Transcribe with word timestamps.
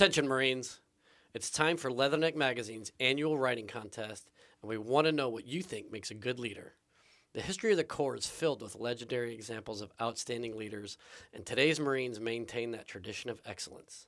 Attention, 0.00 0.28
Marines. 0.28 0.80
It's 1.34 1.50
time 1.50 1.76
for 1.76 1.90
Leatherneck 1.90 2.34
Magazine's 2.34 2.90
annual 3.00 3.36
writing 3.36 3.66
contest, 3.66 4.30
and 4.62 4.68
we 4.70 4.78
want 4.78 5.04
to 5.04 5.12
know 5.12 5.28
what 5.28 5.46
you 5.46 5.60
think 5.60 5.92
makes 5.92 6.10
a 6.10 6.14
good 6.14 6.38
leader. 6.38 6.72
The 7.34 7.42
history 7.42 7.72
of 7.72 7.76
the 7.76 7.84
Corps 7.84 8.16
is 8.16 8.26
filled 8.26 8.62
with 8.62 8.80
legendary 8.80 9.34
examples 9.34 9.82
of 9.82 9.92
outstanding 10.00 10.56
leaders, 10.56 10.96
and 11.34 11.44
today's 11.44 11.78
Marines 11.78 12.18
maintain 12.18 12.70
that 12.70 12.86
tradition 12.86 13.28
of 13.28 13.42
excellence. 13.44 14.06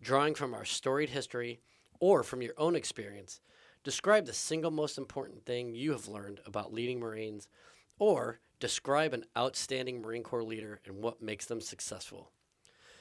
Drawing 0.00 0.36
from 0.36 0.54
our 0.54 0.64
storied 0.64 1.10
history 1.10 1.58
or 1.98 2.22
from 2.22 2.40
your 2.40 2.54
own 2.56 2.76
experience, 2.76 3.40
describe 3.82 4.26
the 4.26 4.32
single 4.32 4.70
most 4.70 4.98
important 4.98 5.44
thing 5.44 5.74
you 5.74 5.90
have 5.90 6.06
learned 6.06 6.38
about 6.46 6.72
leading 6.72 7.00
Marines, 7.00 7.48
or 7.98 8.38
describe 8.60 9.12
an 9.12 9.24
outstanding 9.36 10.00
Marine 10.00 10.22
Corps 10.22 10.44
leader 10.44 10.80
and 10.86 11.02
what 11.02 11.20
makes 11.20 11.46
them 11.46 11.60
successful. 11.60 12.30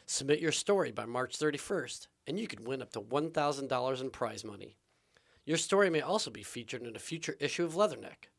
Submit 0.05 0.39
your 0.39 0.51
story 0.51 0.91
by 0.91 1.05
March 1.05 1.37
31st, 1.37 2.07
and 2.27 2.37
you 2.39 2.47
could 2.47 2.67
win 2.67 2.81
up 2.81 2.91
to 2.93 3.01
$1,000 3.01 4.01
in 4.01 4.09
prize 4.09 4.43
money. 4.43 4.75
Your 5.45 5.57
story 5.57 5.89
may 5.89 6.01
also 6.01 6.29
be 6.29 6.43
featured 6.43 6.83
in 6.83 6.95
a 6.95 6.99
future 6.99 7.35
issue 7.39 7.65
of 7.65 7.73
Leatherneck. 7.73 8.29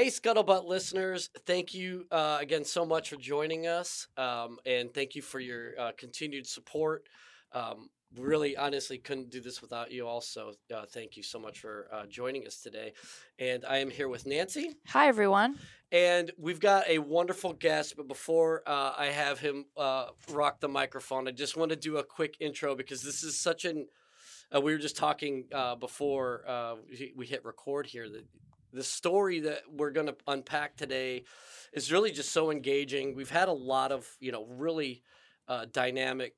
Hey, 0.02 0.08
Scuttlebutt 0.08 0.64
listeners, 0.64 1.30
thank 1.46 1.74
you 1.74 2.06
uh, 2.10 2.38
again 2.40 2.64
so 2.64 2.84
much 2.84 3.08
for 3.08 3.14
joining 3.14 3.68
us. 3.68 4.08
Um, 4.16 4.58
and 4.66 4.92
thank 4.92 5.14
you 5.14 5.22
for 5.22 5.38
your 5.38 5.78
uh, 5.78 5.92
continued 5.96 6.44
support. 6.44 7.06
Um, 7.52 7.88
really, 8.16 8.56
honestly, 8.56 8.98
couldn't 8.98 9.30
do 9.30 9.40
this 9.40 9.62
without 9.62 9.92
you, 9.92 10.08
also. 10.08 10.54
Uh, 10.74 10.86
thank 10.90 11.16
you 11.16 11.22
so 11.22 11.38
much 11.38 11.60
for 11.60 11.86
uh, 11.92 12.06
joining 12.06 12.48
us 12.48 12.56
today. 12.56 12.94
And 13.38 13.64
I 13.64 13.76
am 13.78 13.90
here 13.90 14.08
with 14.08 14.26
Nancy. 14.26 14.74
Hi, 14.88 15.06
everyone. 15.06 15.56
And 15.92 16.32
we've 16.36 16.58
got 16.58 16.88
a 16.88 16.98
wonderful 16.98 17.52
guest. 17.52 17.94
But 17.96 18.08
before 18.08 18.64
uh, 18.66 18.94
I 18.98 19.06
have 19.06 19.38
him 19.38 19.66
uh, 19.76 20.06
rock 20.32 20.58
the 20.58 20.66
microphone, 20.66 21.28
I 21.28 21.30
just 21.30 21.56
want 21.56 21.70
to 21.70 21.76
do 21.76 21.98
a 21.98 22.02
quick 22.02 22.38
intro 22.40 22.74
because 22.74 23.02
this 23.02 23.22
is 23.22 23.38
such 23.38 23.64
an 23.64 23.86
uh, 24.52 24.60
we 24.60 24.72
were 24.72 24.78
just 24.78 24.96
talking 24.96 25.44
uh, 25.54 25.76
before 25.76 26.42
uh, 26.48 26.74
we- 26.90 27.12
we 27.16 27.24
hit 27.24 27.44
record 27.44 27.86
here 27.86 28.08
that 28.08 28.26
the 28.72 28.82
story 28.82 29.40
that 29.40 29.62
we're 29.70 29.90
going 29.90 30.06
to 30.06 30.16
unpack 30.26 30.76
today 30.76 31.24
is 31.72 31.92
really 31.92 32.10
just 32.10 32.32
so 32.32 32.50
engaging. 32.50 33.14
We've 33.14 33.30
had 33.30 33.48
a 33.48 33.52
lot 33.52 33.92
of 33.92 34.08
you 34.20 34.32
know 34.32 34.46
really 34.46 35.02
uh, 35.48 35.66
dynamic, 35.72 36.34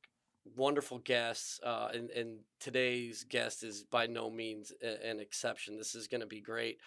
wonderful 0.56 0.98
guests, 0.98 1.60
uh, 1.64 1.88
and, 1.94 2.10
and 2.10 2.38
today's 2.60 3.24
guest 3.24 3.62
is 3.62 3.84
by 3.84 4.06
no 4.06 4.30
means 4.30 4.72
a- 4.82 5.06
an 5.06 5.20
exception. 5.20 5.76
This 5.76 5.94
is 5.94 6.08
going 6.08 6.22
to 6.22 6.26
be 6.26 6.40
great. 6.40 6.78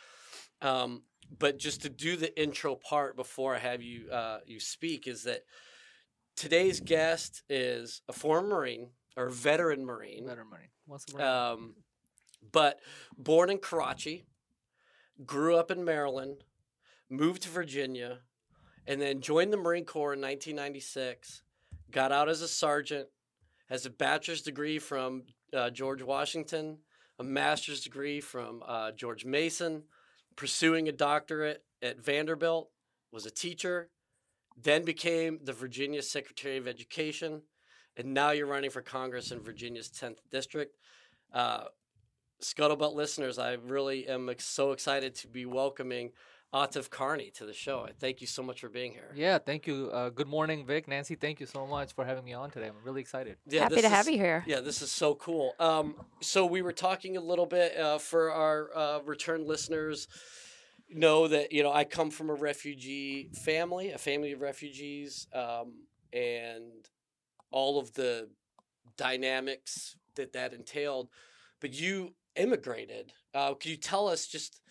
Um, 0.61 1.03
but 1.37 1.57
just 1.57 1.81
to 1.83 1.89
do 1.89 2.15
the 2.15 2.39
intro 2.41 2.75
part 2.75 3.15
before 3.15 3.55
I 3.55 3.59
have 3.59 3.81
you 3.81 4.09
uh, 4.09 4.39
you 4.45 4.59
speak 4.59 5.07
is 5.07 5.23
that 5.23 5.41
today's 6.35 6.79
guest 6.79 7.43
is 7.49 8.01
a 8.07 8.13
former 8.13 8.47
Marine 8.47 8.89
or 9.15 9.29
veteran 9.29 9.85
Marine 9.85 10.25
Better 10.25 10.45
money. 10.45 10.69
What's 10.85 11.05
the 11.05 11.15
word? 11.15 11.23
um, 11.23 11.75
but 12.51 12.79
born 13.17 13.49
in 13.49 13.57
Karachi, 13.57 14.25
grew 15.25 15.55
up 15.55 15.71
in 15.71 15.83
Maryland, 15.83 16.43
moved 17.09 17.43
to 17.43 17.49
Virginia, 17.49 18.19
and 18.85 19.01
then 19.01 19.21
joined 19.21 19.51
the 19.51 19.57
Marine 19.57 19.85
Corps 19.85 20.13
in 20.13 20.21
1996. 20.21 21.43
Got 21.91 22.11
out 22.11 22.29
as 22.29 22.41
a 22.41 22.47
sergeant, 22.47 23.07
has 23.69 23.85
a 23.85 23.89
bachelor's 23.89 24.41
degree 24.41 24.79
from 24.79 25.23
uh, 25.53 25.69
George 25.69 26.01
Washington, 26.01 26.79
a 27.19 27.23
master's 27.23 27.81
degree 27.81 28.21
from 28.21 28.63
uh, 28.65 28.91
George 28.91 29.25
Mason, 29.25 29.83
pursuing 30.35 30.87
a 30.87 30.91
doctorate 30.91 31.63
at 31.81 31.99
Vanderbilt, 31.99 32.69
was 33.11 33.25
a 33.25 33.31
teacher, 33.31 33.89
then 34.61 34.83
became 34.83 35.39
the 35.43 35.53
Virginia 35.53 36.01
Secretary 36.01 36.57
of 36.57 36.67
Education, 36.67 37.41
and 37.95 38.13
now 38.13 38.31
you're 38.31 38.47
running 38.47 38.69
for 38.69 38.81
Congress 38.81 39.31
in 39.31 39.39
Virginia's 39.39 39.89
10th 39.89 40.19
district. 40.29 40.77
Uh, 41.33 41.65
Scuttlebutt 42.41 42.93
listeners, 42.93 43.39
I 43.39 43.53
really 43.53 44.07
am 44.07 44.29
ex- 44.29 44.45
so 44.45 44.71
excited 44.71 45.15
to 45.15 45.27
be 45.27 45.45
welcoming 45.45 46.11
Atif 46.53 46.89
Qarni 46.89 47.33
to 47.33 47.45
the 47.45 47.53
show. 47.53 47.85
I 47.87 47.91
Thank 47.99 48.21
you 48.21 48.27
so 48.27 48.43
much 48.43 48.61
for 48.61 48.69
being 48.69 48.91
here. 48.91 49.11
yeah, 49.15 49.37
thank 49.37 49.65
you. 49.67 49.89
Uh, 49.91 50.09
good 50.09 50.27
morning, 50.27 50.65
Vic. 50.65 50.87
Nancy, 50.87 51.15
thank 51.15 51.39
you 51.39 51.45
so 51.45 51.65
much 51.65 51.93
for 51.93 52.05
having 52.05 52.23
me 52.23 52.33
on 52.33 52.51
today. 52.51 52.67
I'm 52.67 52.75
really 52.83 53.01
excited. 53.01 53.37
Yeah, 53.47 53.63
Happy 53.63 53.75
this 53.75 53.83
to 53.83 53.89
have 53.89 54.07
you 54.07 54.17
here. 54.17 54.43
Yeah, 54.47 54.61
this 54.61 54.81
is 54.81 54.91
so 54.91 55.15
cool. 55.15 55.53
Um, 55.59 55.95
so 56.21 56.45
we 56.45 56.61
were 56.61 56.71
talking 56.71 57.17
a 57.17 57.21
little 57.21 57.47
bit 57.47 57.75
uh, 57.77 57.97
for 57.97 58.31
our 58.31 58.69
uh, 58.75 58.99
return 59.03 59.45
listeners. 59.45 60.07
Know 60.89 61.27
that 61.27 61.51
you 61.51 61.63
know 61.63 61.73
I 61.73 61.83
come 61.83 62.11
from 62.11 62.29
a 62.29 62.33
refugee 62.33 63.29
family, 63.43 63.91
a 63.91 63.97
family 63.97 64.31
of 64.31 64.39
refugees, 64.39 65.27
um, 65.33 65.73
and 66.13 66.71
all 67.51 67.77
of 67.77 67.91
the 67.93 68.29
dynamics 68.95 69.97
that 70.15 70.31
that 70.31 70.53
entailed. 70.53 71.09
But 71.59 71.73
you 71.73 72.13
immigrated. 72.37 73.13
Uh, 73.33 73.53
could 73.53 73.71
you 73.71 73.77
tell 73.77 74.07
us 74.07 74.27
just 74.27 74.61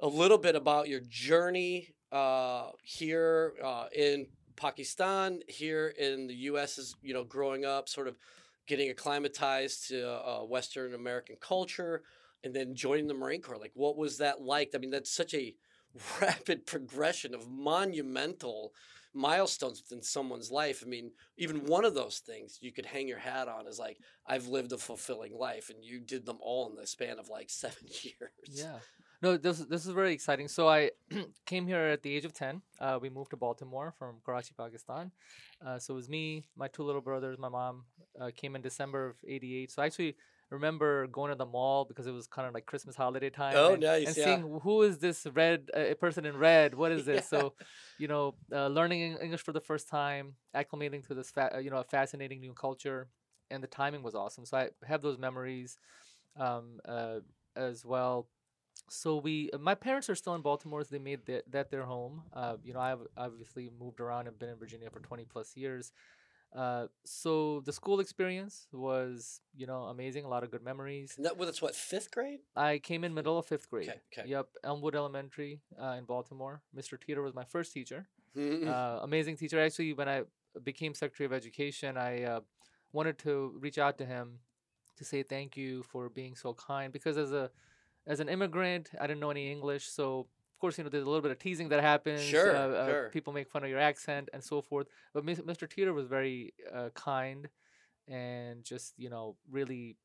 a 0.00 0.08
little 0.08 0.38
bit 0.38 0.56
about 0.56 0.88
your 0.88 1.00
journey 1.08 1.94
uh, 2.12 2.70
here 2.82 3.54
uh, 3.62 3.86
in 3.94 4.26
Pakistan, 4.56 5.40
here 5.48 5.94
in 5.98 6.26
the 6.26 6.34
U.S. 6.34 6.78
Is 6.78 6.94
you 7.02 7.14
know 7.14 7.24
growing 7.24 7.64
up, 7.64 7.88
sort 7.88 8.08
of 8.08 8.16
getting 8.66 8.90
acclimatized 8.90 9.88
to 9.88 10.08
uh, 10.08 10.40
Western 10.40 10.94
American 10.94 11.36
culture, 11.40 12.02
and 12.42 12.54
then 12.54 12.74
joining 12.74 13.06
the 13.06 13.14
Marine 13.14 13.42
Corps. 13.42 13.58
Like, 13.58 13.72
what 13.74 13.96
was 13.96 14.18
that 14.18 14.40
like? 14.40 14.70
I 14.74 14.78
mean, 14.78 14.90
that's 14.90 15.10
such 15.10 15.34
a 15.34 15.54
rapid 16.20 16.66
progression 16.66 17.34
of 17.34 17.48
monumental 17.48 18.72
milestones 19.14 19.82
within 19.82 20.02
someone's 20.02 20.50
life. 20.50 20.82
I 20.84 20.88
mean, 20.88 21.12
even 21.36 21.64
one 21.66 21.84
of 21.84 21.94
those 21.94 22.18
things 22.18 22.58
you 22.60 22.72
could 22.72 22.86
hang 22.86 23.08
your 23.08 23.18
hat 23.18 23.48
on 23.48 23.66
is 23.66 23.78
like, 23.78 23.98
I've 24.26 24.48
lived 24.48 24.72
a 24.72 24.78
fulfilling 24.78 25.36
life, 25.36 25.70
and 25.70 25.84
you 25.84 26.00
did 26.00 26.26
them 26.26 26.38
all 26.40 26.68
in 26.68 26.76
the 26.76 26.86
span 26.86 27.18
of 27.18 27.28
like 27.28 27.50
seven 27.50 27.86
years. 28.02 28.32
Yeah. 28.48 28.78
No, 29.22 29.38
this 29.38 29.58
this 29.60 29.86
is 29.86 29.92
very 29.94 30.12
exciting. 30.12 30.48
So 30.48 30.68
I 30.68 30.90
came 31.46 31.66
here 31.66 31.78
at 31.78 32.02
the 32.02 32.14
age 32.14 32.26
of 32.26 32.34
ten. 32.34 32.60
Uh, 32.78 32.98
we 33.00 33.08
moved 33.08 33.30
to 33.30 33.36
Baltimore 33.36 33.94
from 33.98 34.16
Karachi, 34.24 34.52
Pakistan. 34.54 35.12
Uh, 35.64 35.78
so 35.78 35.94
it 35.94 35.96
was 35.96 36.08
me, 36.10 36.44
my 36.56 36.68
two 36.68 36.82
little 36.82 37.00
brothers, 37.00 37.38
my 37.38 37.48
mom. 37.48 37.84
Uh, 38.20 38.30
came 38.36 38.54
in 38.54 38.62
December 38.62 39.08
of 39.08 39.16
'88. 39.26 39.70
So 39.70 39.82
I 39.82 39.86
actually 39.86 40.16
remember 40.50 41.06
going 41.08 41.30
to 41.30 41.36
the 41.36 41.46
mall 41.46 41.84
because 41.84 42.06
it 42.06 42.12
was 42.12 42.26
kind 42.26 42.46
of 42.46 42.54
like 42.54 42.66
Christmas 42.66 42.96
holiday 42.96 43.30
time. 43.30 43.56
Oh, 43.56 43.74
and, 43.74 43.82
nice, 43.82 44.06
And 44.06 44.16
yeah. 44.16 44.24
seeing 44.24 44.60
who 44.62 44.82
is 44.82 44.98
this 44.98 45.26
red 45.34 45.70
uh, 45.74 45.94
person 45.94 46.24
in 46.24 46.36
red? 46.36 46.74
What 46.74 46.92
is 46.92 47.04
this? 47.06 47.24
Yeah. 47.32 47.40
So, 47.40 47.54
you 47.98 48.08
know, 48.08 48.34
uh, 48.52 48.68
learning 48.68 49.16
English 49.22 49.42
for 49.42 49.52
the 49.52 49.60
first 49.60 49.88
time, 49.88 50.34
acclimating 50.54 51.06
to 51.08 51.14
this, 51.14 51.30
fa- 51.30 51.56
uh, 51.56 51.58
you 51.58 51.70
know, 51.70 51.78
a 51.78 51.84
fascinating 51.84 52.40
new 52.40 52.52
culture, 52.52 53.08
and 53.50 53.62
the 53.62 53.68
timing 53.68 54.02
was 54.02 54.14
awesome. 54.14 54.44
So 54.44 54.56
I 54.56 54.68
have 54.86 55.02
those 55.02 55.18
memories 55.18 55.78
um, 56.36 56.80
uh, 56.86 57.20
as 57.56 57.84
well 57.84 58.28
so 58.88 59.16
we 59.16 59.50
uh, 59.52 59.58
my 59.58 59.74
parents 59.74 60.10
are 60.10 60.14
still 60.14 60.34
in 60.34 60.42
baltimore 60.42 60.82
so 60.82 60.88
they 60.90 60.98
made 60.98 61.24
that, 61.26 61.50
that 61.50 61.70
their 61.70 61.84
home 61.84 62.22
uh, 62.32 62.56
you 62.62 62.72
know 62.72 62.80
i've 62.80 63.00
obviously 63.16 63.70
moved 63.78 64.00
around 64.00 64.26
and 64.26 64.38
been 64.38 64.48
in 64.48 64.56
virginia 64.56 64.90
for 64.90 65.00
20 65.00 65.24
plus 65.24 65.56
years 65.56 65.92
uh, 66.54 66.86
so 67.04 67.60
the 67.66 67.72
school 67.72 68.00
experience 68.00 68.66
was 68.72 69.40
you 69.56 69.66
know 69.66 69.82
amazing 69.84 70.24
a 70.24 70.28
lot 70.28 70.42
of 70.44 70.50
good 70.50 70.62
memories 70.62 71.14
And 71.16 71.24
that 71.26 71.36
well, 71.36 71.46
that's 71.46 71.60
what 71.62 71.74
fifth 71.74 72.10
grade. 72.10 72.40
i 72.56 72.78
came 72.78 73.02
in 73.04 73.12
middle 73.14 73.38
of 73.38 73.46
fifth 73.46 73.68
grade 73.70 73.88
Okay, 73.88 74.00
okay. 74.20 74.28
yep 74.28 74.46
elmwood 74.62 74.94
elementary 74.94 75.60
uh, 75.82 75.96
in 75.98 76.04
baltimore 76.04 76.62
mr 76.76 76.98
teeter 77.00 77.22
was 77.22 77.34
my 77.34 77.44
first 77.44 77.72
teacher 77.72 78.08
uh, 78.66 78.98
amazing 79.02 79.36
teacher. 79.36 79.60
Actually, 79.60 79.92
when 79.92 80.08
I 80.08 80.22
became 80.64 80.92
Secretary 80.94 81.24
of 81.26 81.32
Education, 81.32 81.96
I 81.96 82.22
uh, 82.24 82.40
wanted 82.92 83.16
to 83.18 83.54
reach 83.60 83.78
out 83.78 83.96
to 83.98 84.04
him 84.04 84.38
to 84.96 85.04
say 85.04 85.22
thank 85.22 85.56
you 85.56 85.82
for 85.84 86.08
being 86.08 86.34
so 86.34 86.54
kind. 86.54 86.92
Because 86.92 87.16
as 87.16 87.30
a 87.32 87.50
as 88.06 88.18
an 88.20 88.28
immigrant, 88.28 88.90
I 89.00 89.06
didn't 89.06 89.20
know 89.20 89.30
any 89.30 89.50
English, 89.52 89.86
so 89.88 90.26
course, 90.64 90.78
you 90.78 90.84
know, 90.84 90.88
there's 90.88 91.04
a 91.04 91.06
little 91.06 91.20
bit 91.20 91.30
of 91.30 91.38
teasing 91.38 91.68
that 91.68 91.80
happens. 91.82 92.22
Sure, 92.22 92.56
uh, 92.56 92.68
uh, 92.68 92.86
sure. 92.86 93.10
People 93.10 93.34
make 93.34 93.50
fun 93.50 93.64
of 93.64 93.68
your 93.68 93.78
accent 93.78 94.30
and 94.32 94.42
so 94.42 94.62
forth. 94.62 94.86
But 95.12 95.26
Mr. 95.26 95.68
Teeter 95.68 95.92
was 95.92 96.06
very 96.06 96.54
uh, 96.74 96.88
kind 96.94 97.48
and 98.08 98.64
just 98.64 98.94
you 98.96 99.10
know 99.10 99.36
really 99.50 99.96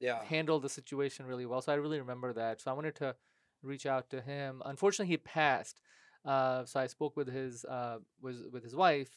yeah. 0.00 0.22
handled 0.22 0.62
the 0.64 0.68
situation 0.68 1.24
really 1.24 1.46
well. 1.46 1.62
So 1.62 1.72
I 1.72 1.76
really 1.76 1.98
remember 1.98 2.34
that. 2.34 2.60
So 2.60 2.70
I 2.70 2.74
wanted 2.74 2.94
to 2.96 3.16
reach 3.62 3.86
out 3.86 4.10
to 4.10 4.20
him. 4.20 4.62
Unfortunately, 4.66 5.10
he 5.10 5.16
passed. 5.16 5.80
Uh, 6.26 6.66
so 6.66 6.78
I 6.78 6.88
spoke 6.88 7.16
with 7.16 7.32
his 7.32 7.64
uh, 7.64 7.98
was 8.20 8.36
with 8.52 8.62
his 8.62 8.76
wife 8.76 9.16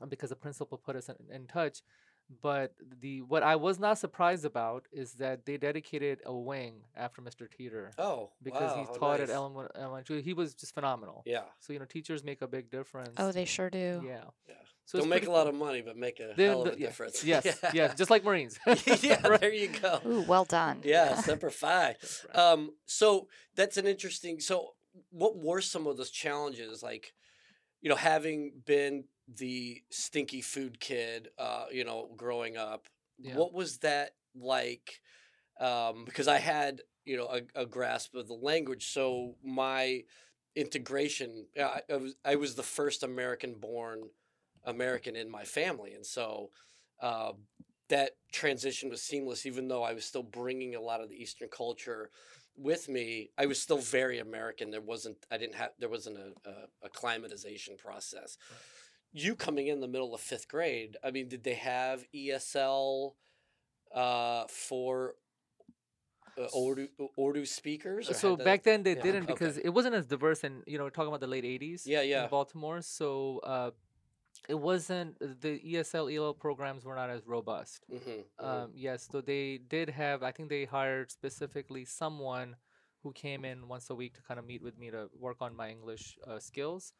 uh, 0.00 0.06
because 0.06 0.30
the 0.30 0.36
principal 0.36 0.78
put 0.78 0.94
us 0.94 1.08
in, 1.08 1.16
in 1.34 1.46
touch. 1.48 1.82
But 2.42 2.74
the 3.00 3.22
what 3.22 3.42
I 3.42 3.56
was 3.56 3.78
not 3.78 3.98
surprised 3.98 4.44
about 4.44 4.86
is 4.92 5.14
that 5.14 5.46
they 5.46 5.56
dedicated 5.56 6.20
a 6.26 6.34
wing 6.36 6.82
after 6.94 7.22
Mr. 7.22 7.50
Teeter 7.50 7.90
Oh, 7.96 8.32
because 8.42 8.70
wow, 8.76 8.86
he 8.92 8.98
taught 8.98 9.20
nice. 9.20 9.30
at 9.30 9.34
Ellen 9.34 9.66
Elementary. 9.74 10.20
He 10.20 10.34
was 10.34 10.52
just 10.54 10.74
phenomenal. 10.74 11.22
Yeah, 11.24 11.44
So 11.60 11.72
you 11.72 11.78
know, 11.78 11.86
teachers 11.86 12.22
make 12.22 12.42
a 12.42 12.46
big 12.46 12.70
difference. 12.70 13.14
Oh, 13.16 13.32
they 13.32 13.46
sure 13.46 13.70
do. 13.70 14.02
yeah. 14.04 14.24
yeah. 14.46 14.54
So 14.84 14.98
Don't 15.00 15.08
make 15.08 15.26
a 15.26 15.30
lot 15.30 15.46
of 15.46 15.54
money, 15.54 15.80
but 15.82 15.96
make 15.96 16.18
a 16.20 16.32
They- 16.36 16.44
hell 16.46 16.62
of 16.62 16.68
the- 16.68 16.74
a 16.74 16.78
yeah. 16.78 16.86
difference. 16.86 17.24
Yes, 17.24 17.44
yeah. 17.62 17.70
yes, 17.74 17.94
just 17.94 18.10
like 18.10 18.24
Marines. 18.24 18.58
yeah, 19.02 19.26
Right. 19.26 19.40
there 19.40 19.52
you 19.52 19.68
go. 19.68 20.00
Ooh, 20.06 20.22
well 20.22 20.44
done. 20.44 20.80
Yeah, 20.84 21.14
Semper 21.22 21.50
Fi. 21.50 21.96
Um, 22.34 22.72
so 22.86 23.28
that's 23.54 23.76
an 23.78 23.86
interesting. 23.86 24.38
So, 24.40 24.74
what 25.10 25.36
were 25.38 25.60
some 25.62 25.86
of 25.86 25.96
those 25.96 26.10
challenges? 26.10 26.82
Like, 26.82 27.12
you 27.80 27.88
know, 27.90 27.96
having 27.96 28.52
been 28.66 29.04
the 29.36 29.82
stinky 29.90 30.40
food 30.40 30.80
kid, 30.80 31.28
uh, 31.38 31.66
you 31.70 31.84
know, 31.84 32.10
growing 32.16 32.56
up, 32.56 32.86
Yeah. 33.18 33.36
what 33.36 33.52
was 33.52 33.78
that 33.78 34.14
like? 34.34 35.00
Um, 35.60 36.04
because 36.04 36.28
I 36.28 36.38
had, 36.38 36.82
you 37.04 37.16
know, 37.16 37.26
a, 37.26 37.62
a 37.62 37.66
grasp 37.66 38.14
of 38.14 38.28
the 38.28 38.34
language, 38.34 38.86
so 38.86 39.36
my 39.42 40.04
integration, 40.54 41.46
I, 41.58 41.82
I 41.90 41.96
was 41.96 42.14
I 42.24 42.36
was 42.36 42.54
the 42.54 42.62
first 42.62 43.02
American-born 43.02 44.10
American 44.64 45.16
in 45.16 45.30
my 45.30 45.44
family, 45.44 45.94
and 45.94 46.06
so. 46.06 46.50
Uh, 47.00 47.32
that 47.88 48.12
transition 48.32 48.90
was 48.90 49.02
seamless, 49.02 49.46
even 49.46 49.68
though 49.68 49.82
I 49.82 49.94
was 49.94 50.04
still 50.04 50.22
bringing 50.22 50.74
a 50.74 50.80
lot 50.80 51.00
of 51.00 51.08
the 51.08 51.16
Eastern 51.16 51.48
culture 51.48 52.10
with 52.56 52.88
me. 52.88 53.30
I 53.38 53.46
was 53.46 53.60
still 53.60 53.78
very 53.78 54.18
American. 54.18 54.70
There 54.70 54.80
wasn't, 54.80 55.16
I 55.30 55.38
didn't 55.38 55.54
have, 55.54 55.70
there 55.78 55.88
wasn't 55.88 56.18
a, 56.18 56.48
a, 56.48 56.54
acclimatization 56.84 57.76
process. 57.76 58.36
You 59.12 59.34
coming 59.34 59.68
in 59.68 59.80
the 59.80 59.88
middle 59.88 60.14
of 60.14 60.20
fifth 60.20 60.48
grade, 60.48 60.96
I 61.02 61.10
mean, 61.10 61.28
did 61.28 61.42
they 61.42 61.54
have 61.54 62.04
ESL 62.14 63.16
uh, 63.94 64.44
for 64.48 65.14
uh, 66.38 66.46
Urdu, 66.56 66.88
Urdu 67.18 67.44
speakers? 67.46 68.08
so 68.16 68.36
back 68.36 68.62
then 68.62 68.82
they 68.82 68.94
yeah, 68.94 69.02
didn't 69.02 69.24
okay. 69.24 69.32
because 69.34 69.58
it 69.58 69.70
wasn't 69.70 69.94
as 69.94 70.06
diverse 70.06 70.44
and 70.44 70.62
you 70.66 70.78
know 70.78 70.84
we're 70.84 70.90
talking 70.90 71.08
about 71.08 71.20
the 71.20 71.26
late 71.26 71.44
80s 71.44 71.86
Yeah, 71.86 72.02
yeah. 72.02 72.24
in 72.24 72.30
baltimore 72.30 72.80
so 72.80 73.40
uh, 73.44 73.70
it 74.48 74.54
wasn't 74.54 75.18
the 75.18 75.60
esl 75.74 76.14
elo 76.14 76.32
programs 76.32 76.84
were 76.84 76.94
not 76.94 77.10
as 77.10 77.26
robust 77.26 77.86
Mhm, 77.92 78.24
mhm. 78.40 78.44
um, 78.46 78.70
yes 78.74 79.08
so 79.10 79.20
they 79.20 79.58
did 79.68 79.88
have 79.90 80.22
i 80.22 80.30
think 80.30 80.48
they 80.48 80.64
hired 80.64 81.10
specifically 81.10 81.84
someone 81.84 82.56
who 83.02 83.12
came 83.12 83.44
in 83.44 83.68
once 83.68 83.90
a 83.90 83.94
week 83.94 84.14
to 84.14 84.22
kind 84.22 84.38
of 84.38 84.46
meet 84.46 84.62
with 84.62 84.78
me 84.78 84.90
to 84.90 85.08
work 85.18 85.38
on 85.40 85.54
my 85.56 85.70
english 85.70 86.18
uh, 86.26 86.38
skills 86.38 86.92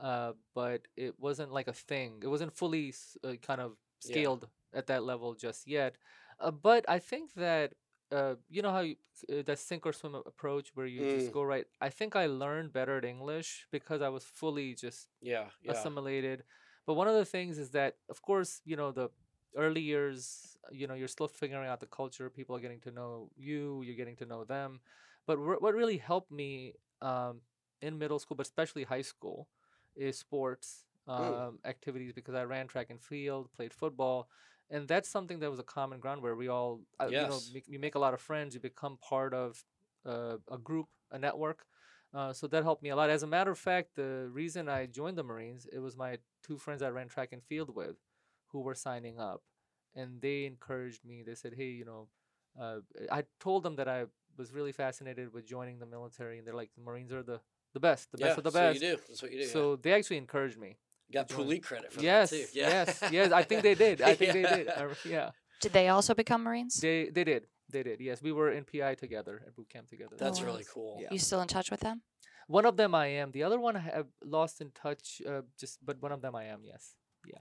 uh, 0.00 0.32
but 0.54 0.82
it 0.96 1.14
wasn't 1.18 1.52
like 1.52 1.68
a 1.68 1.72
thing 1.72 2.18
it 2.22 2.28
wasn't 2.28 2.52
fully 2.52 2.94
uh, 3.24 3.32
kind 3.42 3.60
of 3.60 3.72
Yeah. 4.04 4.14
scaled 4.14 4.48
at 4.74 4.86
that 4.86 5.02
level 5.04 5.34
just 5.34 5.66
yet 5.66 5.96
uh, 6.40 6.50
but 6.50 6.84
i 6.88 6.98
think 6.98 7.32
that 7.34 7.72
uh, 8.12 8.34
you 8.48 8.62
know 8.62 8.70
how 8.72 8.80
you, 8.80 8.96
uh, 9.32 9.42
that 9.44 9.58
sink 9.58 9.86
or 9.86 9.92
swim 9.92 10.14
approach 10.14 10.70
where 10.74 10.86
you 10.86 11.04
Mm. 11.04 11.06
just 11.06 11.30
go 11.32 11.42
right 11.42 11.66
i 11.80 11.88
think 11.88 12.16
i 12.16 12.26
learned 12.26 12.72
better 12.72 12.98
at 12.98 13.04
english 13.04 13.66
because 13.70 14.02
i 14.02 14.08
was 14.08 14.24
fully 14.24 14.74
just 14.74 15.08
yeah, 15.20 15.46
yeah. 15.64 15.72
assimilated. 15.72 16.44
But 16.86 16.94
one 16.94 17.08
of 17.08 17.14
the 17.14 17.24
things 17.24 17.58
is 17.58 17.70
that, 17.70 17.96
of 18.08 18.22
course, 18.22 18.60
you 18.64 18.76
know, 18.76 18.90
the 18.92 19.10
early 19.56 19.80
years, 19.80 20.56
you 20.70 20.86
know, 20.86 20.94
you're 20.94 21.08
still 21.08 21.28
figuring 21.28 21.68
out 21.68 21.80
the 21.80 21.86
culture. 21.86 22.28
People 22.30 22.56
are 22.56 22.60
getting 22.60 22.80
to 22.80 22.90
know 22.90 23.30
you, 23.36 23.82
you're 23.84 23.96
getting 23.96 24.16
to 24.16 24.26
know 24.26 24.44
them. 24.44 24.80
But 25.26 25.36
wh- 25.36 25.60
what 25.62 25.74
really 25.74 25.98
helped 25.98 26.30
me 26.30 26.74
um, 27.02 27.40
in 27.82 27.98
middle 27.98 28.18
school, 28.18 28.36
but 28.36 28.46
especially 28.46 28.84
high 28.84 29.02
school, 29.02 29.48
is 29.96 30.18
sports 30.18 30.84
um, 31.08 31.58
activities 31.64 32.12
because 32.12 32.34
I 32.34 32.44
ran 32.44 32.66
track 32.66 32.88
and 32.90 33.00
field, 33.00 33.48
played 33.56 33.72
football. 33.72 34.28
And 34.70 34.86
that's 34.86 35.08
something 35.08 35.40
that 35.40 35.50
was 35.50 35.58
a 35.58 35.64
common 35.64 35.98
ground 35.98 36.22
where 36.22 36.36
we 36.36 36.48
all, 36.48 36.80
uh, 37.00 37.06
you 37.06 37.26
know, 37.26 37.42
Yes. 37.42 37.50
make, 37.52 37.64
you 37.66 37.78
make 37.78 37.96
a 37.96 37.98
lot 37.98 38.14
of 38.14 38.20
friends, 38.20 38.54
you 38.54 38.60
become 38.60 38.96
part 38.98 39.34
of 39.34 39.64
uh, 40.06 40.36
a 40.50 40.58
group, 40.58 40.86
a 41.10 41.18
network. 41.18 41.64
Uh, 42.14 42.32
so 42.32 42.46
that 42.46 42.62
helped 42.62 42.82
me 42.82 42.90
a 42.90 42.96
lot. 42.96 43.10
As 43.10 43.22
a 43.22 43.26
matter 43.26 43.50
of 43.50 43.58
fact, 43.58 43.96
the 43.96 44.28
reason 44.32 44.68
I 44.68 44.86
joined 44.86 45.18
the 45.18 45.22
Marines, 45.24 45.66
it 45.72 45.78
was 45.80 45.96
my 45.96 46.18
two 46.42 46.56
friends 46.58 46.82
I 46.82 46.90
ran 46.90 47.08
track 47.08 47.30
and 47.32 47.42
field 47.42 47.74
with 47.74 47.96
who 48.48 48.60
were 48.60 48.74
signing 48.74 49.18
up. 49.18 49.42
And 49.94 50.20
they 50.20 50.44
encouraged 50.44 51.04
me. 51.04 51.22
They 51.22 51.34
said, 51.34 51.54
hey, 51.56 51.70
you 51.70 51.84
know, 51.84 52.08
uh, 52.60 52.80
I 53.10 53.24
told 53.40 53.62
them 53.64 53.76
that 53.76 53.88
I 53.88 54.04
was 54.36 54.52
really 54.52 54.72
fascinated 54.72 55.32
with 55.32 55.46
joining 55.46 55.78
the 55.78 55.86
military. 55.86 56.38
And 56.38 56.46
they're 56.46 56.54
like, 56.54 56.70
the 56.76 56.82
Marines 56.82 57.12
are 57.12 57.22
the, 57.22 57.40
the 57.72 57.80
best, 57.80 58.10
the 58.12 58.18
yeah, 58.18 58.26
best 58.26 58.38
of 58.38 58.44
the 58.44 58.50
that's 58.50 58.78
best. 58.78 58.82
what 58.82 58.90
you 58.90 58.96
do. 58.96 59.02
That's 59.08 59.22
what 59.22 59.32
you 59.32 59.38
do. 59.38 59.44
yeah. 59.46 59.52
So 59.52 59.76
they 59.76 59.92
actually 59.92 60.18
encouraged 60.18 60.58
me. 60.58 60.76
you 61.08 61.14
got 61.14 61.28
join. 61.28 61.46
Puli 61.46 61.62
credit 61.62 61.92
for 61.92 62.02
Yes, 62.02 62.30
that 62.30 62.36
too. 62.36 62.46
Yeah. 62.58 62.68
yes, 62.68 63.02
yes. 63.12 63.32
I 63.32 63.42
think 63.42 63.62
they 63.62 63.74
did. 63.74 64.02
I 64.02 64.14
think 64.14 64.32
they 64.32 64.42
did. 64.42 64.66
Yeah. 64.66 64.86
I 65.04 65.08
yeah, 65.08 65.30
Did 65.60 65.72
they 65.72 65.88
also 65.88 66.14
become 66.14 66.42
Marines? 66.42 66.74
they 66.80 67.08
they 67.10 67.24
did. 67.24 67.46
They 67.72 67.82
did. 67.84 68.00
Yes, 68.00 68.20
we 68.20 68.32
were 68.32 68.50
in 68.50 68.64
PI 68.64 68.94
together 68.96 69.42
at 69.46 69.54
boot 69.54 69.68
camp 69.68 69.88
together. 69.88 70.16
That's 70.18 70.40
Oh, 70.40 70.44
really 70.44 70.64
cool. 70.74 70.98
Yeah. 71.00 71.08
You 71.12 71.18
still 71.20 71.40
in 71.40 71.46
touch 71.48 71.70
with 71.70 71.80
them? 71.80 72.02
One 72.48 72.66
of 72.66 72.76
them 72.76 72.96
I 72.96 73.06
am. 73.22 73.30
The 73.30 73.44
other 73.44 73.60
one 73.60 73.76
I 73.76 73.80
have 73.80 74.08
lost 74.24 74.60
in 74.60 74.72
touch. 74.72 75.22
Uh, 75.24 75.42
just, 75.56 75.78
but 75.84 76.02
one 76.02 76.10
of 76.10 76.20
them 76.20 76.34
I 76.34 76.46
am. 76.46 76.62
Yes. 76.64 76.96
Yeah. 77.24 77.38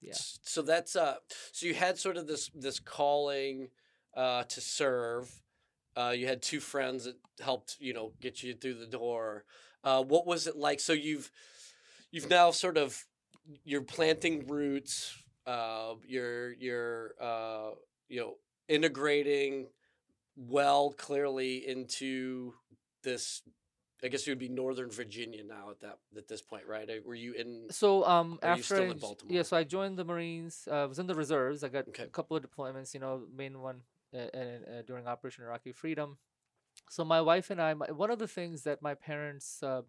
Yeah. 0.00 0.14
So 0.16 0.62
that's 0.62 0.96
uh 0.96 1.16
so 1.52 1.66
you 1.66 1.74
had 1.74 1.98
sort 1.98 2.16
of 2.16 2.26
this 2.26 2.50
this 2.54 2.80
calling 2.80 3.68
uh 4.16 4.44
to 4.44 4.60
serve. 4.62 5.42
Uh 5.96 6.14
you 6.16 6.26
had 6.26 6.42
two 6.42 6.60
friends 6.60 7.04
that 7.04 7.16
helped, 7.40 7.76
you 7.80 7.92
know, 7.92 8.12
get 8.20 8.42
you 8.42 8.54
through 8.54 8.74
the 8.74 8.86
door. 8.86 9.44
Uh 9.84 10.02
what 10.02 10.26
was 10.26 10.46
it 10.46 10.56
like? 10.56 10.80
So 10.80 10.92
you've 10.92 11.30
you've 12.10 12.30
now 12.30 12.50
sort 12.50 12.76
of 12.78 13.04
you're 13.64 13.82
planting 13.82 14.46
roots, 14.46 15.14
uh 15.46 15.94
you're 16.06 16.52
you're 16.54 17.14
uh 17.20 17.70
you 18.08 18.20
know 18.20 18.34
integrating 18.68 19.66
well 20.36 20.92
clearly 20.96 21.66
into 21.68 22.54
this 23.02 23.42
I 24.04 24.08
guess 24.08 24.26
you 24.26 24.32
would 24.32 24.38
be 24.40 24.48
Northern 24.48 24.90
Virginia 24.90 25.44
now 25.44 25.70
at 25.70 25.80
that 25.80 25.98
at 26.16 26.26
this 26.28 26.42
point, 26.42 26.64
right? 26.66 26.88
Uh, 26.88 26.94
Were 27.04 27.14
you 27.14 27.32
in 27.34 27.66
So 27.70 28.04
um 28.04 28.38
after 28.42 28.62
still 28.64 28.84
I 28.84 28.88
in 28.92 28.98
Baltimore? 28.98 29.34
yeah, 29.34 29.42
so 29.42 29.56
I 29.56 29.64
joined 29.64 29.96
the 29.96 30.04
Marines. 30.04 30.66
Uh, 30.70 30.82
I 30.82 30.86
was 30.86 30.98
in 30.98 31.06
the 31.06 31.14
reserves. 31.14 31.62
I 31.62 31.68
got 31.68 31.86
Okay. 31.88 32.04
a 32.04 32.08
couple 32.08 32.36
of 32.36 32.42
deployments. 32.42 32.94
You 32.94 33.00
know, 33.00 33.22
main 33.36 33.60
one 33.60 33.82
uh, 34.14 34.82
during 34.86 35.06
Operation 35.06 35.44
Iraqi 35.44 35.72
Freedom. 35.72 36.18
So 36.90 37.04
my 37.04 37.20
wife 37.20 37.50
and 37.50 37.60
I, 37.60 37.74
my, 37.74 37.90
one 37.90 38.10
of 38.10 38.18
the 38.18 38.28
things 38.28 38.62
that 38.62 38.82
my 38.82 38.94
parents 38.94 39.62
uh, 39.62 39.82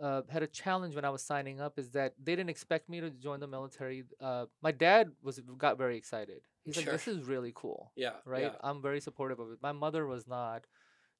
uh, 0.00 0.22
had 0.28 0.42
a 0.42 0.46
challenge 0.46 0.94
when 0.94 1.04
I 1.04 1.10
was 1.10 1.22
signing 1.22 1.60
up 1.60 1.78
is 1.78 1.90
that 1.90 2.14
they 2.22 2.34
didn't 2.34 2.50
expect 2.50 2.88
me 2.88 3.00
to 3.00 3.10
join 3.10 3.40
the 3.40 3.46
military. 3.46 4.04
Uh, 4.20 4.46
my 4.62 4.72
dad 4.72 5.10
was 5.22 5.40
got 5.58 5.78
very 5.78 5.96
excited. 5.96 6.40
He's 6.64 6.76
like, 6.76 6.86
"This 6.86 7.06
is 7.06 7.24
really 7.24 7.52
cool." 7.54 7.92
yeah, 7.96 8.14
right? 8.24 8.42
yeah. 8.42 8.56
I'm 8.62 8.82
very 8.82 9.00
supportive 9.00 9.38
of 9.38 9.50
it. 9.52 9.58
My 9.62 9.72
mother 9.72 10.06
was 10.06 10.26
not. 10.26 10.66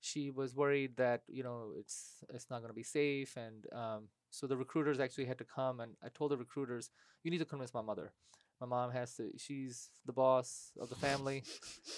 She 0.01 0.31
was 0.31 0.55
worried 0.55 0.97
that 0.97 1.23
you 1.29 1.43
know 1.43 1.73
it's 1.79 2.25
it's 2.33 2.51
not 2.51 2.59
going 2.59 2.71
to 2.71 2.75
be 2.75 2.83
safe, 2.83 3.37
and 3.37 3.65
um, 3.73 4.09
so 4.31 4.47
the 4.47 4.57
recruiters 4.57 5.01
actually 5.01 5.27
had 5.27 5.39
to 5.39 5.45
come. 5.45 5.81
And 5.81 5.93
I 6.03 6.09
told 6.09 6.33
the 6.33 6.37
recruiters, 6.37 6.91
"You 7.23 7.31
need 7.31 7.39
to 7.39 7.45
convince 7.45 7.73
my 7.73 7.83
mother. 7.83 8.13
My 8.61 8.67
mom 8.67 8.93
has 8.93 9.15
to. 9.17 9.31
She's 9.37 9.91
the 10.07 10.13
boss 10.13 10.73
of 10.81 10.89
the 10.89 10.97
family, 10.97 11.43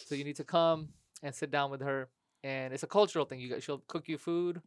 so 0.07 0.15
you 0.15 0.25
need 0.25 0.37
to 0.37 0.45
come 0.45 0.89
and 1.23 1.35
sit 1.35 1.51
down 1.51 1.71
with 1.71 1.81
her. 1.83 2.09
And 2.43 2.73
it's 2.75 2.83
a 2.83 2.87
cultural 2.87 3.25
thing. 3.25 3.41
You 3.41 3.49
got, 3.51 3.63
she'll 3.63 3.83
cook 3.89 4.09
you 4.09 4.19
food. 4.19 4.61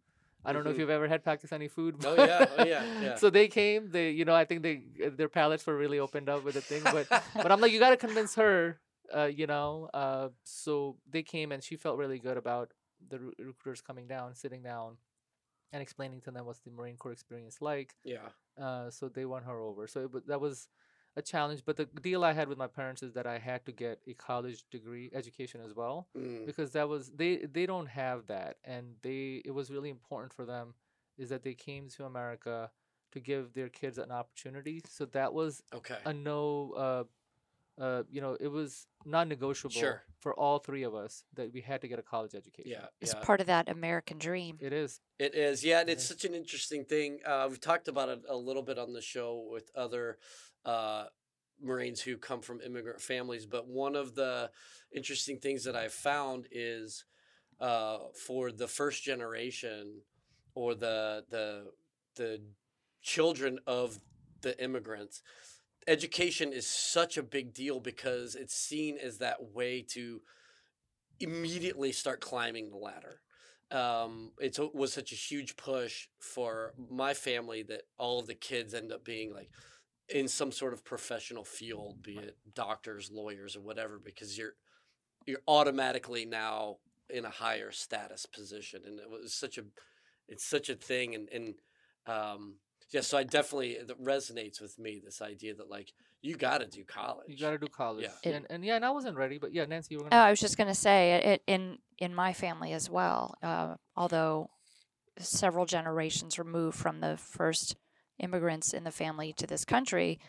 I 0.46 0.53
don't 0.53 0.63
know 0.63 0.69
if 0.69 0.77
Mhm. 0.77 0.79
you've 0.79 0.89
ever 0.89 1.08
had 1.08 1.24
Pakistani 1.24 1.69
food. 1.69 1.96
Oh, 2.05 2.15
yeah, 2.15 2.46
oh, 2.58 2.63
yeah, 2.63 2.84
yeah. 3.01 3.15
so 3.22 3.29
they 3.29 3.48
came. 3.48 3.89
They, 3.91 4.12
you 4.12 4.24
know, 4.25 4.34
I 4.34 4.46
think 4.46 4.63
they 4.63 4.84
their 5.10 5.27
palates 5.29 5.65
were 5.67 5.75
really 5.75 6.00
opened 6.00 6.29
up 6.29 6.43
with 6.43 6.53
the 6.55 6.62
thing. 6.62 6.84
But 6.84 7.08
but 7.36 7.51
I'm 7.51 7.60
like, 7.60 7.72
you 7.74 7.79
got 7.79 7.89
to 7.89 7.98
convince 7.98 8.36
her, 8.36 8.79
uh, 9.15 9.25
you 9.25 9.48
know. 9.48 9.89
Uh, 9.93 10.29
so 10.43 10.98
they 11.10 11.24
came 11.24 11.51
and 11.51 11.62
she 11.63 11.75
felt 11.75 11.98
really 11.98 12.19
good 12.19 12.38
about 12.38 12.72
the 13.10 13.19
re- 13.19 13.34
recruiters 13.39 13.81
coming 13.81 14.08
down, 14.08 14.34
sitting 14.36 14.62
down, 14.63 14.98
and 15.74 15.81
explaining 15.81 16.22
to 16.22 16.31
them 16.31 16.46
what's 16.46 16.60
the 16.60 16.72
Marine 16.72 16.96
Corps 16.98 17.12
experience 17.12 17.62
like. 17.62 17.96
yeah. 18.03 18.29
Uh, 18.58 18.89
so 18.89 19.08
they 19.10 19.25
won 19.25 19.43
her 19.43 19.60
over. 19.60 19.88
So 19.88 20.10
it, 20.13 20.27
that 20.27 20.41
was 20.41 20.67
a 21.19 21.21
challenge. 21.21 21.61
But 21.65 21.75
the 21.77 21.85
deal 21.85 22.23
I 22.23 22.33
had 22.33 22.47
with 22.47 22.57
my 22.57 22.67
parents 22.67 23.03
is 23.03 23.13
that 23.13 23.27
I 23.27 23.38
had 23.38 23.65
to 23.65 23.71
get 23.71 23.99
a 24.07 24.13
college 24.13 24.63
degree 24.71 25.09
education 25.13 25.61
as 25.67 25.73
well 25.75 26.07
Mm. 26.17 26.45
because 26.45 26.71
that 26.71 26.88
was 26.89 27.11
they 27.21 27.31
they 27.57 27.65
don't 27.65 27.88
have 28.03 28.19
that 28.27 28.57
and 28.63 28.95
they 29.01 29.41
it 29.45 29.51
was 29.59 29.69
really 29.75 29.89
important 29.89 30.33
for 30.33 30.45
them 30.45 30.73
is 31.17 31.29
that 31.29 31.43
they 31.43 31.53
came 31.53 31.89
to 31.89 32.05
America 32.05 32.71
to 33.11 33.19
give 33.19 33.53
their 33.53 33.69
kids 33.69 33.97
an 33.97 34.11
opportunity. 34.11 34.81
So 34.88 35.05
that 35.17 35.33
was 35.33 35.61
Okay. 35.73 35.97
a 36.05 36.13
no 36.13 36.71
uh 36.85 37.03
uh 37.81 38.03
you 38.11 38.21
know, 38.21 38.35
it 38.39 38.47
was 38.59 38.88
non-negotiable 39.05 39.71
Sure. 39.83 40.03
for 40.19 40.33
all 40.33 40.59
three 40.59 40.83
of 40.83 40.93
us 40.93 41.23
that 41.35 41.51
we 41.53 41.61
had 41.61 41.79
to 41.81 41.88
get 41.88 41.97
a 41.97 42.01
college 42.13 42.35
education. 42.35 42.71
Yeah. 42.71 42.88
It's 43.01 43.13
yeah. 43.13 43.21
part 43.29 43.39
of 43.41 43.47
that 43.47 43.69
American 43.69 44.17
dream. 44.17 44.57
It 44.59 44.73
is. 44.73 44.99
It 45.17 45.33
is, 45.33 45.63
yeah, 45.63 45.79
and 45.79 45.89
It 45.89 45.93
it's 45.93 46.03
is. 46.03 46.09
such 46.09 46.25
an 46.25 46.33
interesting 46.35 46.83
thing. 46.85 47.19
Uh, 47.25 47.45
we've 47.49 47.61
talked 47.61 47.88
about 47.88 48.09
it 48.09 48.21
a 48.27 48.35
little 48.35 48.63
bit 48.63 48.77
on 48.77 48.91
the 48.93 49.01
show 49.01 49.47
with 49.49 49.71
other 49.75 50.17
uh, 50.65 51.05
Marines 51.61 52.01
who 52.01 52.17
come 52.17 52.41
from 52.41 52.61
immigrant 52.61 53.01
families, 53.01 53.45
but 53.45 53.67
one 53.67 53.95
of 53.95 54.15
the 54.15 54.49
interesting 54.93 55.37
things 55.37 55.63
that 55.63 55.75
I've 55.75 55.93
found 55.93 56.47
is 56.51 57.05
uh, 57.59 57.97
for 58.25 58.51
the 58.51 58.67
first 58.67 59.03
generation 59.03 60.01
or 60.55 60.75
the 60.75 61.23
the 61.29 61.65
the 62.15 62.41
children 63.01 63.59
of 63.67 63.99
the 64.41 64.61
immigrants, 64.63 65.21
education 65.87 66.53
is 66.53 66.67
such 66.67 67.17
a 67.17 67.23
big 67.23 67.53
deal 67.53 67.79
because 67.79 68.35
it's 68.35 68.55
seen 68.55 68.97
as 68.97 69.17
that 69.17 69.53
way 69.53 69.81
to 69.81 70.21
immediately 71.19 71.91
start 71.91 72.21
climbing 72.21 72.69
the 72.69 72.77
ladder. 72.77 73.21
Um, 73.71 74.31
it 74.39 74.57
was 74.73 74.93
such 74.93 75.11
a 75.11 75.15
huge 75.15 75.55
push 75.55 76.07
for 76.19 76.73
my 76.89 77.13
family 77.13 77.63
that 77.63 77.83
all 77.97 78.19
of 78.19 78.27
the 78.27 78.33
kids 78.33 78.73
end 78.73 78.91
up 78.91 79.03
being 79.03 79.33
like 79.33 79.51
in 80.13 80.27
some 80.27 80.51
sort 80.51 80.73
of 80.73 80.83
professional 80.83 81.43
field, 81.43 82.01
be 82.01 82.17
it 82.17 82.37
doctors, 82.53 83.11
lawyers, 83.11 83.55
or 83.55 83.61
whatever, 83.61 83.99
because 84.03 84.37
you're 84.37 84.53
you're 85.25 85.41
automatically 85.47 86.25
now 86.25 86.77
in 87.09 87.25
a 87.25 87.29
higher 87.29 87.71
status 87.71 88.25
position, 88.25 88.81
and 88.85 88.99
it 88.99 89.09
was 89.09 89.33
such 89.33 89.57
a 89.57 89.63
it's 90.27 90.45
such 90.45 90.69
a 90.69 90.75
thing, 90.75 91.15
and 91.15 91.29
and 91.29 91.55
um, 92.07 92.55
yeah, 92.91 93.01
so 93.01 93.17
I 93.17 93.23
definitely 93.23 93.71
it 93.73 94.03
resonates 94.03 94.61
with 94.61 94.77
me 94.79 95.01
this 95.03 95.21
idea 95.21 95.53
that 95.55 95.69
like 95.69 95.93
you 96.21 96.35
got 96.35 96.59
to 96.59 96.67
do 96.67 96.83
college. 96.83 97.27
You 97.27 97.37
got 97.37 97.51
to 97.51 97.57
do 97.57 97.67
college. 97.67 98.07
Yeah. 98.23 98.31
and 98.33 98.47
and 98.49 98.65
yeah, 98.65 98.75
and 98.75 98.85
I 98.85 98.91
wasn't 98.91 99.15
ready, 99.17 99.37
but 99.37 99.53
yeah, 99.53 99.65
Nancy, 99.65 99.95
you 99.95 99.99
were 99.99 100.07
Oh, 100.07 100.09
gonna. 100.09 100.23
I 100.23 100.29
was 100.31 100.39
just 100.39 100.57
going 100.57 100.67
to 100.67 100.75
say 100.75 101.13
it, 101.13 101.25
it 101.25 101.43
in 101.47 101.77
in 101.97 102.13
my 102.15 102.33
family 102.33 102.73
as 102.73 102.89
well. 102.89 103.37
Uh, 103.41 103.75
although 103.95 104.49
several 105.19 105.65
generations 105.65 106.39
removed 106.39 106.77
from 106.77 106.99
the 107.01 107.17
first 107.17 107.75
immigrants 108.19 108.73
in 108.73 108.83
the 108.83 108.91
family 108.91 109.33
to 109.33 109.47
this 109.47 109.65
country, 109.65 110.19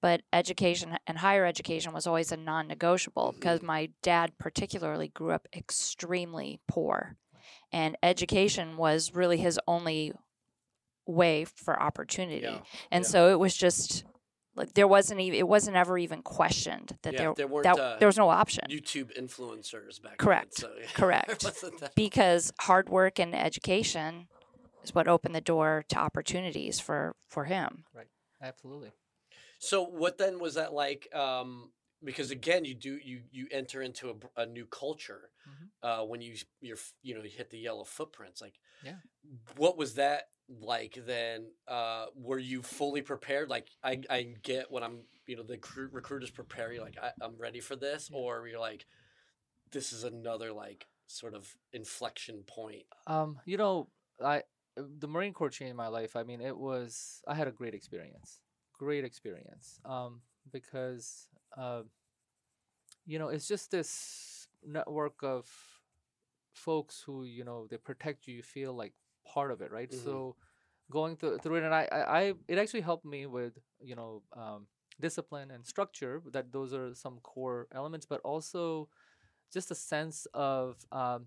but 0.00 0.22
education 0.32 0.96
and 1.06 1.18
higher 1.18 1.46
education 1.46 1.92
was 1.92 2.06
always 2.06 2.32
a 2.32 2.36
non-negotiable 2.36 3.32
because 3.32 3.62
my 3.62 3.90
dad 4.02 4.32
particularly 4.38 5.08
grew 5.08 5.30
up 5.30 5.48
extremely 5.54 6.60
poor, 6.68 7.16
and 7.72 7.96
education 8.02 8.76
was 8.76 9.14
really 9.14 9.38
his 9.38 9.58
only 9.66 10.12
way 11.06 11.44
for 11.44 11.80
opportunity. 11.80 12.42
Yeah, 12.42 12.58
And 12.90 13.04
yeah. 13.04 13.08
so 13.08 13.30
it 13.30 13.38
was 13.38 13.56
just 13.56 14.04
like 14.56 14.74
there 14.74 14.88
wasn't 14.88 15.20
even 15.20 15.38
it 15.38 15.48
wasn't 15.48 15.76
ever 15.76 15.98
even 15.98 16.22
questioned 16.22 16.96
that 17.02 17.14
Yeah, 17.14 17.32
there 17.36 17.48
there 17.48 17.62
that 17.62 17.78
uh, 17.78 17.96
there 17.98 18.08
was 18.08 18.16
no 18.16 18.30
option 18.30 18.64
YouTube 18.70 19.16
influencers 19.18 20.00
back 20.00 20.18
Correct, 20.18 20.60
then. 20.60 20.70
So, 20.70 20.76
yeah, 20.80 20.86
correct. 20.94 21.40
there 21.40 21.50
wasn't 21.50 21.80
that. 21.80 21.94
because 21.94 22.52
hard 22.60 22.88
work 22.88 23.18
and 23.18 23.34
education 23.34 24.28
is 24.84 24.94
what 24.94 25.08
opened 25.08 25.34
the 25.34 25.40
door 25.40 25.84
to 25.88 25.96
opportunities 25.98 26.78
for 26.80 27.16
for 27.28 27.44
him. 27.44 27.84
Right. 27.94 28.06
Absolutely. 28.42 28.92
So 29.58 29.82
what 29.82 30.18
then 30.18 30.38
was 30.38 30.54
that 30.54 30.72
like? 30.72 31.08
Um, 31.14 31.70
because 32.02 32.30
again, 32.30 32.64
you 32.64 32.74
do 32.74 32.98
you 33.02 33.22
you 33.32 33.46
enter 33.50 33.80
into 33.82 34.10
a, 34.10 34.42
a 34.42 34.46
new 34.46 34.66
culture 34.66 35.30
Mhm. 35.48 35.68
uh, 35.82 36.04
when 36.04 36.20
you 36.20 36.36
you're 36.60 36.78
you 37.02 37.14
know 37.14 37.22
you 37.22 37.30
hit 37.30 37.50
the 37.50 37.58
yellow 37.58 37.84
footprints. 37.84 38.40
Like, 38.40 38.58
Yeah. 38.82 38.96
what 39.56 39.76
was 39.78 39.94
that 39.94 40.28
like 40.48 40.94
then? 41.06 41.50
Uh, 41.66 42.06
were 42.14 42.38
you 42.38 42.62
fully 42.62 43.00
prepared? 43.00 43.48
Like, 43.48 43.68
I 43.82 44.02
I 44.10 44.34
get 44.42 44.70
when 44.70 44.82
I'm 44.82 45.06
you 45.26 45.36
know 45.36 45.42
the 45.42 45.56
recru- 45.56 45.88
recruiters 45.90 46.30
prepare 46.30 46.72
you 46.72 46.82
like 46.82 46.98
I, 47.00 47.12
I'm 47.22 47.36
ready 47.38 47.60
for 47.60 47.76
this, 47.76 48.10
Yeah. 48.10 48.18
or 48.18 48.46
you're 48.46 48.60
like, 48.60 48.84
this 49.70 49.92
is 49.94 50.04
another 50.04 50.52
like 50.52 50.86
sort 51.06 51.32
of 51.34 51.56
inflection 51.72 52.42
point. 52.42 52.84
Um, 53.06 53.40
you 53.46 53.56
know, 53.56 53.88
I 54.22 54.42
the 54.76 55.08
Marine 55.08 55.32
Corps 55.32 55.50
changed 55.50 55.76
my 55.76 55.88
life. 55.88 56.16
I 56.16 56.22
mean, 56.22 56.40
it 56.40 56.56
was 56.56 57.22
I 57.26 57.34
had 57.34 57.48
a 57.48 57.52
great 57.52 57.74
experience, 57.74 58.40
great 58.78 59.04
experience. 59.04 59.80
Um, 59.84 60.20
because 60.52 61.28
uh, 61.56 61.82
you 63.06 63.18
know, 63.18 63.28
it's 63.28 63.46
just 63.48 63.70
this 63.70 64.46
network 64.64 65.14
of 65.22 65.46
folks 66.52 67.02
who 67.04 67.24
you 67.24 67.44
know 67.44 67.66
they 67.70 67.76
protect 67.76 68.26
you. 68.26 68.36
You 68.36 68.42
feel 68.42 68.72
like 68.74 68.92
part 69.26 69.50
of 69.50 69.60
it, 69.60 69.70
right? 69.70 69.92
Mhm. 69.92 70.02
So 70.04 70.36
going 70.90 71.16
through 71.16 71.38
through 71.38 71.56
it, 71.56 71.64
and 71.64 71.74
I, 71.74 71.88
I, 71.90 72.20
I 72.20 72.32
it 72.48 72.58
actually 72.58 72.82
helped 72.82 73.04
me 73.04 73.26
with 73.26 73.58
you 73.80 73.94
know 73.96 74.22
um, 74.36 74.66
discipline 75.00 75.50
and 75.50 75.64
structure. 75.66 76.22
That 76.32 76.52
those 76.52 76.72
are 76.72 76.94
some 76.94 77.18
core 77.22 77.66
elements, 77.72 78.06
but 78.06 78.20
also 78.22 78.88
just 79.52 79.70
a 79.70 79.74
sense 79.74 80.26
of 80.34 80.76
um, 80.92 81.26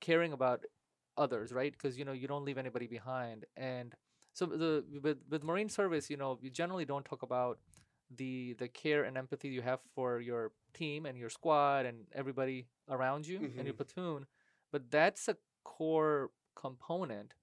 caring 0.00 0.32
about 0.32 0.64
others, 1.18 1.52
right? 1.52 1.72
Because 1.72 1.98
you 1.98 2.04
know 2.04 2.12
you 2.12 2.28
don't 2.28 2.44
leave 2.44 2.58
anybody 2.58 2.86
behind, 2.86 3.46
and 3.56 3.94
so 4.34 4.46
the 4.46 4.84
with 5.02 5.18
with 5.30 5.44
Marine 5.44 5.68
service, 5.70 6.10
you 6.10 6.16
know, 6.16 6.38
you 6.42 6.50
generally 6.50 6.86
don't 6.86 7.04
talk 7.04 7.22
about 7.22 7.58
the 8.10 8.54
the 8.58 8.68
care 8.68 9.04
and 9.04 9.18
empathy 9.18 9.48
you 9.48 9.62
have 9.62 9.80
for 9.94 10.20
your 10.20 10.52
team 10.74 11.06
and 11.06 11.18
your 11.18 11.30
squad 11.30 11.86
and 11.86 12.06
everybody 12.14 12.66
around 12.90 13.26
you 13.26 13.52
and 13.56 13.66
your 13.66 13.74
Mhm. 13.74 13.74
platoon, 13.74 14.26
but 14.72 14.90
that's 14.90 15.28
a 15.28 15.36
core 15.64 16.30
component 16.56 17.34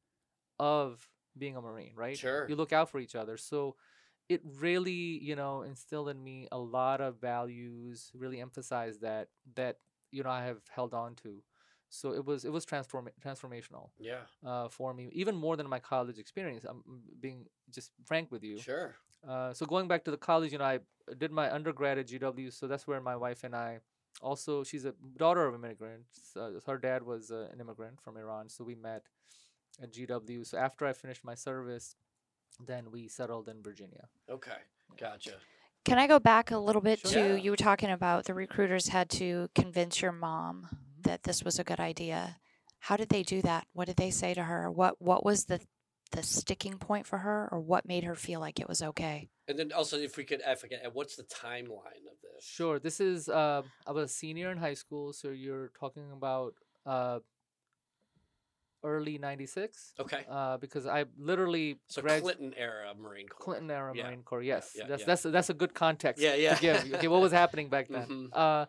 of 0.60 1.10
being 1.38 1.56
a 1.58 1.62
Marine, 1.62 1.94
right? 1.96 2.22
Sure. 2.22 2.48
You 2.48 2.56
look 2.56 2.74
out 2.74 2.90
for 2.90 3.00
each 3.00 3.16
other, 3.16 3.38
so 3.38 3.76
it 4.30 4.42
really 4.60 4.92
you 5.24 5.36
know 5.36 5.62
instilled 5.64 6.10
in 6.10 6.24
me 6.24 6.48
a 6.52 6.58
lot 6.58 7.02
of 7.02 7.20
values 7.22 8.12
really 8.14 8.42
emphasized 8.42 9.02
that 9.02 9.30
that 9.56 9.78
you 10.12 10.24
know 10.24 10.30
i 10.30 10.44
have 10.46 10.60
held 10.70 10.94
on 10.94 11.16
to 11.16 11.42
so 11.96 12.14
it 12.14 12.26
was 12.26 12.46
it 12.46 12.52
was 12.52 12.66
transform 12.66 13.10
transformational 13.26 13.90
Yeah, 14.00 14.24
uh, 14.46 14.68
for 14.70 14.94
me 14.94 15.10
even 15.14 15.36
more 15.36 15.56
than 15.58 15.68
my 15.70 15.80
college 15.80 16.18
experience 16.20 16.64
i'm 16.66 16.82
being 17.20 17.46
just 17.78 17.92
frank 18.06 18.32
with 18.32 18.44
you 18.44 18.58
sure. 18.60 18.96
uh, 19.28 19.54
so 19.54 19.66
going 19.66 19.88
back 19.88 20.04
to 20.06 20.12
the 20.12 20.18
college 20.18 20.52
you 20.52 20.58
know 20.58 20.66
i 20.66 20.80
did 21.18 21.32
my 21.32 21.48
undergrad 21.52 21.98
at 21.98 22.08
gw 22.08 22.52
so 22.54 22.68
that's 22.68 22.88
where 22.88 23.02
my 23.02 23.16
wife 23.16 23.44
and 23.44 23.56
i 23.56 23.80
also 24.22 24.64
she's 24.64 24.86
a 24.86 24.94
daughter 25.18 25.46
of 25.46 25.54
immigrants 25.56 26.36
uh, 26.38 26.52
her 26.66 26.78
dad 26.78 27.04
was 27.04 27.32
uh, 27.32 27.48
an 27.54 27.60
immigrant 27.60 28.00
from 28.02 28.18
iran 28.18 28.50
so 28.50 28.64
we 28.64 28.76
met 28.76 29.04
at 29.82 29.92
gw 29.92 30.46
so 30.46 30.58
after 30.58 30.86
i 30.86 30.94
finished 30.94 31.24
my 31.24 31.36
service 31.36 31.96
then 32.66 32.92
we 32.92 33.08
settled 33.08 33.48
in 33.50 33.62
virginia 33.62 34.08
Okay, 34.30 34.60
gotcha. 34.98 35.36
Can 35.84 36.00
I 36.00 36.08
go 36.08 36.18
back 36.20 36.50
a 36.50 36.58
little 36.58 36.82
bit 36.82 37.00
Sure. 37.00 37.12
to 37.12 37.20
Yeah. 37.20 37.36
you 37.36 37.52
were 37.52 37.58
talking 37.58 37.92
about 37.92 38.26
the 38.26 38.34
recruiters 38.34 38.88
had 38.88 39.08
to 39.12 39.50
convince 39.54 40.02
your 40.02 40.12
mom. 40.12 40.68
That 41.06 41.24
this 41.24 41.44
was 41.44 41.58
a 41.60 41.64
good 41.64 41.80
idea. 41.80 42.38
How 42.80 42.98
did 42.98 43.10
they 43.10 43.24
do 43.24 43.42
that? 43.42 43.66
What 43.74 43.88
did 43.88 43.96
they 43.98 44.12
say 44.12 44.34
to 44.34 44.44
her? 44.44 44.70
What 44.70 45.02
what 45.02 45.24
was 45.26 45.46
the 45.46 45.60
the 46.12 46.22
sticking 46.22 46.78
point 46.78 47.08
for 47.08 47.18
her 47.20 47.50
or 47.52 47.60
what 47.60 47.88
made 47.88 48.04
her 48.04 48.14
feel 48.16 48.40
like 48.40 48.60
it 48.60 48.68
was 48.70 48.82
okay? 48.84 49.30
And 49.48 49.58
then 49.58 49.72
also, 49.72 49.98
if 49.98 50.18
we 50.18 50.24
could, 50.24 50.42
I 50.44 50.56
forget, 50.56 50.82
and 50.84 50.94
what's 50.94 51.16
the 51.16 51.24
timeline 51.24 52.06
of 52.12 52.18
this? 52.22 52.44
Sure. 52.46 52.80
This 52.80 53.00
is 53.00 53.28
uh, 53.30 53.62
I 53.88 53.92
was 53.92 54.12
a 54.12 54.14
senior 54.14 54.52
in 54.52 54.58
high 54.58 54.74
school, 54.76 55.14
so 55.14 55.30
you're 55.30 55.72
talking 55.80 56.12
about 56.12 56.54
uh, 56.86 57.20
early 58.84 59.18
'96. 59.18 59.94
Okay. 60.00 60.26
Uh, 60.30 60.58
because 60.58 60.86
I 60.86 61.06
literally 61.18 61.78
So 61.88 62.02
grad- 62.02 62.22
Clinton 62.22 62.54
era 62.58 62.94
Marine 63.00 63.28
Corps. 63.28 63.44
Clinton 63.46 63.72
era 63.72 63.92
Yeah. 63.96 64.04
Marine 64.08 64.24
Corps. 64.24 64.44
Yes, 64.44 64.72
yeah, 64.76 64.86
that's 64.88 65.02
yeah. 65.02 65.06
that's 65.08 65.24
that's 65.24 65.50
a 65.50 65.54
good 65.54 65.74
context. 65.74 66.22
Yeah, 66.22 66.36
yeah. 66.36 66.56
To 66.56 66.62
give. 66.62 66.94
Okay, 66.96 67.08
what 67.08 67.22
was 67.22 67.32
happening 67.32 67.70
back 67.70 67.88
then? 67.96 68.08
Mhm. 68.08 68.30
Uh, 68.32 68.66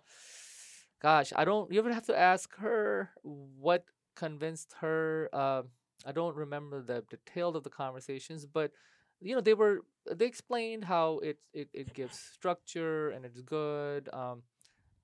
gosh, 1.01 1.33
I 1.37 1.45
don't. 1.45 1.71
You 1.73 1.79
ever 1.79 1.93
have 1.93 2.07
to 2.07 2.19
ask 2.19 2.55
her 2.57 3.11
what 3.23 3.85
convinced 4.17 4.75
her? 4.81 5.29
Uh, 5.33 5.63
I 6.05 6.13
don't 6.13 6.37
remember 6.37 6.83
the 6.83 7.03
details 7.09 7.57
of 7.57 7.63
the 7.65 7.71
conversations, 7.71 8.47
but 8.47 8.73
you 9.21 9.35
know 9.35 9.41
they 9.41 9.55
were 9.55 9.81
they 10.11 10.27
explained 10.27 10.85
how 10.85 11.19
it 11.21 11.39
it, 11.53 11.69
it 11.73 11.93
gives 11.95 12.17
structure 12.19 13.11
and 13.11 13.25
it's 13.25 13.41
good. 13.43 14.09
Um, 14.13 14.43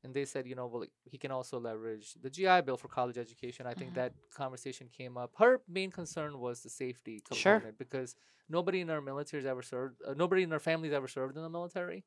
and 0.04 0.14
they 0.14 0.24
said, 0.24 0.46
you 0.46 0.54
know, 0.54 0.66
well, 0.66 0.84
he 1.04 1.18
can 1.18 1.30
also 1.30 1.58
leverage 1.60 2.14
the 2.22 2.30
GI 2.30 2.60
Bill 2.60 2.76
for 2.76 2.88
college 2.88 3.18
education. 3.18 3.66
I 3.66 3.74
think 3.74 3.90
Mhm. 3.90 3.94
that 3.94 4.12
conversation 4.34 4.88
came 4.88 5.16
up. 5.16 5.32
Her 5.38 5.60
main 5.68 5.90
concern 5.90 6.38
was 6.38 6.62
the 6.62 6.70
safety 6.70 7.20
Sure. 7.32 7.58
component 7.58 7.78
because 7.78 8.16
nobody 8.48 8.80
in 8.80 8.90
our 8.90 9.00
military 9.00 9.42
has 9.42 9.46
ever 9.48 9.62
served. 9.62 10.00
Uh, 10.06 10.14
nobody 10.14 10.42
in 10.42 10.52
our 10.52 10.60
families 10.60 10.92
ever 10.92 11.08
served 11.08 11.36
in 11.36 11.42
the 11.42 11.48
military. 11.50 12.04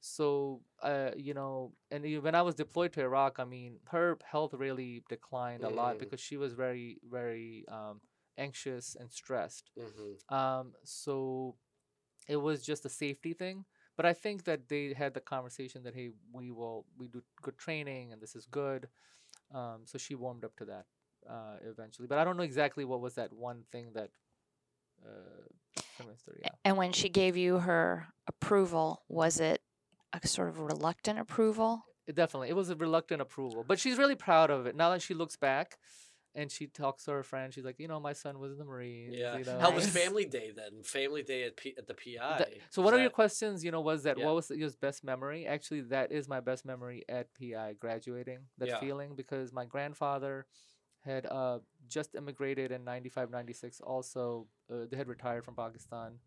So, 0.00 0.62
uh, 0.82 1.10
you 1.16 1.34
know, 1.34 1.72
and 1.90 2.04
when 2.22 2.34
I 2.34 2.42
was 2.42 2.54
deployed 2.54 2.92
to 2.94 3.02
Iraq, 3.02 3.38
I 3.38 3.44
mean, 3.44 3.78
her 3.90 4.18
health 4.24 4.54
really 4.54 5.02
declined 5.08 5.64
a 5.64 5.70
lot 5.70 5.96
Mm. 5.96 6.00
because 6.00 6.20
she 6.20 6.36
was 6.36 6.52
very, 6.54 6.98
very 7.10 7.64
um, 7.68 8.00
anxious 8.36 8.96
and 8.98 9.10
stressed. 9.12 9.70
hmm 9.76 10.34
Um, 10.34 10.74
so 10.84 11.56
it 12.28 12.36
was 12.36 12.62
just 12.62 12.84
a 12.84 12.88
safety 12.88 13.32
thing. 13.32 13.64
But 13.96 14.06
I 14.06 14.12
think 14.12 14.44
that 14.44 14.68
they 14.68 14.92
had 14.92 15.14
the 15.14 15.20
conversation 15.20 15.82
that 15.84 15.94
hey, 15.94 16.10
we 16.32 16.50
will 16.50 16.86
we 16.96 17.08
do 17.08 17.22
good 17.42 17.58
training 17.58 18.12
and 18.12 18.22
this 18.22 18.34
is 18.36 18.46
good. 18.46 18.88
Um, 19.52 19.82
so 19.86 19.98
she 19.98 20.14
warmed 20.14 20.44
up 20.44 20.54
to 20.56 20.64
that 20.66 20.86
uh, 21.28 21.56
eventually. 21.64 22.06
But 22.08 22.18
I 22.18 22.24
don't 22.24 22.36
know 22.36 22.44
exactly 22.44 22.84
what 22.84 23.00
was 23.00 23.14
that 23.14 23.32
one 23.32 23.64
thing 23.72 23.92
that 23.94 24.10
uh, 25.04 25.42
her. 26.26 26.40
Yeah. 26.42 26.50
And 26.64 26.76
when 26.76 26.92
she 26.92 27.08
gave 27.08 27.36
you 27.36 27.58
her 27.58 28.08
approval, 28.26 29.02
was 29.08 29.40
it 29.40 29.60
a 30.24 30.28
sort 30.28 30.48
of 30.48 30.60
reluctant 30.60 31.18
approval? 31.18 31.84
It 32.06 32.14
definitely 32.14 32.48
it 32.48 32.56
was 32.56 32.70
a 32.70 32.76
reluctant 32.76 33.20
approval, 33.20 33.64
but 33.66 33.78
she's 33.78 33.98
really 33.98 34.14
proud 34.14 34.50
of 34.50 34.66
it 34.66 34.74
now 34.76 34.90
that 34.90 35.02
she 35.02 35.14
looks 35.14 35.36
back. 35.36 35.76
And 36.34 36.52
she 36.52 36.66
talks 36.68 37.04
to 37.04 37.10
her 37.12 37.22
friend. 37.24 37.52
She's 37.52 37.64
like, 37.64 37.80
you 37.80 37.88
know, 37.88 37.98
my 37.98 38.12
son 38.12 38.38
was 38.38 38.52
in 38.52 38.58
the 38.58 38.64
Marines. 38.64 39.14
Yeah. 39.16 39.38
You 39.38 39.44
know, 39.44 39.58
How 39.58 39.70
was 39.72 39.88
Family 39.88 40.24
Day 40.24 40.52
then? 40.54 40.82
Family 40.84 41.22
Day 41.24 41.44
at 41.44 41.56
P- 41.56 41.74
at 41.76 41.86
the 41.88 41.94
PI. 41.94 42.38
That- 42.38 42.50
so 42.70 42.80
Was 42.82 42.84
one 42.84 42.94
of 42.94 43.00
your 43.00 43.10
questions, 43.10 43.64
you 43.64 43.72
know, 43.72 43.80
was 43.80 44.04
that 44.04 44.18
Yeah. 44.18 44.26
what 44.26 44.34
was 44.36 44.50
your 44.50 44.70
best 44.80 45.02
memory? 45.02 45.46
Actually, 45.46 45.80
that 45.94 46.12
is 46.12 46.28
my 46.28 46.38
best 46.38 46.64
memory 46.64 47.02
at 47.08 47.34
PI 47.34 47.72
graduating. 47.80 48.40
That 48.58 48.68
Yeah. 48.68 48.78
feeling 48.78 49.16
because 49.16 49.52
my 49.52 49.64
grandfather 49.64 50.46
had 51.00 51.26
uh, 51.26 51.58
just 51.88 52.14
immigrated 52.14 52.70
in 52.70 52.84
95, 52.84 53.30
96. 53.30 53.80
Also, 53.80 54.46
uh, 54.70 54.84
they 54.88 54.96
had 54.96 55.08
retired 55.08 55.44
from 55.44 55.56
Pakistan. 55.56 56.20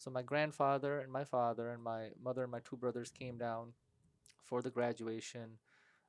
So 0.00 0.10
my 0.10 0.22
grandfather 0.22 0.98
and 0.98 1.12
my 1.12 1.24
father 1.24 1.68
and 1.70 1.82
my 1.82 2.08
mother 2.22 2.42
and 2.42 2.50
my 2.50 2.60
two 2.60 2.76
brothers 2.76 3.10
came 3.10 3.36
down 3.36 3.74
for 4.46 4.62
the 4.62 4.70
graduation. 4.70 5.58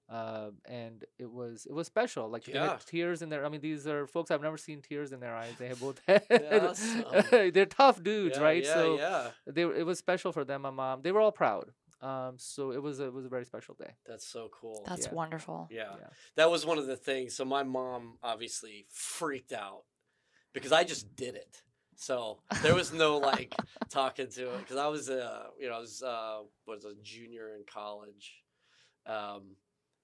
Uh, 0.10 0.52
and 0.66 1.06
it 1.20 1.30
was 1.32 1.66
it 1.70 1.74
was 1.74 1.88
special. 1.88 2.30
Like 2.30 2.46
they 2.46 2.58
had 2.58 2.80
tears 2.86 3.22
in 3.22 3.30
their. 3.30 3.46
I 3.46 3.50
mean, 3.50 3.62
these 3.62 3.86
are 3.88 4.08
folks 4.08 4.32
I've 4.32 4.42
never 4.42 4.58
seen 4.58 4.82
tears 4.82 5.12
in 5.14 5.20
their 5.20 5.36
eyes. 5.36 5.54
They 5.60 5.68
have 5.68 5.80
both 5.80 6.02
had. 6.08 6.24
Awesome. 6.32 7.04
They're 7.54 7.66
tough 7.66 8.02
dudes, 8.02 8.38
Yeah, 8.38 8.44
right? 8.44 8.64
Yeah, 8.64 8.74
so 8.74 8.98
yeah. 8.98 9.28
they 9.46 9.62
it 9.64 9.86
was 9.86 10.00
special 10.00 10.32
for 10.32 10.44
them. 10.44 10.64
My 10.64 10.70
mom, 10.72 11.02
they 11.02 11.12
were 11.12 11.22
all 11.22 11.32
proud. 11.32 11.72
Um, 12.02 12.34
so 12.38 12.72
it 12.72 12.82
was 12.82 13.00
a, 13.00 13.06
it 13.08 13.14
was 13.14 13.26
a 13.26 13.30
very 13.30 13.46
special 13.46 13.76
day. 13.76 13.92
That's 14.08 14.26
so 14.26 14.50
cool. 14.60 14.84
That's 14.88 15.06
Yeah. 15.08 15.14
wonderful. 15.14 15.68
yeah. 15.72 15.94
Yeah. 16.00 16.08
That 16.36 16.50
was 16.50 16.66
one 16.66 16.78
of 16.80 16.88
the 16.88 16.98
things. 16.98 17.36
So 17.36 17.46
my 17.46 17.64
mom 17.64 18.18
obviously 18.24 18.88
freaked 18.90 19.54
out 19.54 19.84
because 20.52 20.72
I 20.72 20.84
just 20.84 21.16
did 21.16 21.36
it. 21.36 21.62
So 22.02 22.40
there 22.64 22.74
was 22.74 22.92
no 22.92 23.20
like 23.20 23.54
talking 23.90 24.28
to 24.28 24.56
it 24.56 24.58
because 24.58 24.78
I 24.78 24.88
was 24.88 25.08
uh 25.08 25.44
you 25.60 25.70
know 25.70 25.76
I 25.76 25.80
was 25.80 26.02
uh 26.02 26.40
was 26.66 26.84
a 26.84 26.96
junior 27.04 27.54
in 27.56 27.62
college, 27.72 28.42
um, 29.06 29.56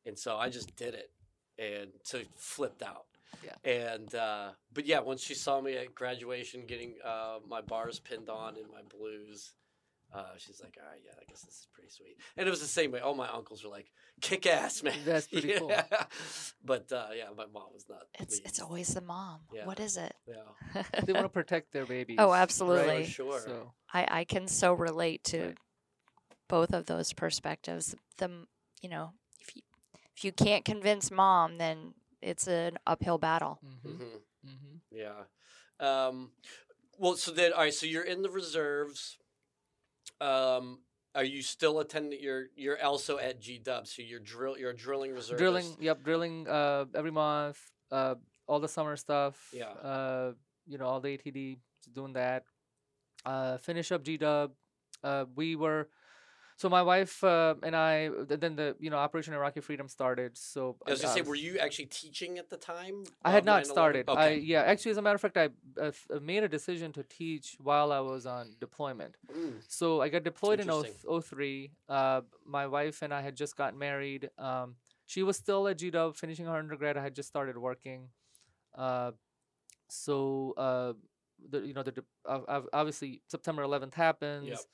and 0.05 0.15
so 0.17 0.37
I 0.37 0.49
just 0.49 0.75
did 0.75 0.93
it, 0.93 1.09
and 1.57 1.89
so 2.03 2.19
flipped 2.35 2.83
out. 2.83 3.05
Yeah. 3.43 3.89
And 3.95 4.13
uh, 4.13 4.49
but 4.75 4.85
yeah, 4.85 4.99
once 4.99 5.23
she 5.23 5.33
saw 5.33 5.59
me 5.59 5.75
at 5.75 5.95
graduation 5.95 6.67
getting 6.67 6.93
uh, 7.03 7.39
my 7.49 7.61
bars 7.61 7.97
pinned 7.97 8.29
on 8.29 8.57
in 8.57 8.67
my 8.71 8.83
blues, 8.95 9.53
uh, 10.13 10.23
she's 10.37 10.61
like, 10.61 10.77
"All 10.81 10.89
right, 10.89 11.01
yeah, 11.03 11.11
I 11.19 11.25
guess 11.29 11.41
this 11.41 11.53
is 11.55 11.67
pretty 11.73 11.89
sweet." 11.89 12.17
And 12.37 12.47
it 12.47 12.51
was 12.51 12.61
the 12.61 12.67
same 12.67 12.91
way. 12.91 12.99
All 12.99 13.13
my 13.15 13.27
uncles 13.29 13.63
were 13.63 13.69
like, 13.69 13.91
"Kick 14.21 14.45
ass, 14.45 14.81
man." 14.87 14.95
That's 15.05 15.27
pretty 15.27 15.53
cool. 15.57 15.71
But 16.63 16.91
uh, 16.91 17.07
yeah, 17.15 17.25
my 17.35 17.45
mom 17.45 17.69
was 17.73 17.85
not. 17.89 18.03
It's 18.19 18.39
it's 18.39 18.61
always 18.61 18.93
the 18.93 19.01
mom. 19.01 19.41
Yeah. 19.53 19.65
What 19.65 19.79
is 19.79 19.97
it? 19.97 20.13
Yeah. 20.27 20.83
They 21.05 21.13
want 21.13 21.25
to 21.25 21.29
protect 21.29 21.71
their 21.73 21.85
babies. 21.85 22.17
Oh, 22.19 22.31
right? 22.31 22.39
absolutely. 22.41 23.05
For 23.05 23.11
sure. 23.11 23.39
So 23.45 23.73
I 23.93 24.07
I 24.21 24.23
can 24.23 24.47
so 24.47 24.73
relate 24.73 25.23
to 25.25 25.39
Right. 25.41 25.57
both 26.47 26.73
of 26.73 26.85
those 26.85 27.13
perspectives. 27.13 27.95
The 28.17 28.47
you 28.81 28.89
know 28.89 29.13
if 29.41 29.55
you 29.55 29.61
if 30.15 30.23
you 30.25 30.31
can't 30.31 30.65
convince 30.65 31.11
mom, 31.11 31.57
then 31.57 31.93
it's 32.21 32.47
an 32.47 32.77
uphill 32.87 33.17
battle. 33.17 33.59
mhm, 33.63 33.97
hmm 33.97 34.47
mhm. 34.47 34.79
Yeah. 34.91 35.25
Um, 35.79 36.31
well, 36.97 37.15
so 37.15 37.31
then, 37.31 37.53
all 37.53 37.59
right. 37.61 37.73
So 37.73 37.85
you're 37.85 38.03
in 38.03 38.23
the 38.23 38.29
reserves. 38.31 39.17
Um, 40.21 40.79
are 41.15 41.23
you 41.23 41.41
still 41.41 41.79
attending? 41.79 42.19
You're 42.21 42.45
you're 42.55 42.81
also 42.83 43.17
at 43.17 43.39
G 43.39 43.57
Dub. 43.57 43.87
So 43.87 44.01
you're 44.01 44.19
drill. 44.19 44.57
You're 44.57 44.71
a 44.71 44.75
drilling 44.75 45.13
reservist. 45.13 45.39
drilling. 45.39 45.65
Yep, 45.79 46.03
drilling. 46.03 46.47
Uh, 46.47 46.85
every 46.95 47.11
month. 47.11 47.59
Uh, 47.91 48.15
all 48.47 48.59
the 48.59 48.67
summer 48.67 48.95
stuff. 48.95 49.49
Yeah. 49.53 49.69
Uh, 49.69 50.33
you 50.67 50.77
know, 50.77 50.85
all 50.85 50.99
the 50.99 51.17
ATD 51.17 51.57
doing 51.93 52.13
that. 52.13 52.43
Uh, 53.25 53.57
finish 53.57 53.91
up 53.91 54.03
G 54.03 54.17
Dub. 54.17 54.51
Uh, 55.03 55.25
we 55.35 55.55
were. 55.55 55.89
So 56.57 56.69
my 56.69 56.81
wife 56.81 57.23
uh, 57.23 57.53
and 57.61 57.75
I, 57.75 58.09
then 58.27 58.55
the 58.55 58.75
you 58.79 58.89
know 58.89 58.97
Operation 58.97 59.35
Iraqi 59.35 59.59
Freedom 59.59 59.87
started. 59.87 60.35
So 60.35 60.75
I 60.87 60.89
was 60.89 61.01
gonna 61.01 61.11
uh, 61.11 61.15
say, 61.17 61.21
were 61.21 61.35
you 61.35 61.59
actually 61.59 61.85
teaching 61.85 62.39
at 62.39 62.49
the 62.49 62.57
time? 62.57 63.03
I 63.23 63.29
had 63.31 63.45
not 63.45 63.63
9/11? 63.63 63.65
started. 63.67 64.09
I 64.09 64.11
Okay. 64.13 64.37
yeah, 64.39 64.61
actually, 64.63 64.89
as 64.91 64.97
a 64.97 65.03
matter 65.03 65.13
of 65.15 65.21
fact, 65.21 65.37
I 65.37 65.49
uh, 65.79 65.91
uh, 66.11 66.19
made 66.19 66.41
a 66.43 66.47
decision 66.49 66.91
to 66.93 67.03
teach 67.03 67.57
while 67.59 67.91
I 67.91 67.99
was 67.99 68.25
on 68.25 68.55
deployment. 68.59 69.17
Mm, 69.31 69.61
So 69.67 70.01
I 70.01 70.09
got 70.09 70.23
deployed 70.23 70.59
in 70.59 70.67
Interesting. 70.67 70.95
0- 71.07 71.23
03. 71.23 71.71
Uh, 71.87 72.21
my 72.43 72.65
wife 72.65 73.03
and 73.03 73.13
I 73.13 73.21
had 73.21 73.35
just 73.35 73.55
gotten 73.55 73.77
married. 73.77 74.31
Um, 74.39 74.77
she 75.05 75.21
was 75.21 75.37
still 75.37 75.67
at 75.67 75.77
GW 75.77 76.15
finishing 76.15 76.47
her 76.47 76.55
undergrad. 76.57 76.97
I 76.97 77.03
had 77.03 77.13
just 77.13 77.29
started 77.29 77.55
working. 77.59 78.09
Uh, 78.75 79.11
so 79.89 80.55
uh, 80.57 80.93
the 81.51 81.59
you 81.59 81.73
know 81.75 81.83
the 81.83 81.91
de- 81.91 82.03
ob- 82.25 82.45
ob- 82.49 82.69
obviously 82.73 83.21
September 83.27 83.61
11th 83.61 83.93
happens. 83.93 84.65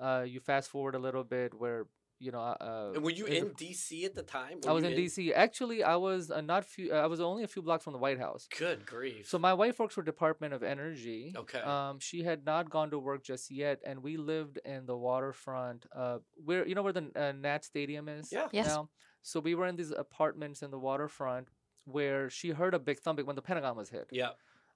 Uh, 0.00 0.24
you 0.26 0.40
fast 0.40 0.70
forward 0.70 0.94
a 0.94 0.98
little 0.98 1.24
bit 1.24 1.52
where 1.54 1.86
you 2.20 2.32
know. 2.32 2.40
Uh, 2.40 2.92
and 2.94 3.02
were 3.04 3.10
you 3.10 3.26
in 3.26 3.34
in 3.36 3.48
the- 3.48 3.54
DC 3.54 4.04
at 4.04 4.14
the 4.14 4.22
time? 4.22 4.58
I 4.66 4.72
was 4.72 4.82
you 4.84 4.90
in 4.90 4.96
DC. 4.96 5.32
Actually, 5.34 5.82
I 5.84 5.96
was 5.96 6.30
uh, 6.30 6.40
not 6.40 6.64
few. 6.64 6.92
I 6.92 7.06
was 7.06 7.20
only 7.20 7.44
a 7.44 7.48
few 7.48 7.62
blocks 7.62 7.84
from 7.84 7.92
the 7.92 7.98
White 7.98 8.18
House. 8.18 8.48
Good 8.58 8.84
grief. 8.86 9.28
So 9.28 9.38
my 9.38 9.54
wife 9.54 9.78
works 9.78 9.94
for 9.94 10.02
Department 10.02 10.52
of 10.54 10.62
Energy. 10.62 11.32
Okay. 11.36 11.60
Um, 11.60 11.98
she 12.00 12.22
had 12.24 12.44
not 12.44 12.70
gone 12.70 12.90
to 12.90 12.98
work 12.98 13.22
just 13.24 13.50
yet, 13.50 13.80
and 13.86 14.02
we 14.02 14.16
lived 14.16 14.58
in 14.64 14.86
the 14.86 14.96
waterfront. 14.96 15.86
Uh, 15.94 16.18
where 16.44 16.66
you 16.66 16.74
know 16.74 16.82
where 16.82 16.92
the 16.92 17.10
uh, 17.14 17.32
Nat 17.32 17.64
Stadium 17.64 18.08
is. 18.08 18.32
Yeah. 18.32 18.48
Yes. 18.52 18.66
Now, 18.66 18.88
so 19.22 19.40
we 19.40 19.54
were 19.54 19.66
in 19.66 19.76
these 19.76 19.90
apartments 19.92 20.62
in 20.62 20.70
the 20.70 20.78
waterfront 20.78 21.48
where 21.84 22.28
she 22.30 22.50
heard 22.50 22.74
a 22.74 22.78
big 22.78 22.98
thumping 23.00 23.26
when 23.26 23.36
the 23.36 23.42
Pentagon 23.42 23.76
was 23.76 23.88
hit. 23.90 24.08
yeah. 24.12 24.30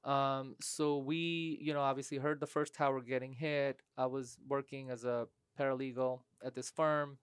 Um, 0.05 0.57
so 0.61 0.99
we, 0.99 1.59
you 1.61 1.73
know, 1.73 1.81
obviously 1.81 2.19
heard 2.19 2.41
the 2.41 2.47
first 2.47 2.75
tower 2.75 3.01
getting 3.01 3.33
hit. 3.33 3.81
I 3.97 4.07
was 4.07 4.37
working 4.49 4.91
as 4.91 5.05
a 5.05 5.29
paralegal 5.59 6.21
at 6.45 6.55
this 6.55 6.71
firm, 6.71 7.19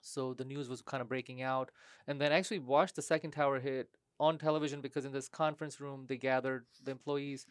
so 0.00 0.34
the 0.34 0.44
news 0.44 0.68
was 0.68 0.82
kind 0.82 1.00
of 1.00 1.08
breaking 1.08 1.42
out, 1.42 1.70
and 2.06 2.20
then 2.20 2.32
actually 2.32 2.58
watched 2.58 2.96
the 2.96 3.02
second 3.02 3.30
tower 3.30 3.60
hit 3.60 3.88
on 4.20 4.38
television 4.38 4.80
because 4.80 5.04
in 5.04 5.12
this 5.12 5.28
conference 5.28 5.80
room 5.80 6.04
they 6.08 6.16
gathered 6.16 6.66
the 6.84 6.90
employees. 6.90 7.46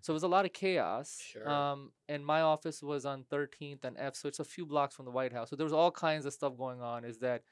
So 0.00 0.12
it 0.12 0.14
was 0.14 0.22
a 0.22 0.28
lot 0.28 0.44
of 0.44 0.52
chaos. 0.52 1.18
Sure. 1.20 1.48
Um, 1.48 1.90
and 2.08 2.24
my 2.24 2.40
office 2.40 2.82
was 2.82 3.04
on 3.04 3.24
13th 3.24 3.84
and 3.84 3.96
F, 3.98 4.14
so 4.14 4.28
it's 4.28 4.40
a 4.40 4.44
few 4.44 4.64
blocks 4.64 4.94
from 4.94 5.04
the 5.04 5.10
White 5.10 5.32
House. 5.32 5.50
So 5.50 5.56
there 5.56 5.64
was 5.64 5.72
all 5.72 5.90
kinds 5.90 6.26
of 6.26 6.32
stuff 6.32 6.56
going 6.56 6.80
on. 6.80 7.04
Is 7.04 7.18
that, 7.18 7.42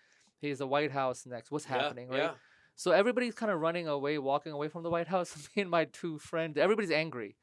hey, 0.40 0.50
is 0.50 0.58
the 0.58 0.66
White 0.66 0.92
House 0.92 1.26
next? 1.26 1.50
What's 1.50 1.66
Yeah, 1.68 1.82
happening, 1.82 2.08
right? 2.08 2.18
Yeah. 2.18 2.34
So 2.76 2.90
everybody's 2.90 3.34
kind 3.34 3.52
of 3.52 3.60
running 3.60 3.86
away, 3.88 4.18
walking 4.18 4.52
away 4.52 4.68
from 4.68 4.82
the 4.82 4.90
White 4.90 5.08
House. 5.08 5.48
Me 5.56 5.62
and 5.62 5.70
my 5.70 5.84
two 5.86 6.18
friends, 6.18 6.58
everybody's 6.58 6.90
angry. 6.90 7.36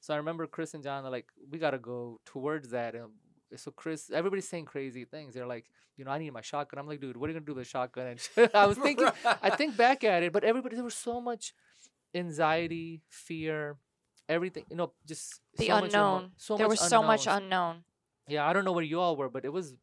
So 0.00 0.14
I 0.14 0.18
remember 0.18 0.46
Chris 0.46 0.74
and 0.74 0.82
John 0.84 1.04
are 1.04 1.10
like, 1.10 1.26
we 1.50 1.58
gotta 1.58 1.78
go 1.78 2.20
towards 2.24 2.70
that. 2.70 2.94
And 2.94 3.10
so 3.56 3.70
Chris, 3.72 4.10
everybody's 4.10 4.48
saying 4.48 4.66
crazy 4.66 5.04
things. 5.04 5.34
They're 5.34 5.46
like, 5.46 5.66
you 5.96 6.04
know, 6.04 6.10
I 6.10 6.18
need 6.18 6.30
my 6.30 6.42
shotgun. 6.42 6.78
I'm 6.78 6.86
like, 6.86 7.00
dude, 7.00 7.16
what 7.16 7.28
are 7.28 7.32
you 7.32 7.38
gonna 7.38 7.46
do 7.46 7.54
with 7.54 7.66
a 7.66 7.68
shotgun? 7.68 8.06
And 8.36 8.50
I 8.54 8.66
was 8.66 8.78
thinking, 8.86 9.08
I 9.24 9.50
think 9.50 9.76
back 9.76 10.04
at 10.04 10.22
it, 10.22 10.32
but 10.32 10.44
everybody 10.44 10.76
there 10.76 10.84
was 10.84 10.94
so 10.94 11.20
much 11.20 11.52
anxiety, 12.14 13.02
fear, 13.08 13.76
everything. 14.28 14.64
You 14.70 14.76
know, 14.76 14.92
just 15.06 15.40
The 15.56 15.66
so 15.66 15.74
much 15.80 15.84
unknown. 15.94 16.30
so 16.36 16.56
there 16.56 16.66
much 16.66 16.80
was 16.80 16.88
so 16.88 17.02
much 17.02 17.26
unknown. 17.26 17.84
Yeah, 18.28 18.46
I 18.46 18.52
don't 18.52 18.64
know 18.64 18.72
where 18.72 18.84
you 18.84 19.00
all 19.00 19.16
were, 19.16 19.28
but 19.28 19.44
it 19.44 19.52
was, 19.52 19.74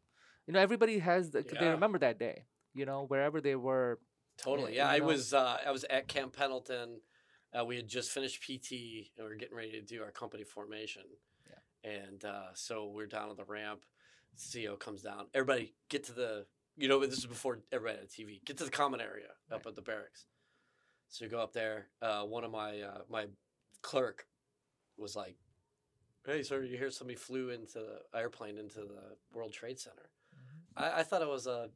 you 0.48 0.54
know, 0.54 0.60
everybody 0.60 1.00
has 1.00 1.32
the, 1.32 1.42
they 1.42 1.70
remember 1.70 2.00
that 2.00 2.20
day. 2.20 2.46
You 2.74 2.86
know, 2.86 3.06
wherever 3.08 3.42
they 3.42 3.56
were. 3.56 4.00
Totally. 4.38 4.76
Yeah, 4.76 4.86
Yeah, 4.88 4.92
I 4.92 4.98
know- 5.00 5.06
was 5.06 5.34
uh, 5.34 5.58
I 5.66 5.72
was 5.72 5.84
at 5.90 6.08
Camp 6.08 6.36
Pendleton. 6.36 7.02
Uh, 7.58 7.64
we 7.64 7.76
had 7.76 7.88
just 7.88 8.10
finished 8.12 8.42
PT 8.42 8.72
and 9.16 9.20
we 9.20 9.24
were 9.26 9.36
getting 9.36 9.56
ready 9.56 9.72
to 9.74 9.82
do 9.82 10.02
our 10.02 10.10
company 10.12 10.44
formation. 10.44 11.04
Yeah. 11.48 11.92
And 11.92 12.26
uh, 12.26 12.48
so 12.56 12.88
we're 12.88 13.06
down 13.06 13.30
on 13.30 13.36
the 13.36 13.44
ramp. 13.46 13.84
CEO 14.38 14.78
comes 14.80 15.04
down. 15.04 15.28
Everybody 15.36 15.74
get 15.90 16.04
to 16.06 16.14
the 16.14 16.46
you 16.76 16.88
know 16.88 17.00
this 17.06 17.20
is 17.20 17.26
before 17.28 17.60
everybody 17.72 18.00
had 18.00 18.06
a 18.06 18.10
TV. 18.10 18.44
Get 18.46 18.58
to 18.58 18.64
the 18.66 18.72
common 18.72 19.00
area 19.02 19.28
up 19.52 19.66
Right. 19.66 19.68
at 19.68 19.76
the 19.76 19.82
barracks. 19.84 20.26
So 21.10 21.26
you 21.26 21.30
go 21.30 21.40
up 21.40 21.54
there. 21.54 21.90
Uh, 22.02 22.24
one 22.24 22.44
of 22.44 22.50
my 22.52 22.82
uh, 22.82 23.02
my 23.10 23.28
clerk 23.84 24.26
was 24.98 25.16
like, 25.16 25.36
"Hey, 26.26 26.42
sir, 26.42 26.64
you 26.64 26.76
hear 26.76 26.90
somebody 26.90 27.16
flew 27.16 27.50
into 27.50 27.78
the 27.80 28.18
airplane 28.20 28.58
into 28.58 28.80
the 28.80 29.16
World 29.32 29.54
Trade 29.54 29.80
Center?" 29.80 30.10
I, 30.76 31.02
I 31.02 31.04
thought 31.04 31.22
it 31.22 31.28
was 31.28 31.46
a 31.46 31.70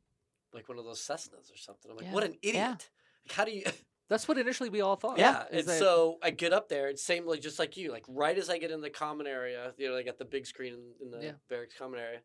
like 0.53 0.69
one 0.69 0.77
of 0.79 0.85
those 0.85 0.99
Cessnas 0.99 1.51
or 1.53 1.57
something. 1.57 1.89
I'm 1.91 1.97
like, 1.97 2.05
Yeah. 2.07 2.13
what 2.13 2.23
an 2.23 2.35
idiot! 2.41 2.55
Yeah. 2.55 2.75
Like, 3.27 3.35
how 3.35 3.43
do 3.45 3.51
you? 3.51 3.63
That's 4.09 4.25
what 4.25 4.37
initially 4.37 4.69
we 4.69 4.79
all 4.79 4.95
thought. 4.95 5.17
yeah. 5.17 5.43
is 5.51 5.59
And 5.59 5.67
that- 5.67 5.79
so 5.79 6.17
I 6.23 6.29
get 6.29 6.53
up 6.53 6.69
there. 6.69 6.87
It's 6.87 7.03
same 7.03 7.25
like 7.25 7.41
just 7.41 7.59
like 7.59 7.75
you. 7.75 7.91
Like 7.91 8.05
right 8.07 8.37
as 8.37 8.49
I 8.49 8.57
get 8.57 8.71
in 8.71 8.79
the 8.79 8.89
common 8.89 9.27
area, 9.27 9.73
you 9.77 9.89
know, 9.89 9.97
I 9.97 10.03
got 10.03 10.17
the 10.17 10.23
big 10.23 10.45
screen 10.47 10.73
in, 10.75 11.05
in 11.07 11.11
the 11.11 11.25
Yeah. 11.25 11.31
barracks 11.49 11.75
common 11.77 11.99
area. 11.99 12.19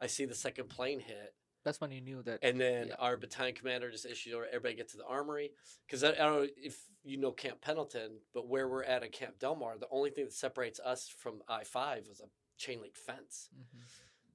I 0.00 0.08
see 0.08 0.24
the 0.24 0.34
second 0.34 0.68
plane 0.70 0.98
hit, 0.98 1.34
that's 1.62 1.80
when 1.80 1.92
you 1.92 2.00
knew 2.00 2.22
that. 2.22 2.40
and 2.42 2.58
then 2.60 2.88
Yeah. 2.88 2.94
our 2.98 3.16
battalion 3.16 3.54
commander 3.54 3.90
just 3.92 4.06
issued 4.06 4.34
order 4.34 4.48
everybody 4.48 4.74
get 4.74 4.88
to 4.88 4.96
the 4.96 5.04
armory 5.04 5.52
because 5.86 6.02
I, 6.02 6.08
I 6.08 6.14
don't 6.14 6.42
know 6.42 6.48
if 6.56 6.76
you 7.04 7.16
know 7.18 7.30
Camp 7.30 7.60
Pendleton, 7.60 8.18
but 8.34 8.48
where 8.48 8.66
we're 8.68 8.82
at 8.82 9.04
at 9.04 9.12
Camp 9.12 9.38
Del 9.38 9.54
Mar, 9.54 9.78
the 9.78 9.86
only 9.92 10.10
thing 10.10 10.24
that 10.24 10.32
separates 10.32 10.80
us 10.80 11.06
from 11.06 11.42
I 11.48 11.62
five 11.62 12.08
was 12.08 12.18
a 12.20 12.28
chain 12.58 12.80
link 12.80 12.96
fence. 12.96 13.50
Mhm. 13.56 13.82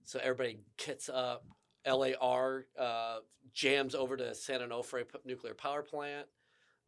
So 0.06 0.20
everybody 0.24 0.60
kits 0.78 1.10
up. 1.10 1.44
LAR 1.86 2.66
uh, 2.80 3.20
jams 3.54 3.96
over 3.96 4.18
to 4.18 4.34
San 4.36 4.62
Onofre 4.62 5.08
p- 5.08 5.20
nuclear 5.26 5.54
power 5.54 5.82
plant. 5.82 6.28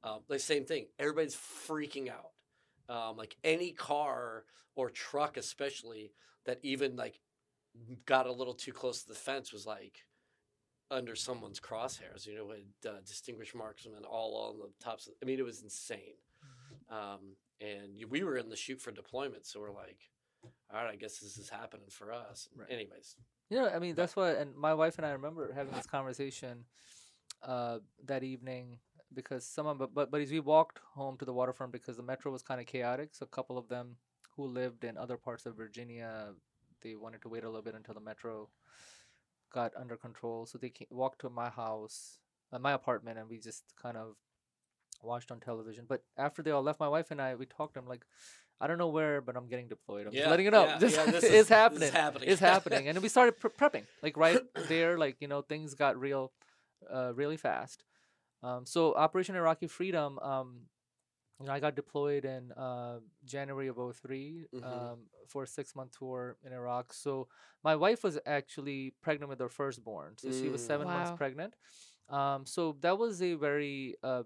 Um, 0.04 0.20
the 0.28 0.40
same 0.40 0.66
thing. 0.66 0.88
Everybody's 1.00 1.36
freaking 1.36 2.10
out. 2.10 2.32
Um, 2.90 3.18
like 3.18 3.36
any 3.44 3.72
car 3.72 4.46
or 4.76 4.90
truck, 4.90 5.38
especially 5.38 6.12
that 6.46 6.60
even 6.64 6.96
like 6.96 7.20
got 8.06 8.28
a 8.28 8.32
little 8.32 8.54
too 8.54 8.72
close 8.72 9.04
to 9.04 9.10
the 9.10 9.16
fence, 9.16 9.52
was 9.52 9.66
like 9.66 10.06
under 10.90 11.16
someone's 11.16 11.60
crosshairs. 11.60 12.26
You 12.26 12.38
know, 12.38 12.46
with 12.46 12.60
uh, 12.88 13.02
distinguished 13.06 13.56
marksmen 13.56 14.06
all 14.06 14.50
on 14.50 14.60
the 14.60 14.84
tops. 14.84 15.08
Of, 15.08 15.14
I 15.22 15.26
mean, 15.26 15.40
it 15.40 15.46
was 15.46 15.62
insane. 15.62 16.16
Um, 16.90 17.36
and 17.60 18.00
we 18.10 18.24
were 18.24 18.38
in 18.38 18.50
the 18.50 18.56
chute 18.56 18.82
for 18.82 18.92
deployment, 18.92 19.46
so 19.46 19.60
we're 19.60 19.72
like, 19.72 20.00
all 20.74 20.84
right, 20.84 20.94
I 20.94 20.96
guess 20.96 21.20
this 21.20 21.38
is 21.38 21.50
happening 21.50 21.88
for 21.90 22.12
us. 22.12 22.48
Right. 22.56 22.70
Anyways, 22.70 23.16
You 23.50 23.60
know, 23.60 23.70
I 23.70 23.80
mean, 23.80 23.96
that's 23.96 24.16
what, 24.16 24.38
and 24.38 24.56
my 24.56 24.74
wife 24.74 24.98
and 24.98 25.06
I 25.06 25.12
remember 25.12 25.52
having 25.54 25.74
this 25.74 25.86
conversation 25.86 26.66
uh, 27.44 27.80
that 28.06 28.24
evening 28.24 28.80
because 29.14 29.46
someone, 29.46 29.78
but, 29.78 29.94
but, 29.94 30.12
but 30.12 30.22
as 30.22 30.32
we 30.32 30.40
walked 30.40 30.80
home 30.94 31.18
to 31.18 31.26
the 31.26 31.34
waterfront 31.34 31.72
because 31.72 31.98
the 31.98 32.04
metro 32.04 32.32
was 32.32 32.44
kind 32.44 32.60
of 32.60 32.68
chaotic, 32.68 33.10
so 33.14 33.24
a 33.24 33.36
couple 33.36 33.58
of 33.58 33.68
them 33.70 33.96
who 34.36 34.46
lived 34.46 34.84
in 34.84 34.98
other 34.98 35.18
parts 35.18 35.46
of 35.46 35.56
Virginia 35.56 36.34
they 36.82 36.96
wanted 36.96 37.22
to 37.22 37.30
wait 37.30 37.44
a 37.44 37.48
little 37.48 37.62
bit 37.62 37.76
until 37.76 37.94
the 37.94 38.00
metro 38.00 38.50
got 39.52 39.72
under 39.76 39.98
control. 39.98 40.46
So 40.46 40.58
they 40.58 40.70
ca- 40.70 40.88
walked 40.90 41.22
to 41.22 41.30
my 41.30 41.50
house, 41.50 42.20
uh, 42.52 42.60
my 42.60 42.74
apartment, 42.74 43.18
and 43.18 43.30
we 43.30 43.40
just 43.40 43.64
kind 43.82 43.98
of 43.98 44.16
watched 45.02 45.32
on 45.32 45.40
television. 45.40 45.86
But 45.88 46.04
after 46.18 46.42
they 46.42 46.52
all 46.52 46.64
left, 46.64 46.80
my 46.80 46.88
wife 46.88 47.12
and 47.12 47.22
I 47.22 47.36
we 47.36 47.46
talked. 47.46 47.78
I'm 47.78 47.88
like, 47.88 48.06
I 48.60 48.68
don't 48.68 48.78
know 48.78 48.88
where, 48.90 49.22
but 49.22 49.36
I'm 49.38 49.48
getting 49.48 49.68
deployed. 49.68 50.08
I'm 50.08 50.14
just 50.14 50.28
letting 50.30 50.46
you 50.46 50.52
know. 50.52 50.66
yeah, 50.66 50.78
this, 50.80 50.96
yeah, 50.96 51.06
this 51.06 51.24
is, 51.24 51.32
is- 51.32 51.50
happening. 51.50 51.80
This 51.82 51.90
is 51.90 51.96
happening. 51.96 52.30
It's 52.30 52.42
happening, 52.42 52.88
and 52.90 52.98
we 53.02 53.10
started 53.10 53.40
pre- 53.40 53.52
prepping 53.52 53.84
like 54.02 54.18
right 54.18 54.40
there. 54.68 54.98
Like 54.98 55.18
you 55.20 55.28
know, 55.28 55.42
things 55.42 55.74
got 55.76 56.00
real, 56.00 56.32
uh, 56.92 57.14
really 57.14 57.38
fast. 57.38 57.84
Um, 58.44 58.66
so 58.66 58.94
Operation 58.96 59.36
Iraqi 59.36 59.68
Freedom. 59.68 60.18
Um, 60.20 60.62
you 61.40 61.46
know, 61.46 61.52
I 61.52 61.60
got 61.60 61.76
deployed 61.76 62.26
in 62.26 62.52
uh, 62.54 62.98
January 63.24 63.68
of 63.68 63.76
3 63.96 64.46
Mhm. 64.56 64.64
um, 64.66 65.00
for 65.28 65.44
a 65.44 65.48
six 65.48 65.76
month 65.76 65.92
tour 66.00 66.36
in 66.44 66.52
Iraq. 66.52 66.92
So 66.94 67.28
my 67.64 67.76
wife 67.76 68.04
was 68.04 68.18
actually 68.26 68.96
pregnant 69.04 69.30
with 69.30 69.40
her 69.40 69.50
firstborn. 69.50 70.18
So 70.18 70.32
she 70.32 70.50
was 70.50 70.62
Mm. 70.64 70.66
seven 70.68 70.88
months 70.88 71.12
pregnant. 71.16 71.54
Um, 72.10 72.48
so 72.48 72.76
that 72.82 72.98
was 72.98 73.22
a 73.22 73.36
very, 73.36 73.98
uh, 74.02 74.24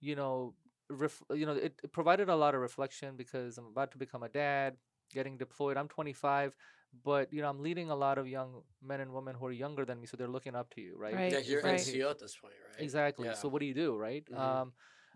you 0.00 0.16
know, 0.16 0.54
ref- 0.90 1.22
you 1.34 1.46
know, 1.46 1.52
it, 1.54 1.80
it 1.82 1.92
provided 1.92 2.28
a 2.28 2.36
lot 2.36 2.54
of 2.54 2.60
reflection 2.60 3.16
because 3.16 3.58
I'm 3.58 3.66
about 3.66 3.92
to 3.92 3.98
become 3.98 4.22
a 4.22 4.28
dad, 4.28 4.76
getting 5.12 5.38
deployed. 5.38 5.76
I'm 5.76 5.88
25, 5.88 6.54
but 7.04 7.32
you 7.32 7.42
know, 7.42 7.48
I'm 7.50 7.60
leading 7.62 7.90
a 7.90 7.96
lot 7.96 8.18
of 8.18 8.28
young 8.28 8.62
men 8.82 9.00
and 9.00 9.12
women 9.12 9.36
who 9.36 9.46
are 9.46 9.52
younger 9.52 9.84
than 9.84 10.00
me, 10.00 10.06
so 10.06 10.16
they're 10.16 10.28
looking 10.28 10.56
up 10.56 10.70
to 10.74 10.80
you, 10.80 10.96
right? 10.96 11.14
Right. 11.14 11.32
Yeah, 11.32 11.38
you're 11.40 11.62
Right. 11.62 11.80
NCO 11.80 12.10
at 12.10 12.18
this 12.18 12.36
point, 12.36 12.54
right? 12.66 12.84
Exactly. 12.84 13.28
Yeah. 13.28 13.34
So 13.34 13.48
what 13.48 13.60
do 13.60 13.66
you 13.66 13.74
do, 13.74 13.96
right? 13.96 14.24
Mhm. 14.30 14.38
Um, 14.38 14.72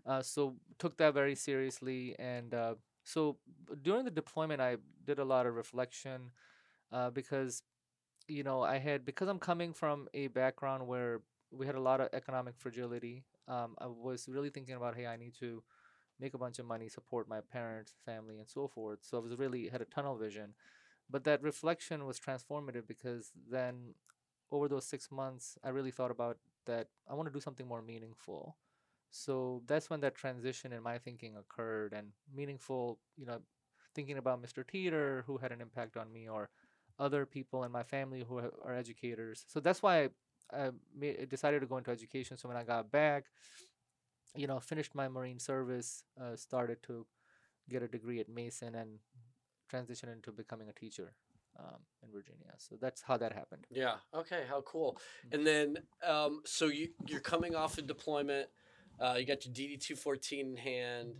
uh, 0.06 0.22
so 0.22 0.56
took 0.78 0.96
that 0.98 1.14
very 1.14 1.34
seriously, 1.34 2.14
and 2.18 2.54
uh, 2.54 2.74
so 3.04 3.38
during 3.82 4.04
the 4.04 4.10
deployment, 4.10 4.60
I 4.60 4.76
did 5.04 5.18
a 5.18 5.24
lot 5.24 5.46
of 5.46 5.54
reflection 5.54 6.30
uh, 6.92 7.10
because, 7.10 7.62
you 8.28 8.42
know, 8.42 8.62
I 8.62 8.78
had 8.78 9.04
because 9.04 9.28
I'm 9.28 9.38
coming 9.38 9.72
from 9.72 10.08
a 10.14 10.28
background 10.28 10.86
where 10.86 11.22
we 11.50 11.66
had 11.66 11.74
a 11.74 11.80
lot 11.80 12.00
of 12.00 12.08
economic 12.12 12.56
fragility. 12.56 13.24
Um, 13.48 13.74
I 13.78 13.86
was 13.86 14.28
really 14.28 14.50
thinking 14.50 14.74
about, 14.74 14.96
hey, 14.96 15.06
I 15.06 15.16
need 15.16 15.34
to 15.40 15.62
make 16.20 16.34
a 16.34 16.38
bunch 16.38 16.58
of 16.58 16.66
money, 16.66 16.88
support 16.88 17.28
my 17.28 17.40
parents, 17.40 17.94
family, 18.06 18.38
and 18.38 18.48
so 18.48 18.68
forth. 18.68 19.00
So 19.02 19.18
I 19.18 19.20
was 19.20 19.38
really 19.38 19.68
had 19.68 19.80
a 19.80 19.86
tunnel 19.86 20.16
vision, 20.16 20.54
but 21.10 21.24
that 21.24 21.42
reflection 21.42 22.06
was 22.06 22.20
transformative 22.20 22.86
because 22.86 23.32
then 23.50 23.94
over 24.52 24.68
those 24.68 24.86
six 24.86 25.10
months, 25.10 25.58
I 25.64 25.70
really 25.70 25.90
thought 25.90 26.10
about 26.10 26.38
that 26.66 26.88
I 27.08 27.14
want 27.14 27.28
to 27.28 27.32
do 27.32 27.40
something 27.40 27.66
more 27.66 27.82
meaningful. 27.82 28.56
So 29.10 29.62
that's 29.66 29.90
when 29.90 30.00
that 30.00 30.14
transition 30.14 30.72
in 30.72 30.82
my 30.82 30.98
thinking 30.98 31.36
occurred 31.36 31.92
and 31.92 32.08
meaningful, 32.34 32.98
you 33.16 33.26
know, 33.26 33.40
thinking 33.94 34.18
about 34.18 34.40
Mr. 34.40 34.64
Teeter, 34.64 35.24
who 35.26 35.38
had 35.38 35.52
an 35.52 35.60
impact 35.60 35.96
on 35.96 36.12
me, 36.12 36.28
or 36.28 36.50
other 36.98 37.26
people 37.26 37.64
in 37.64 37.72
my 37.72 37.82
family 37.82 38.24
who 38.26 38.38
are 38.38 38.74
educators. 38.74 39.44
So 39.48 39.60
that's 39.60 39.82
why 39.82 40.10
I, 40.52 40.70
I 41.02 41.24
decided 41.28 41.60
to 41.60 41.66
go 41.66 41.76
into 41.78 41.90
education. 41.90 42.36
So 42.36 42.48
when 42.48 42.56
I 42.56 42.64
got 42.64 42.90
back, 42.90 43.24
you 44.36 44.46
know, 44.46 44.58
finished 44.60 44.94
my 44.94 45.08
Marine 45.08 45.38
service, 45.38 46.02
uh, 46.20 46.36
started 46.36 46.82
to 46.84 47.06
get 47.68 47.82
a 47.82 47.88
degree 47.88 48.20
at 48.20 48.28
Mason 48.28 48.74
and 48.74 48.98
transition 49.68 50.08
into 50.08 50.32
becoming 50.32 50.68
a 50.68 50.72
teacher 50.72 51.14
um, 51.58 51.78
in 52.02 52.10
Virginia. 52.12 52.52
So 52.58 52.76
that's 52.80 53.00
how 53.02 53.16
that 53.18 53.32
happened. 53.32 53.66
Yeah. 53.70 53.94
Okay. 54.14 54.42
How 54.48 54.60
cool. 54.62 54.98
Mm. 55.28 55.34
And 55.34 55.46
then, 55.46 55.76
um, 56.06 56.42
so 56.44 56.66
you 56.66 56.88
you're 57.06 57.20
coming 57.20 57.54
off 57.54 57.78
a 57.78 57.82
deployment. 57.82 58.48
Uh, 59.00 59.16
you 59.18 59.26
got 59.26 59.44
your 59.44 59.54
DD 59.54 59.80
two 59.80 59.96
fourteen 59.96 60.50
in 60.50 60.56
hand, 60.56 61.14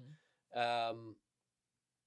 Mhm. 0.56 0.90
um, 0.90 1.16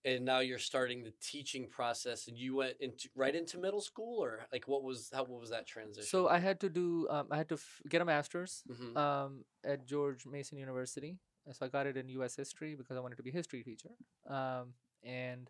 and 0.08 0.24
now 0.26 0.39
you're 0.39 0.58
starting 0.72 1.04
the 1.04 1.13
teaching 1.22 1.67
process. 1.67 2.28
And 2.28 2.38
you 2.38 2.56
went 2.56 2.76
into 2.80 3.10
right 3.15 3.36
into 3.36 3.58
middle 3.58 3.82
school, 3.82 4.24
or 4.24 4.48
like 4.54 4.65
what 4.67 4.82
was 4.84 5.12
how 5.13 5.24
what 5.26 5.39
was 5.39 5.50
that 5.50 5.67
transition? 5.67 6.08
So 6.08 6.28
I 6.30 6.39
had 6.39 6.60
to 6.62 6.70
do, 6.70 7.08
um, 7.10 7.28
I 7.30 7.38
had 7.38 7.50
to 7.50 7.56
f- 7.56 7.82
get 7.89 8.02
a 8.02 8.06
master's 8.06 8.63
Mhm. 8.70 8.96
um, 8.98 9.46
at 9.63 9.86
George 9.86 10.26
Mason 10.26 10.58
University. 10.58 11.20
So 11.52 11.65
I 11.65 11.70
got 11.70 11.88
it 11.88 11.96
in 11.98 12.10
U.S. 12.10 12.36
history 12.36 12.76
because 12.76 12.98
I 12.98 13.00
wanted 13.00 13.17
to 13.17 13.24
be 13.24 13.30
a 13.30 13.34
history 13.41 13.63
teacher. 13.63 13.91
Um, 14.28 14.74
and 15.04 15.50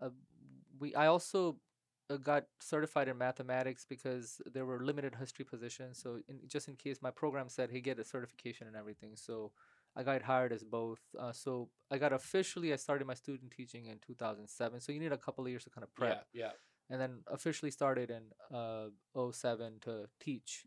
uh, 0.00 0.10
we, 0.80 0.94
I 0.94 1.06
also 1.06 1.60
uh, 2.10 2.16
got 2.16 2.44
certified 2.60 3.08
in 3.08 3.16
mathematics 3.18 3.84
because 3.88 4.40
there 4.52 4.66
were 4.66 4.80
limited 4.80 5.14
history 5.14 5.44
positions. 5.44 5.98
So 6.02 6.18
in, 6.28 6.40
just 6.48 6.68
in 6.68 6.74
case 6.76 6.98
my 7.02 7.10
program 7.12 7.48
said, 7.48 7.70
"Hey, 7.70 7.80
get 7.80 7.98
a 7.98 8.04
certification 8.04 8.66
and 8.66 8.76
everything," 8.76 9.16
so 9.16 9.52
I 9.96 10.02
got 10.02 10.22
hired 10.22 10.52
as 10.52 10.62
both. 10.62 11.00
Uh, 11.18 11.32
so 11.32 11.68
I 11.90 11.98
got 11.98 12.12
officially, 12.12 12.72
I 12.72 12.76
started 12.76 13.06
my 13.06 13.14
student 13.14 13.50
teaching 13.50 13.86
in 13.86 13.98
2007. 14.06 14.80
So 14.80 14.92
you 14.92 15.00
need 15.00 15.12
a 15.12 15.18
couple 15.18 15.44
of 15.44 15.50
years 15.50 15.64
to 15.64 15.70
kind 15.70 15.84
of 15.84 15.94
prep 15.94 16.26
yeah, 16.32 16.44
yeah. 16.44 16.50
and 16.90 17.00
then 17.00 17.20
officially 17.26 17.70
started 17.70 18.10
in 18.10 18.22
uh 18.56 18.88
07 19.32 19.80
to 19.82 20.08
teach 20.20 20.64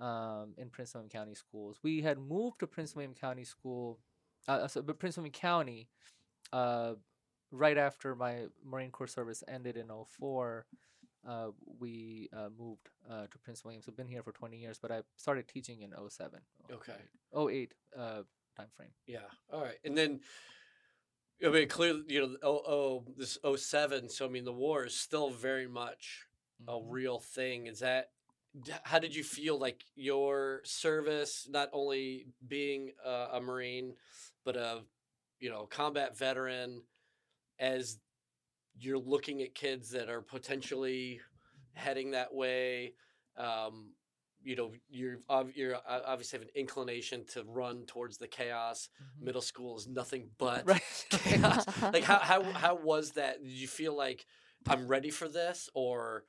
um, 0.00 0.54
in 0.58 0.68
Prince 0.70 0.94
William 0.94 1.08
County 1.08 1.34
schools. 1.34 1.78
We 1.82 2.02
had 2.02 2.18
moved 2.18 2.60
to 2.60 2.66
Prince 2.66 2.94
William 2.94 3.14
County 3.14 3.44
School, 3.44 4.00
uh, 4.48 4.68
so, 4.68 4.82
but 4.82 4.98
Prince 4.98 5.16
William 5.16 5.32
County, 5.32 5.88
uh, 6.52 6.94
right 7.50 7.78
after 7.78 8.14
my 8.14 8.46
Marine 8.64 8.90
Corps 8.90 9.06
service 9.06 9.42
ended 9.48 9.76
in 9.76 9.88
04. 9.88 10.66
Uh, 11.26 11.48
we 11.80 12.28
uh, 12.32 12.48
moved 12.56 12.88
uh, 13.10 13.26
to 13.28 13.38
Prince 13.42 13.64
William. 13.64 13.82
So 13.82 13.90
been 13.90 14.06
here 14.06 14.22
for 14.22 14.30
20 14.30 14.58
years, 14.58 14.78
but 14.80 14.92
I 14.92 15.00
started 15.16 15.48
teaching 15.48 15.82
in 15.82 15.92
07. 16.08 16.38
Okay. 16.72 16.92
08 17.36 17.74
uh, 17.98 18.22
time 18.56 18.68
frame. 18.76 18.90
Yeah. 19.06 19.28
All 19.52 19.62
right. 19.62 19.78
And 19.84 19.96
then, 19.96 20.20
I 21.44 21.48
mean, 21.50 21.68
clearly, 21.68 22.02
you 22.08 22.20
know, 22.20 22.36
oh, 22.42 22.62
oh, 22.66 23.04
this 23.16 23.38
07, 23.44 24.08
So 24.08 24.26
I 24.26 24.28
mean, 24.28 24.44
the 24.44 24.52
war 24.52 24.84
is 24.86 24.98
still 24.98 25.30
very 25.30 25.66
much 25.68 26.26
a 26.66 26.72
Mhm. 26.72 26.90
real 26.90 27.20
thing. 27.20 27.66
Is 27.66 27.80
that 27.80 28.10
how 28.84 28.98
did 28.98 29.14
you 29.14 29.22
feel 29.22 29.58
like 29.58 29.84
your 29.94 30.62
service, 30.64 31.46
not 31.46 31.68
only 31.74 32.28
being 32.46 32.94
a, 33.04 33.28
a 33.32 33.40
Marine, 33.40 33.94
but 34.44 34.56
a 34.56 34.82
you 35.40 35.50
know 35.50 35.66
combat 35.66 36.16
veteran, 36.16 36.82
as 37.58 37.98
you're 38.78 38.98
looking 38.98 39.42
at 39.42 39.54
kids 39.54 39.90
that 39.90 40.08
are 40.08 40.22
potentially 40.22 41.20
heading 41.74 42.12
that 42.12 42.32
way. 42.34 42.94
Um, 43.36 43.94
you 44.42 44.56
know, 44.56 44.72
you're 44.88 45.18
you're 45.54 45.76
obviously 45.88 46.38
have 46.38 46.46
an 46.46 46.54
inclination 46.54 47.24
to 47.32 47.44
run 47.44 47.84
towards 47.86 48.18
the 48.18 48.28
chaos. 48.28 48.88
Mhm. 49.00 49.24
Middle 49.24 49.42
school 49.42 49.76
is 49.76 49.86
nothing 49.88 50.30
but 50.38 50.66
Right. 50.66 50.82
chaos. 51.10 51.64
like 51.92 52.04
how 52.04 52.18
how 52.18 52.42
how 52.42 52.74
was 52.76 53.12
that? 53.12 53.42
Did 53.42 53.50
you 53.52 53.68
feel 53.68 53.96
like 53.96 54.26
I'm 54.68 54.86
ready 54.86 55.10
for 55.10 55.28
this, 55.28 55.68
or 55.74 56.24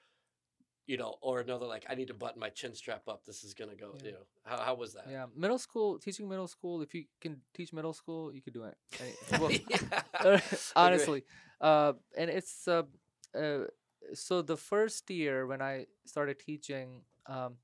you 0.85 0.97
know, 0.97 1.15
or 1.21 1.41
another 1.41 1.65
like 1.65 1.85
I 1.89 1.95
need 1.95 2.07
to 2.07 2.13
button 2.13 2.39
my 2.39 2.49
chin 2.49 2.73
strap 2.73 3.07
up. 3.07 3.25
This 3.25 3.43
is 3.43 3.53
gonna 3.53 3.75
go. 3.75 3.95
Yeah. 3.99 4.05
You 4.05 4.11
know, 4.13 4.25
how 4.45 4.57
how 4.59 4.75
was 4.75 4.93
that? 4.93 5.05
Yeah, 5.09 5.25
middle 5.35 5.59
school 5.59 5.99
teaching 5.99 6.27
middle 6.29 6.47
school. 6.47 6.81
If 6.81 6.95
you 6.95 7.05
can 7.21 7.41
teach 7.53 7.73
middle 7.73 7.93
school, 7.93 8.33
you 8.33 8.41
could 8.41 8.53
do 8.53 8.63
it. 8.63 8.77
Well, 9.39 10.39
honestly 10.75 11.23
uh 11.61 11.93
and 12.17 12.29
it's 12.29 12.67
uh, 12.67 12.83
uh 13.35 13.65
so 14.13 14.41
the 14.41 14.57
first 14.57 15.09
year 15.09 15.45
when 15.47 15.61
i 15.61 15.85
started 16.05 16.39
teaching 16.39 17.01
um 17.27 17.55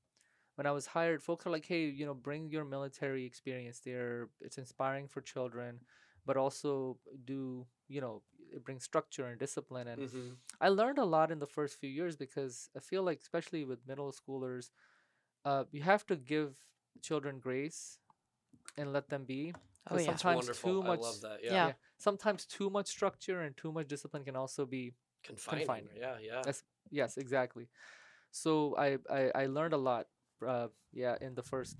when 0.56 0.66
i 0.66 0.70
was 0.72 0.86
hired 0.86 1.22
folks 1.22 1.46
are 1.46 1.50
like 1.50 1.66
hey 1.66 1.84
you 1.86 2.06
know 2.06 2.14
bring 2.14 2.48
your 2.50 2.64
military 2.64 3.24
experience 3.24 3.80
there 3.80 4.28
it's 4.40 4.58
inspiring 4.58 5.08
for 5.08 5.20
children 5.20 5.80
but 6.26 6.36
also 6.36 6.98
do 7.24 7.66
you 7.88 8.00
know 8.00 8.22
it 8.52 8.64
brings 8.64 8.84
structure 8.84 9.26
and 9.26 9.38
discipline 9.38 9.88
and 9.88 10.00
Mhm. 10.02 10.36
I 10.60 10.68
learned 10.68 10.98
a 10.98 11.04
lot 11.04 11.30
in 11.32 11.38
the 11.40 11.46
first 11.46 11.78
few 11.80 11.90
years 11.90 12.16
because 12.16 12.68
I 12.76 12.80
feel 12.80 13.02
like, 13.02 13.18
especially 13.20 13.64
with 13.64 13.80
middle 13.88 14.12
schoolers, 14.12 14.70
uh, 15.44 15.64
you 15.72 15.82
have 15.82 16.06
to 16.06 16.16
give 16.16 16.56
children 17.02 17.40
grace 17.40 17.98
and 18.78 18.92
let 18.92 19.08
them 19.08 19.24
be. 19.24 19.52
Oh, 19.90 19.96
yeah. 19.98 20.06
That's 20.06 20.22
Sometimes 20.22 20.36
wonderful. 20.36 20.70
too 20.70 20.82
much. 20.82 21.00
I 21.00 21.02
love 21.02 21.20
that. 21.22 21.38
Yeah. 21.42 21.52
Yeah. 21.52 21.72
Sometimes 21.98 22.46
too 22.46 22.70
much 22.70 22.86
structure 22.86 23.42
and 23.42 23.56
too 23.56 23.72
much 23.72 23.88
discipline 23.88 24.24
can 24.24 24.36
also 24.36 24.64
be 24.64 24.94
Confining. 25.24 25.66
Confining. 25.66 25.96
Yeah. 25.96 26.18
Yeah. 26.20 26.42
That's- 26.46 26.62
yes, 26.90 27.16
exactly. 27.18 27.68
So 28.30 28.76
I 28.76 28.98
I, 29.10 29.30
I 29.42 29.46
learned 29.46 29.74
a 29.74 29.78
lot. 29.90 30.06
Uh, 30.48 30.68
yeah, 30.92 31.16
in 31.20 31.34
the 31.34 31.42
first, 31.42 31.76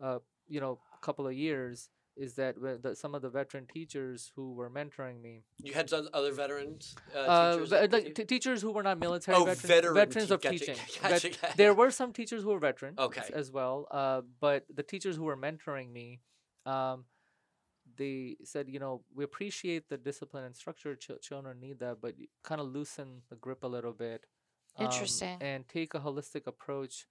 uh, 0.00 0.18
you 0.48 0.60
know, 0.60 0.80
couple 1.00 1.26
of 1.26 1.34
years 1.34 1.88
is 2.16 2.34
that 2.34 2.54
the, 2.82 2.96
some 2.96 3.14
of 3.14 3.20
the 3.20 3.28
veteran 3.28 3.66
teachers 3.66 4.32
who 4.34 4.54
were 4.54 4.70
mentoring 4.70 5.20
me, 5.20 5.44
you 5.62 5.74
had 5.74 5.88
some 5.90 6.08
other 6.14 6.32
veterans. 6.32 6.94
Uh, 7.14 7.18
uh, 7.18 7.52
teachers 7.52 7.68
ve- 7.70 7.88
like 7.88 8.14
t- 8.14 8.24
teachers 8.24 8.62
who 8.62 8.70
were 8.72 8.82
not 8.82 8.98
military 8.98 9.36
Oh, 9.36 9.44
veterans, 9.44 9.60
veteran 9.62 9.94
veterans 9.94 10.28
te- 10.28 10.34
of 10.34 10.40
gotcha, 10.40 10.58
teaching. 10.58 10.76
gotcha, 11.02 11.28
Vet- 11.28 11.40
gotcha. 11.42 11.56
there 11.58 11.74
were 11.74 11.90
some 11.90 12.12
teachers 12.14 12.42
who 12.42 12.48
were 12.48 12.58
veteran 12.58 12.94
Okay. 12.98 13.20
as, 13.20 13.30
as 13.30 13.52
well, 13.52 13.86
uh, 13.90 14.22
but 14.40 14.64
the 14.74 14.82
teachers 14.82 15.16
who 15.16 15.24
were 15.24 15.36
mentoring 15.36 15.92
me, 15.92 16.20
um, 16.64 17.04
they 17.96 18.36
said, 18.44 18.68
you 18.68 18.78
know, 18.78 19.02
we 19.14 19.22
appreciate 19.24 19.88
the 19.88 19.96
discipline 19.96 20.44
and 20.44 20.56
structure. 20.56 20.96
Ch- 20.96 21.20
children 21.22 21.60
need 21.60 21.78
that, 21.80 22.00
but 22.00 22.14
kind 22.42 22.60
of 22.60 22.66
loosen 22.68 23.22
the 23.30 23.36
grip 23.36 23.62
a 23.62 23.68
little 23.68 23.92
bit. 23.92 24.24
um, 24.78 24.86
Interesting. 24.86 25.38
and 25.40 25.66
take 25.68 25.94
a 25.94 26.00
holistic 26.00 26.46
approach 26.46 27.06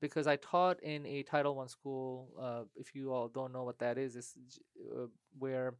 because 0.00 0.26
I 0.26 0.36
taught 0.36 0.82
in 0.82 1.06
a 1.06 1.22
Title 1.22 1.54
One 1.54 1.68
school. 1.68 2.28
Uh, 2.40 2.62
if 2.76 2.94
you 2.94 3.12
all 3.12 3.28
don't 3.28 3.52
know 3.52 3.64
what 3.64 3.78
that 3.78 3.98
is, 3.98 4.16
it's 4.16 4.34
uh, 4.94 5.06
where 5.38 5.74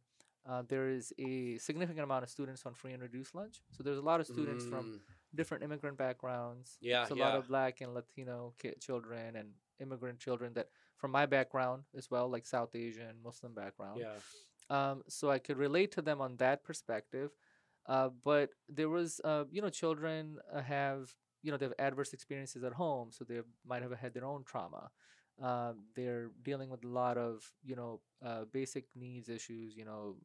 uh, 0.49 0.63
there 0.67 0.89
is 0.89 1.13
a 1.19 1.57
significant 1.57 2.03
amount 2.03 2.23
of 2.23 2.29
students 2.29 2.65
on 2.65 2.73
free 2.73 2.93
and 2.93 3.01
reduced 3.01 3.35
lunch. 3.35 3.61
So 3.71 3.83
there's 3.83 3.97
a 3.97 4.01
lot 4.01 4.19
of 4.19 4.27
students 4.27 4.65
from 4.65 4.85
Mm, 4.85 4.99
different 5.35 5.63
immigrant 5.63 5.97
backgrounds. 5.97 6.77
Yeah, 6.81 7.05
so 7.05 7.15
a 7.15 7.17
lot 7.17 7.35
of 7.35 7.47
black 7.47 7.81
and 7.81 7.93
Latino 7.93 8.53
ki- 8.61 8.73
children 8.79 9.35
and 9.35 9.49
immigrant 9.79 10.19
children 10.19 10.53
that 10.53 10.67
from 10.97 11.11
my 11.11 11.25
background 11.25 11.83
as 11.95 12.09
well, 12.11 12.29
like 12.29 12.45
South 12.45 12.75
Asian, 12.75 13.15
Muslim 13.23 13.53
background. 13.53 14.01
Yeah. 14.01 14.19
Um, 14.69 15.03
so 15.07 15.29
I 15.29 15.39
could 15.39 15.57
relate 15.57 15.91
to 15.93 16.01
them 16.01 16.21
on 16.21 16.37
that 16.37 16.63
perspective. 16.63 17.31
Uh, 17.87 18.09
but 18.23 18.49
there 18.69 18.89
was, 18.89 19.19
uh, 19.23 19.45
you 19.51 19.61
know, 19.61 19.69
children 19.69 20.37
uh, 20.53 20.61
have, 20.61 21.13
you 21.43 21.51
know, 21.51 21.57
they 21.57 21.65
have 21.65 21.73
adverse 21.79 22.13
experiences 22.13 22.63
at 22.63 22.73
home, 22.73 23.09
so 23.11 23.23
they 23.23 23.39
might 23.65 23.81
have 23.81 23.91
had 23.93 24.13
their 24.13 24.25
own 24.25 24.43
trauma. 24.43 24.89
Uh, 25.41 25.73
they're 25.95 26.29
dealing 26.43 26.69
with 26.69 26.83
a 26.83 26.87
lot 26.87 27.17
of, 27.17 27.51
you 27.63 27.75
know, 27.75 27.99
uh, 28.23 28.43
basic 28.51 28.85
needs 28.95 29.29
issues, 29.29 29.75
you 29.75 29.85
know, 29.85 30.15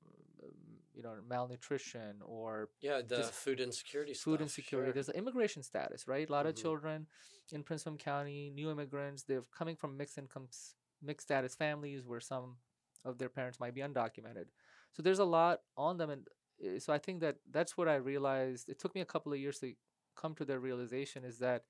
um, 0.43 0.51
you 0.95 1.03
know, 1.03 1.15
malnutrition 1.27 2.17
or 2.25 2.69
Yeah. 2.81 3.01
The 3.03 3.23
food 3.25 3.61
insecurity 3.61 4.15
food 4.15 4.41
stuff, 4.41 4.43
insecurity. 4.43 4.91
sure. 4.91 4.93
There's 4.93 5.09
immigration 5.11 5.63
status, 5.63 6.07
right? 6.09 6.29
A 6.29 6.33
lot 6.33 6.47
of 6.47 6.55
Mhm. 6.55 6.63
children 6.63 7.07
in 7.53 7.63
Prince 7.63 7.85
William 7.85 7.99
County, 7.99 8.51
new 8.51 8.71
immigrants, 8.71 9.23
they're 9.23 9.43
coming 9.57 9.77
from 9.77 9.97
mixed 9.97 10.19
incomes, 10.19 10.75
mixed 11.03 11.27
status 11.27 11.55
families 11.55 12.07
where 12.07 12.21
some 12.21 12.57
of 13.05 13.19
their 13.19 13.29
parents 13.29 13.61
might 13.61 13.75
be 13.75 13.81
undocumented. 13.83 14.47
So 14.93 15.03
there's 15.03 15.19
a 15.21 15.25
lot 15.25 15.61
on 15.77 15.97
them, 15.99 16.11
and 16.11 16.27
uh, 16.65 16.79
so 16.79 16.93
I 16.93 16.99
think 16.99 17.21
that 17.21 17.37
that's 17.51 17.77
what 17.77 17.89
I 17.89 17.97
realized. 17.97 18.69
It 18.69 18.79
took 18.79 18.95
me 18.95 19.01
a 19.01 19.05
couple 19.07 19.33
of 19.33 19.39
years 19.39 19.59
to 19.61 19.75
come 20.17 20.35
to 20.37 20.45
their 20.45 20.61
realization 20.61 21.25
is 21.25 21.39
that 21.39 21.65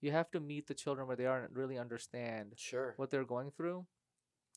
you 0.00 0.12
have 0.12 0.30
to 0.30 0.40
meet 0.40 0.66
the 0.66 0.74
children 0.74 1.06
where 1.06 1.16
they 1.16 1.26
are 1.26 1.44
and 1.44 1.56
really 1.56 1.78
understand 1.78 2.54
Sure. 2.56 2.94
what 2.96 3.10
they're 3.10 3.24
going 3.24 3.50
through. 3.50 3.86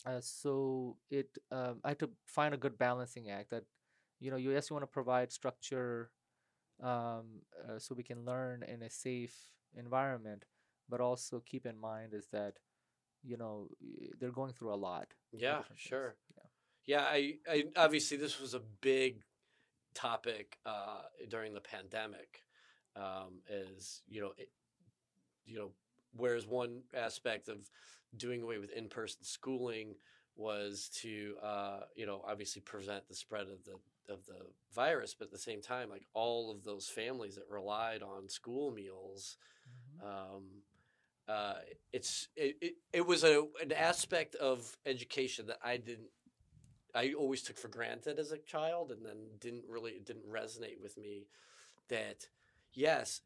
Uh, 0.06 0.22
so 0.22 0.98
it, 1.10 1.38
um, 1.52 1.80
I 1.84 1.89
had 1.89 2.00
to 2.00 2.12
find 2.26 2.54
a 2.54 2.58
good 2.58 2.78
balancing 2.78 3.30
act 3.30 3.50
that, 3.52 3.63
you 4.19 4.32
know, 4.32 4.38
you 4.38 4.52
yes, 4.52 4.69
you 4.69 4.76
want 4.76 4.84
to 4.84 4.88
provide 4.88 5.32
structure, 5.32 6.12
um, 6.82 7.41
uh, 7.67 7.78
so 7.78 7.93
we 7.96 8.04
can 8.04 8.26
learn 8.26 8.63
in 8.63 8.82
a 8.82 8.89
safe 8.89 9.36
environment, 9.76 10.46
but 10.89 11.02
also 11.02 11.41
keep 11.46 11.65
in 11.65 11.78
mind 11.78 12.13
is 12.13 12.28
that, 12.32 12.54
you 13.24 13.38
know, 13.38 13.69
they're 14.19 14.32
going 14.32 14.54
through 14.54 14.74
a 14.74 14.76
lot. 14.76 15.13
Yeah. 15.32 15.62
Sure. 15.76 16.15
Yeah. 16.36 16.43
Yeah, 16.86 17.02
I, 17.02 17.36
I 17.48 17.63
obviously 17.78 18.17
this 18.17 18.41
was 18.41 18.54
a 18.54 18.62
big 18.82 19.24
topic 19.93 20.58
uh, 20.65 21.04
during 21.30 21.54
the 21.54 21.62
pandemic. 21.62 22.43
Um, 22.95 23.41
is 23.49 24.01
you 24.08 24.21
know, 24.21 24.34
it, 24.38 24.49
you 25.45 25.58
know, 25.58 25.71
whereas 26.15 26.47
one 26.47 26.82
aspect 26.95 27.49
of 27.49 27.69
doing 28.17 28.41
away 28.41 28.58
with 28.60 28.71
in-person 28.71 29.23
schooling 29.23 29.95
was 30.36 30.89
to 31.01 31.36
uh, 31.43 31.82
you 31.95 32.06
know 32.06 32.23
obviously 32.27 32.62
prevent 32.62 33.08
the 33.08 33.15
spread 33.15 33.47
of 33.47 33.63
the 33.65 33.77
of 34.13 34.25
the 34.25 34.39
virus, 34.73 35.15
but 35.17 35.25
at 35.25 35.32
the 35.32 35.38
same 35.38 35.62
time, 35.62 35.89
like 35.89 36.06
all 36.13 36.51
of 36.51 36.63
those 36.63 36.88
families 36.88 37.36
that 37.36 37.45
relied 37.49 38.01
on 38.03 38.27
school 38.29 38.71
meals 38.71 39.38
Mhm. 40.01 40.08
um, 40.08 40.43
uh, 41.27 41.56
it's 41.93 42.27
it, 42.36 42.58
it, 42.62 42.73
it 42.93 43.08
was 43.08 43.23
a 43.23 43.45
an 43.62 43.71
aspect 43.71 44.36
of 44.36 44.77
education 44.86 45.47
that 45.47 45.60
I 45.63 45.77
didn't 45.77 46.10
I 46.95 47.13
always 47.13 47.41
took 47.41 47.58
for 47.58 47.69
granted 47.69 48.19
as 48.19 48.32
a 48.32 48.38
child 48.38 48.91
and 48.91 49.06
then 49.06 49.17
didn't 49.39 49.65
really 49.67 49.93
it 49.93 50.06
didn't 50.06 50.29
resonate 50.29 50.79
with 50.82 50.97
me 50.97 51.27
that 51.89 52.27
yes 52.73 53.21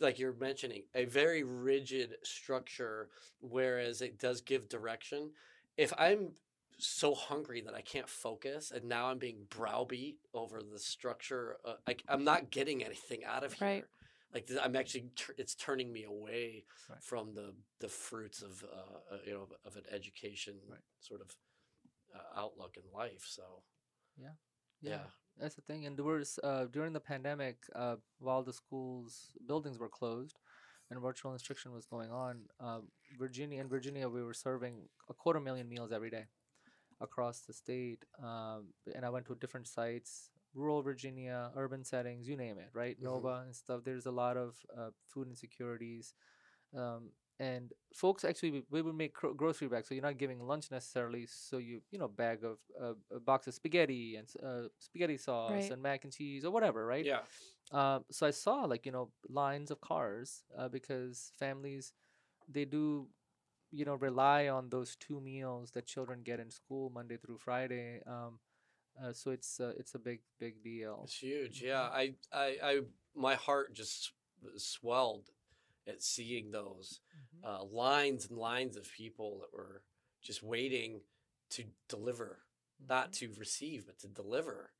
like 0.00 0.18
you're 0.18 0.34
mentioning 0.34 0.82
a 0.94 1.04
very 1.04 1.42
rigid 1.42 2.16
structure 2.22 3.08
whereas 3.40 4.00
it 4.02 4.18
does 4.18 4.40
give 4.40 4.68
direction 4.68 5.30
if 5.76 5.92
I'm 5.98 6.30
so 6.78 7.14
hungry 7.14 7.62
that 7.62 7.74
I 7.74 7.80
can't 7.80 8.08
focus 8.08 8.70
and 8.70 8.84
now 8.84 9.06
I'm 9.06 9.18
being 9.18 9.46
browbeat 9.48 10.18
over 10.34 10.60
the 10.62 10.78
structure 10.78 11.56
uh, 11.64 11.74
like 11.86 12.02
I'm 12.08 12.24
not 12.24 12.50
getting 12.50 12.84
anything 12.84 13.24
out 13.24 13.44
of 13.44 13.52
here 13.54 13.68
Right. 13.68 13.84
like 14.34 14.50
I'm 14.62 14.76
actually 14.76 15.06
it's 15.38 15.54
turning 15.54 15.92
me 15.92 16.04
away 16.04 16.64
Right. 16.88 17.02
from 17.02 17.34
the 17.34 17.54
the 17.80 17.88
fruits 17.88 18.42
of 18.42 18.64
uh, 18.64 19.14
uh, 19.14 19.18
you 19.26 19.32
know 19.32 19.48
of 19.64 19.76
an 19.76 19.84
education 19.92 20.54
Right. 20.68 20.80
sort 21.00 21.20
of 21.20 21.34
uh, 22.14 22.40
outlook 22.40 22.76
in 22.76 22.82
life. 22.98 23.24
So 23.26 23.62
Yeah. 24.16 24.30
yeah, 24.80 24.98
That's 25.38 25.54
the 25.54 25.62
thing. 25.62 25.84
And 25.86 25.96
there 25.96 26.04
was 26.04 26.38
uh, 26.42 26.66
during 26.72 26.92
the 26.92 27.00
pandemic, 27.00 27.56
uh, 27.74 27.96
while 28.18 28.42
the 28.42 28.52
schools 28.52 29.32
buildings 29.46 29.78
were 29.78 29.88
closed 29.88 30.38
and 30.90 31.00
virtual 31.00 31.32
instruction 31.32 31.72
was 31.72 31.84
going 31.84 32.10
on, 32.10 32.42
uh, 32.60 32.78
Virginia 33.18 33.60
in 33.60 33.68
Virginia 33.68 34.08
we 34.08 34.22
were 34.22 34.34
serving 34.34 34.88
a 35.10 35.14
quarter 35.14 35.40
million 35.40 35.68
meals 35.68 35.92
every 35.92 36.10
day 36.10 36.26
across 37.00 37.40
the 37.40 37.52
state. 37.52 38.04
Um, 38.22 38.68
and 38.94 39.04
I 39.04 39.10
went 39.10 39.26
to 39.26 39.34
different 39.34 39.68
sites, 39.68 40.30
rural 40.54 40.82
Virginia, 40.82 41.50
urban 41.56 41.84
settings, 41.84 42.28
you 42.28 42.36
name 42.36 42.58
it, 42.58 42.70
right? 42.72 42.98
Mhm. 42.98 43.04
Nova 43.04 43.42
and 43.44 43.54
stuff. 43.54 43.82
There's 43.84 44.06
a 44.06 44.10
lot 44.12 44.36
of 44.36 44.56
uh, 44.76 44.90
food 45.06 45.28
insecurities. 45.28 46.14
Um, 46.74 47.10
and 47.40 47.72
folks 47.94 48.24
actually 48.24 48.50
we, 48.50 48.62
we 48.70 48.82
would 48.82 48.94
make 48.94 49.14
gro- 49.14 49.34
grocery 49.34 49.68
bags 49.68 49.88
so 49.88 49.94
you're 49.94 50.02
not 50.02 50.18
giving 50.18 50.40
lunch 50.40 50.70
necessarily 50.70 51.26
so 51.26 51.58
you 51.58 51.80
you 51.90 51.98
know 51.98 52.08
bag 52.08 52.44
of 52.44 52.58
uh, 52.80 52.94
a 53.14 53.20
box 53.20 53.46
of 53.46 53.54
spaghetti 53.54 54.16
and 54.16 54.28
uh, 54.44 54.68
spaghetti 54.78 55.16
sauce 55.16 55.52
Right. 55.52 55.70
and 55.70 55.82
mac 55.82 56.04
and 56.04 56.12
cheese 56.12 56.44
or 56.44 56.50
whatever 56.50 56.86
right 56.86 57.06
yeah, 57.06 57.20
um, 57.72 58.04
so 58.10 58.26
i 58.26 58.30
saw 58.30 58.64
like 58.64 58.86
you 58.86 58.92
know 58.92 59.10
lines 59.28 59.70
of 59.70 59.80
cars 59.80 60.44
uh, 60.58 60.68
because 60.68 61.32
families 61.38 61.92
they 62.48 62.64
do 62.64 63.06
you 63.72 63.84
know 63.84 63.94
rely 63.94 64.48
on 64.48 64.68
those 64.68 64.96
two 64.96 65.20
meals 65.20 65.70
that 65.72 65.86
children 65.86 66.20
get 66.22 66.40
in 66.40 66.50
school 66.50 66.90
monday 66.94 67.16
through 67.16 67.38
friday 67.38 68.00
um, 68.06 68.38
uh, 69.02 69.12
so 69.12 69.30
it's 69.30 69.60
uh, 69.60 69.72
it's 69.78 69.94
a 69.94 69.98
big 69.98 70.20
big 70.38 70.62
deal 70.62 71.00
it's 71.04 71.18
huge. 71.18 71.62
Yeah, 71.62 71.82
I, 71.82 72.14
I, 72.32 72.56
I, 72.62 72.80
my 73.14 73.34
heart 73.34 73.74
just 73.74 74.12
swelled 74.56 75.30
at 75.86 76.02
seeing 76.02 76.50
those. 76.50 77.00
Uh, 77.44 77.64
lines 77.64 78.28
and 78.28 78.38
lines 78.38 78.76
of 78.76 78.90
people 78.92 79.40
that 79.40 79.56
were 79.56 79.82
just 80.22 80.42
waiting 80.42 81.00
to 81.50 81.64
deliver, 81.88 82.40
not 82.88 83.12
to 83.14 83.30
receive, 83.38 83.86
but 83.86 83.98
to 84.00 84.08
deliver. 84.08 84.72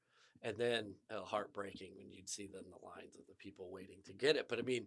And 0.42 0.56
then 0.58 0.94
uh, 1.10 1.22
heartbreaking 1.22 1.92
when 1.96 2.12
you'd 2.12 2.28
see 2.28 2.46
then 2.46 2.64
the 2.64 2.86
lines 2.86 3.16
of 3.16 3.26
the 3.26 3.34
people 3.34 3.70
waiting 3.70 3.98
to 4.04 4.12
get 4.12 4.36
it. 4.36 4.48
But 4.48 4.58
I 4.58 4.62
mean, 4.62 4.86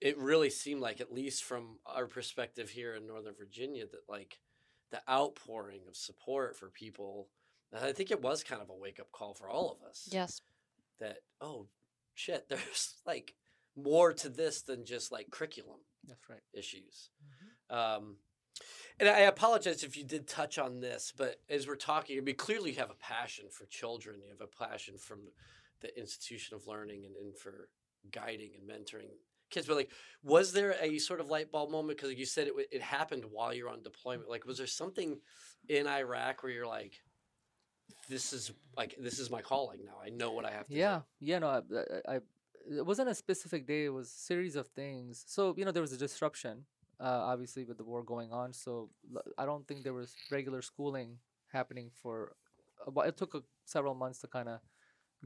it 0.00 0.18
really 0.18 0.50
seemed 0.50 0.80
like, 0.80 1.00
at 1.00 1.12
least 1.12 1.44
from 1.44 1.78
our 1.86 2.06
perspective 2.06 2.70
here 2.70 2.94
in 2.94 3.06
Northern 3.06 3.34
Virginia, 3.38 3.84
that 3.86 4.08
like 4.08 4.38
the 4.90 5.00
outpouring 5.08 5.82
of 5.88 5.96
support 5.96 6.56
for 6.56 6.70
people, 6.70 7.28
I 7.78 7.92
think 7.92 8.10
it 8.10 8.22
was 8.22 8.42
kind 8.42 8.62
of 8.62 8.70
a 8.70 8.74
wake 8.74 8.98
up 8.98 9.12
call 9.12 9.34
for 9.34 9.48
all 9.48 9.70
of 9.70 9.88
us. 9.88 10.08
Yes. 10.10 10.40
That, 11.00 11.18
oh, 11.40 11.66
shit, 12.14 12.46
there's 12.48 12.94
like 13.06 13.34
more 13.76 14.12
to 14.12 14.28
this 14.28 14.62
than 14.62 14.84
just 14.84 15.12
like 15.12 15.30
curriculum 15.30 15.80
that's 16.08 16.28
right 16.28 16.40
issues. 16.52 17.10
Um, 17.70 18.16
and 18.98 19.08
I 19.08 19.20
apologize 19.20 19.84
if 19.84 19.96
you 19.96 20.04
did 20.04 20.26
touch 20.26 20.58
on 20.58 20.80
this, 20.80 21.12
but 21.16 21.36
as 21.48 21.68
we're 21.68 21.76
talking, 21.76 22.18
I 22.18 22.20
mean, 22.20 22.34
clearly 22.34 22.72
you 22.72 22.78
have 22.78 22.90
a 22.90 22.94
passion 22.94 23.46
for 23.50 23.66
children. 23.66 24.20
You 24.24 24.30
have 24.30 24.40
a 24.40 24.64
passion 24.64 24.98
from 24.98 25.20
the 25.80 25.96
institution 25.96 26.56
of 26.56 26.66
learning 26.66 27.04
and, 27.04 27.14
and 27.16 27.36
for 27.36 27.68
guiding 28.10 28.50
and 28.58 28.68
mentoring 28.68 29.10
kids. 29.50 29.66
But 29.66 29.76
like, 29.76 29.92
was 30.24 30.52
there 30.52 30.74
a 30.80 30.98
sort 30.98 31.20
of 31.20 31.28
light 31.28 31.52
bulb 31.52 31.70
moment? 31.70 31.96
Because 31.96 32.10
like 32.10 32.18
you 32.18 32.26
said 32.26 32.48
it, 32.48 32.54
it 32.72 32.82
happened 32.82 33.24
while 33.30 33.54
you're 33.54 33.68
on 33.68 33.82
deployment. 33.82 34.28
Like, 34.28 34.44
was 34.44 34.58
there 34.58 34.66
something 34.66 35.20
in 35.68 35.86
Iraq 35.86 36.42
where 36.42 36.50
you're 36.50 36.66
like, 36.66 36.94
this 38.08 38.32
is 38.32 38.52
like 38.76 38.94
this 38.98 39.18
is 39.18 39.30
my 39.30 39.42
calling 39.42 39.80
now. 39.84 39.98
I 40.04 40.08
know 40.10 40.32
what 40.32 40.44
I 40.44 40.50
have 40.50 40.66
to 40.68 40.74
yeah 40.74 41.00
yeah 41.20 41.38
no 41.38 41.48
I, 41.48 42.14
I 42.14 42.20
it 42.70 42.84
wasn't 42.84 43.08
a 43.08 43.14
specific 43.14 43.66
day 43.66 43.84
it 43.86 43.92
was 43.92 44.08
a 44.08 44.18
series 44.30 44.56
of 44.56 44.66
things 44.68 45.24
so 45.26 45.54
you 45.56 45.64
know 45.64 45.70
there 45.72 45.82
was 45.82 45.92
a 45.92 45.96
disruption 45.96 46.64
uh, 47.00 47.20
obviously 47.32 47.64
with 47.64 47.78
the 47.78 47.84
war 47.84 48.02
going 48.02 48.30
on 48.32 48.52
so 48.52 48.90
i 49.38 49.44
don't 49.46 49.66
think 49.68 49.82
there 49.84 49.94
was 49.94 50.14
regular 50.30 50.60
schooling 50.62 51.18
happening 51.52 51.90
for 52.02 52.32
a 52.86 52.90
while. 52.90 53.06
it 53.06 53.16
took 53.16 53.34
a, 53.34 53.42
several 53.64 53.94
months 53.94 54.18
to 54.20 54.26
kind 54.26 54.48
of 54.48 54.60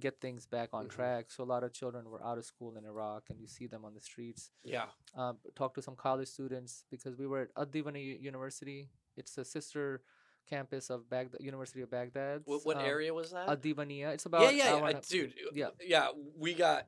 get 0.00 0.20
things 0.20 0.46
back 0.46 0.70
on 0.72 0.86
Mhm. 0.86 0.90
track 0.90 1.30
so 1.30 1.42
a 1.44 1.50
lot 1.54 1.62
of 1.64 1.72
children 1.72 2.08
were 2.08 2.24
out 2.24 2.38
of 2.38 2.44
school 2.44 2.76
in 2.78 2.84
iraq 2.84 3.24
and 3.30 3.38
you 3.40 3.46
see 3.46 3.66
them 3.66 3.84
on 3.84 3.92
the 3.94 4.00
streets. 4.00 4.50
Yeah. 4.64 4.86
um, 5.14 5.36
talked 5.54 5.74
to 5.74 5.82
some 5.82 5.96
college 5.96 6.28
students 6.28 6.84
because 6.90 7.14
we 7.18 7.26
were 7.26 7.42
at 7.42 7.54
Adivani 7.54 8.18
University. 8.20 8.88
It's 9.18 9.36
a 9.36 9.44
sister 9.44 10.00
campus 10.48 10.88
of 10.88 11.10
Baghdad, 11.10 11.40
University 11.42 11.82
of 11.82 11.90
Baghdad. 11.90 12.40
What, 12.46 12.64
what 12.64 12.78
area 12.78 13.12
was 13.12 13.32
that? 13.32 13.46
Adivania. 13.48 14.14
It's 14.14 14.24
about 14.24 14.42
yeah, 14.42 14.50
yeah, 14.50 14.64
yeah. 14.70 14.76
and 14.78 14.86
I- 14.86 14.90
a- 14.98 15.00
dude. 15.02 15.34
yeah. 15.52 15.70
yeah. 15.94 16.08
We 16.38 16.54
got 16.54 16.86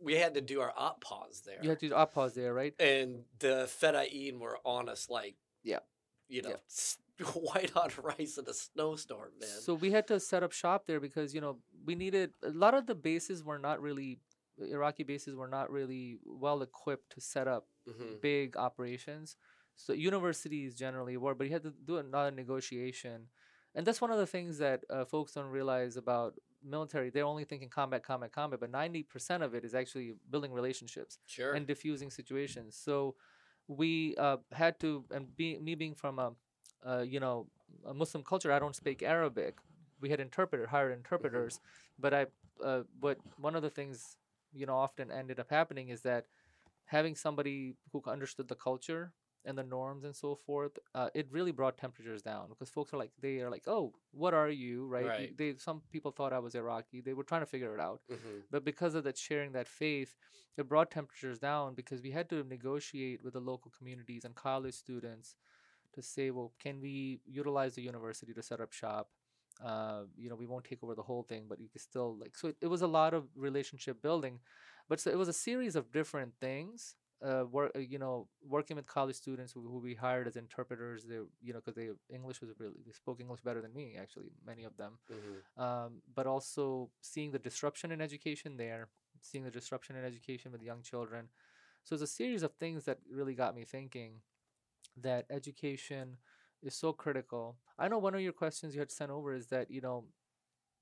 we 0.00 0.14
had 0.14 0.34
to 0.34 0.40
do 0.40 0.60
our 0.60 0.72
op 0.76 1.00
pause 1.00 1.42
there. 1.44 1.58
You 1.62 1.70
had 1.70 1.80
to 1.80 1.88
do 1.88 1.94
up 1.94 2.14
pause 2.14 2.34
there, 2.34 2.54
right? 2.54 2.74
and 2.80 3.24
the 3.38 3.68
Fedayeen 3.80 4.38
were 4.38 4.58
on 4.64 4.88
us 4.88 5.08
like, 5.10 5.36
Yeah. 5.62 5.80
you 6.28 6.42
know, 6.42 6.50
Yeah. 6.50 6.56
s- 6.68 6.98
white 7.34 7.70
hot 7.70 7.96
rice 8.02 8.38
in 8.38 8.46
a 8.48 8.54
snowstorm, 8.54 9.32
man. 9.40 9.48
So 9.60 9.74
we 9.74 9.90
had 9.90 10.06
to 10.08 10.18
set 10.20 10.42
up 10.42 10.52
shop 10.52 10.86
there 10.86 11.00
because 11.00 11.34
you 11.34 11.40
know 11.40 11.58
we 11.84 11.94
needed 11.94 12.32
a 12.42 12.50
lot 12.50 12.74
of 12.74 12.86
the 12.86 12.94
bases 12.94 13.42
were 13.44 13.58
not 13.58 13.80
really 13.80 14.20
Iraqi 14.58 15.02
bases 15.02 15.34
were 15.34 15.48
not 15.48 15.70
really 15.70 16.18
well 16.24 16.62
equipped 16.62 17.10
to 17.14 17.20
set 17.20 17.48
up 17.48 17.66
Mhm. 17.88 18.20
big 18.20 18.56
operations. 18.56 19.36
So 19.76 19.92
universities 19.94 20.74
generally 20.74 21.16
were, 21.16 21.34
but 21.34 21.46
you 21.46 21.52
had 21.52 21.62
to 21.62 21.70
do 21.72 21.96
another 21.98 22.30
negotiation, 22.30 23.28
and 23.74 23.86
that's 23.86 24.00
one 24.00 24.10
of 24.12 24.18
the 24.18 24.26
things 24.26 24.58
that 24.58 24.84
uh, 24.90 25.04
folks 25.06 25.32
don't 25.32 25.46
realize 25.50 25.96
about 25.96 26.34
military, 26.64 27.10
they're 27.10 27.24
only 27.24 27.44
thinking 27.44 27.68
combat, 27.68 28.02
combat, 28.02 28.32
combat, 28.32 28.60
but 28.60 28.70
90% 28.70 29.42
of 29.42 29.54
it 29.54 29.64
is 29.64 29.74
actually 29.74 30.14
building 30.30 30.52
relationships 30.52 31.18
Sure. 31.26 31.52
and 31.54 31.66
diffusing 31.66 32.10
situations. 32.10 32.76
So 32.76 33.14
we 33.68 34.14
uh, 34.16 34.38
had 34.52 34.78
to, 34.80 35.04
and 35.10 35.34
be, 35.36 35.58
me 35.58 35.74
being 35.74 35.94
from 35.94 36.18
a, 36.18 36.32
uh, 36.86 37.02
you 37.02 37.20
know, 37.20 37.46
a 37.86 37.94
Muslim 37.94 38.22
culture, 38.24 38.52
I 38.52 38.58
don't 38.58 38.76
speak 38.76 39.02
Arabic. 39.02 39.58
We 40.00 40.10
had 40.10 40.20
interpreter, 40.20 40.66
hired 40.66 40.92
interpreters, 40.92 41.60
but 41.98 42.12
I, 42.12 42.26
uh, 42.62 42.82
but 43.00 43.18
one 43.40 43.54
of 43.54 43.62
the 43.62 43.70
things, 43.70 44.16
you 44.52 44.66
know, 44.66 44.76
often 44.76 45.10
ended 45.10 45.38
up 45.40 45.50
happening 45.50 45.88
is 45.88 46.02
that 46.02 46.26
having 46.86 47.14
somebody 47.14 47.76
who 47.92 48.02
understood 48.06 48.48
the 48.48 48.54
culture 48.54 49.12
and 49.44 49.56
the 49.58 49.62
norms 49.62 50.04
and 50.04 50.14
so 50.14 50.34
forth, 50.34 50.78
uh, 50.94 51.08
it 51.14 51.26
really 51.30 51.52
brought 51.52 51.76
temperatures 51.76 52.22
down 52.22 52.48
because 52.48 52.70
folks 52.70 52.92
are 52.92 52.96
like, 52.96 53.10
they 53.20 53.40
are 53.40 53.50
like, 53.50 53.64
oh, 53.66 53.92
what 54.12 54.34
are 54.34 54.48
you, 54.50 54.86
right? 54.86 55.06
Right. 55.06 55.36
They 55.36 55.54
some 55.56 55.82
people 55.90 56.10
thought 56.12 56.32
I 56.32 56.38
was 56.38 56.54
Iraqi. 56.54 57.00
They 57.00 57.12
were 57.14 57.24
trying 57.24 57.42
to 57.42 57.46
figure 57.46 57.74
it 57.74 57.80
out 57.80 58.00
Mhm. 58.10 58.42
but 58.50 58.64
because 58.64 58.94
of 58.94 59.04
that 59.04 59.18
sharing 59.18 59.52
that 59.52 59.68
faith 59.68 60.14
it 60.56 60.68
brought 60.68 60.90
temperatures 60.90 61.38
down 61.38 61.74
because 61.74 62.02
we 62.02 62.10
had 62.10 62.28
to 62.28 62.44
negotiate 62.44 63.22
with 63.24 63.32
the 63.32 63.40
local 63.40 63.70
communities 63.76 64.24
and 64.24 64.34
college 64.34 64.74
students 64.74 65.34
to 65.94 66.02
say 66.02 66.30
well 66.30 66.52
can 66.58 66.80
we 66.80 67.20
utilize 67.26 67.74
the 67.74 67.82
university 67.82 68.32
to 68.34 68.42
set 68.42 68.60
up 68.60 68.72
shop 68.72 69.08
uh, 69.64 70.02
you 70.16 70.28
know 70.28 70.34
we 70.34 70.46
won't 70.46 70.64
take 70.64 70.82
over 70.82 70.94
the 70.94 71.02
whole 71.02 71.22
thing 71.22 71.44
but 71.48 71.60
you 71.60 71.68
can 71.68 71.80
still 71.80 72.16
like 72.18 72.36
so 72.36 72.48
it, 72.48 72.56
it 72.60 72.66
was 72.66 72.82
a 72.82 72.86
lot 72.86 73.14
of 73.14 73.24
relationship 73.36 74.02
building 74.02 74.38
but 74.88 75.00
so 75.00 75.10
it 75.10 75.18
was 75.18 75.28
a 75.28 75.32
series 75.32 75.76
of 75.76 75.90
different 75.92 76.32
things 76.40 76.96
uh, 77.24 77.44
work, 77.50 77.72
uh, 77.76 77.78
you 77.80 77.98
know, 77.98 78.28
working 78.46 78.76
with 78.76 78.86
college 78.86 79.16
students 79.16 79.52
who, 79.52 79.62
who 79.62 79.78
we 79.78 79.94
hired 79.94 80.26
as 80.26 80.36
interpreters, 80.36 81.04
they, 81.04 81.16
you 81.42 81.52
know, 81.52 81.60
because 81.60 81.74
they 81.74 81.90
English 82.14 82.40
was 82.40 82.50
really 82.58 82.74
they 82.86 82.92
spoke 82.92 83.20
English 83.20 83.40
better 83.42 83.60
than 83.62 83.72
me, 83.74 83.96
actually, 84.00 84.30
many 84.46 84.64
of 84.64 84.76
them 84.76 84.98
Mhm. 85.08 85.42
um, 85.56 86.02
but 86.14 86.26
also 86.26 86.90
seeing 87.00 87.30
the 87.32 87.38
disruption 87.38 87.92
in 87.92 88.00
education 88.00 88.56
there, 88.56 88.88
seeing 89.20 89.44
the 89.44 89.50
disruption 89.50 89.96
in 89.96 90.04
education 90.04 90.52
with 90.52 90.62
young 90.62 90.82
children. 90.82 91.28
So 91.84 91.94
it's 91.94 92.02
a 92.02 92.06
series 92.06 92.42
of 92.42 92.52
things 92.54 92.84
that 92.84 92.98
really 93.10 93.34
got 93.34 93.54
me 93.54 93.64
thinking 93.64 94.20
that 94.96 95.26
education 95.30 96.16
is 96.62 96.74
so 96.74 96.92
critical. 96.92 97.56
I 97.78 97.88
know 97.88 97.98
one 97.98 98.14
of 98.14 98.20
your 98.20 98.32
questions 98.32 98.74
you 98.74 98.80
had 98.80 98.90
sent 98.90 99.10
over 99.10 99.32
is 99.34 99.46
that 99.48 99.70
you 99.70 99.80
know 99.80 100.04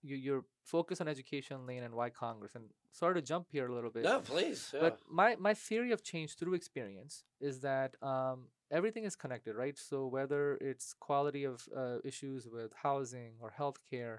you 0.02 0.16
you're 0.16 0.44
focused 0.64 1.00
on 1.00 1.08
education 1.08 1.66
lane 1.66 1.82
and 1.82 1.94
why 1.94 2.10
Congress 2.10 2.54
and 2.54 2.64
sorry 2.92 3.14
to 3.14 3.22
jump 3.22 3.46
here 3.50 3.66
a 3.68 3.74
little 3.74 3.90
bit. 3.90 4.04
No, 4.04 4.20
please. 4.20 4.70
Yeah. 4.72 4.80
But 4.80 5.00
my, 5.10 5.36
my 5.36 5.54
theory 5.54 5.92
of 5.92 6.02
change 6.02 6.36
through 6.36 6.54
experience 6.54 7.24
is 7.40 7.60
that 7.60 7.94
um, 8.02 8.46
everything 8.70 9.04
is 9.04 9.16
connected, 9.16 9.56
right? 9.56 9.78
So 9.78 10.06
whether 10.06 10.56
it's 10.60 10.94
quality 10.98 11.44
of 11.44 11.68
uh, 11.76 11.98
issues 12.04 12.48
with 12.50 12.72
housing 12.82 13.34
or 13.40 13.52
healthcare 13.58 14.18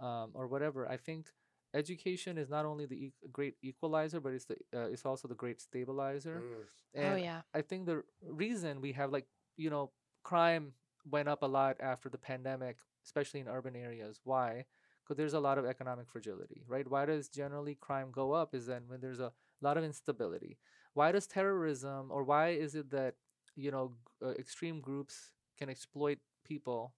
um, 0.00 0.30
or 0.34 0.46
whatever, 0.46 0.88
I 0.88 0.96
think 0.96 1.26
education 1.74 2.38
is 2.38 2.50
not 2.50 2.64
only 2.64 2.86
the 2.86 2.96
e- 2.96 3.12
great 3.32 3.54
equalizer, 3.62 4.20
but 4.20 4.32
it's 4.32 4.46
the 4.46 4.56
uh, 4.74 4.86
it's 4.86 5.04
also 5.04 5.28
the 5.28 5.34
great 5.34 5.60
stabilizer. 5.60 6.42
Mm. 6.42 7.02
And 7.02 7.14
oh 7.14 7.16
yeah. 7.16 7.40
I 7.54 7.62
think 7.62 7.86
the 7.86 8.02
reason 8.28 8.80
we 8.80 8.92
have 8.92 9.10
like 9.10 9.26
you 9.56 9.70
know 9.70 9.90
crime 10.22 10.72
went 11.10 11.28
up 11.28 11.42
a 11.42 11.46
lot 11.46 11.76
after 11.80 12.08
the 12.08 12.18
pandemic, 12.18 12.76
especially 13.04 13.40
in 13.40 13.48
urban 13.48 13.74
areas. 13.76 14.20
Why? 14.24 14.66
Because 15.12 15.32
there's 15.32 15.34
a 15.34 15.40
lot 15.40 15.58
of 15.58 15.66
economic 15.66 16.08
fragility, 16.08 16.62
right? 16.66 16.88
Why 16.88 17.04
does 17.04 17.28
generally 17.28 17.74
crime 17.74 18.10
go 18.10 18.32
up? 18.32 18.54
Is 18.54 18.66
then 18.66 18.84
when 18.88 19.00
there's 19.00 19.20
a 19.20 19.32
lot 19.60 19.76
of 19.76 19.84
instability. 19.84 20.56
Why 20.94 21.12
does 21.12 21.26
terrorism, 21.26 22.10
or 22.10 22.24
why 22.24 22.50
is 22.50 22.74
it 22.74 22.90
that 22.90 23.16
you 23.54 23.70
know 23.70 23.92
uh, 24.24 24.30
extreme 24.30 24.80
groups 24.80 25.30
can 25.58 25.68
exploit 25.68 26.18
people 26.44 26.94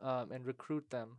um, 0.00 0.32
and 0.32 0.46
recruit 0.46 0.90
them 0.90 1.18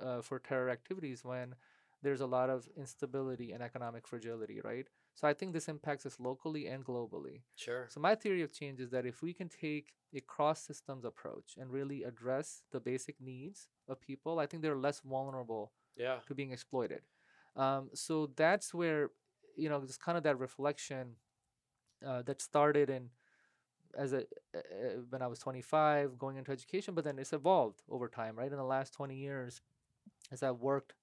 uh, 0.00 0.22
for 0.22 0.38
terror 0.38 0.70
activities 0.70 1.24
when 1.24 1.54
there's 2.02 2.20
a 2.20 2.26
lot 2.26 2.50
of 2.50 2.68
instability 2.76 3.52
and 3.52 3.62
economic 3.62 4.06
fragility, 4.06 4.60
right? 4.62 4.88
So 5.14 5.28
I 5.28 5.34
think 5.34 5.52
this 5.52 5.68
impacts 5.68 6.06
us 6.06 6.18
locally 6.18 6.66
and 6.66 6.84
globally. 6.84 7.42
Sure. 7.56 7.86
So 7.88 8.00
my 8.00 8.14
theory 8.14 8.42
of 8.42 8.52
change 8.52 8.80
is 8.80 8.90
that 8.90 9.06
if 9.06 9.22
we 9.22 9.32
can 9.34 9.48
take 9.48 9.92
a 10.14 10.20
cross 10.20 10.60
systems 10.60 11.04
approach 11.04 11.54
and 11.58 11.70
really 11.70 12.02
address 12.02 12.62
the 12.70 12.80
basic 12.80 13.20
needs 13.20 13.68
of 13.88 14.00
people, 14.00 14.38
I 14.38 14.46
think 14.46 14.62
they're 14.62 14.76
less 14.76 15.00
vulnerable 15.00 15.72
Yeah. 15.96 16.20
to 16.26 16.34
being 16.34 16.52
exploited. 16.52 17.02
Um, 17.56 17.90
so 17.94 18.26
that's 18.36 18.72
where 18.72 19.10
you 19.56 19.68
know 19.68 19.80
just 19.84 20.00
kind 20.00 20.16
of 20.16 20.24
that 20.24 20.38
reflection 20.38 21.16
uh, 22.06 22.22
that 22.22 22.40
started 22.40 22.90
in 22.90 23.10
as 23.96 24.12
a 24.12 24.20
uh, 24.54 25.00
when 25.10 25.22
I 25.22 25.26
was 25.26 25.38
25 25.38 26.18
going 26.18 26.36
into 26.36 26.52
education, 26.52 26.94
but 26.94 27.04
then 27.04 27.18
it's 27.18 27.32
evolved 27.32 27.82
over 27.88 28.08
time, 28.08 28.36
right? 28.36 28.50
In 28.50 28.58
the 28.58 28.64
last 28.64 28.92
20 28.94 29.16
years, 29.16 29.60
as 30.30 30.42
I've 30.42 30.60
worked 30.60 30.94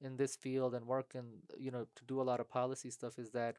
in 0.00 0.16
this 0.16 0.36
field 0.36 0.74
and 0.74 0.86
work 0.86 1.14
in 1.14 1.24
you 1.58 1.70
know 1.70 1.86
to 1.96 2.04
do 2.04 2.20
a 2.20 2.24
lot 2.30 2.40
of 2.40 2.48
policy 2.48 2.90
stuff, 2.90 3.18
is 3.18 3.30
that 3.30 3.56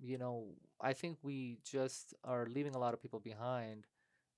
you 0.00 0.18
know 0.18 0.48
I 0.80 0.92
think 0.92 1.18
we 1.22 1.58
just 1.64 2.14
are 2.24 2.46
leaving 2.46 2.74
a 2.74 2.78
lot 2.78 2.94
of 2.94 3.00
people 3.02 3.20
behind 3.20 3.86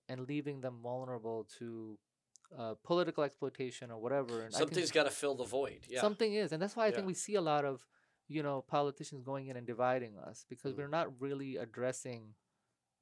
and 0.08 0.28
leaving 0.28 0.60
them 0.60 0.80
vulnerable 0.82 1.46
to 1.58 1.98
uh, 2.58 2.74
political 2.84 3.24
exploitation 3.24 3.90
or 3.90 3.98
whatever. 3.98 4.42
And 4.42 4.52
Something's 4.52 4.90
got 4.92 5.04
to 5.04 5.10
fill 5.10 5.34
the 5.34 5.44
void. 5.44 5.80
Yeah. 5.88 6.00
something 6.02 6.34
is 6.34 6.52
and 6.52 6.60
that's 6.62 6.76
why 6.76 6.86
i 6.86 6.90
think 6.90 7.06
we 7.06 7.14
see 7.14 7.34
a 7.36 7.40
lot 7.40 7.64
of 7.64 7.86
you 8.28 8.42
know 8.42 8.62
politicians 8.62 9.22
going 9.22 9.46
in 9.48 9.56
and 9.56 9.66
dividing 9.66 10.16
us 10.18 10.44
because 10.48 10.72
Mm. 10.72 10.78
we're 10.78 10.88
not 10.98 11.08
really 11.20 11.56
addressing 11.56 12.34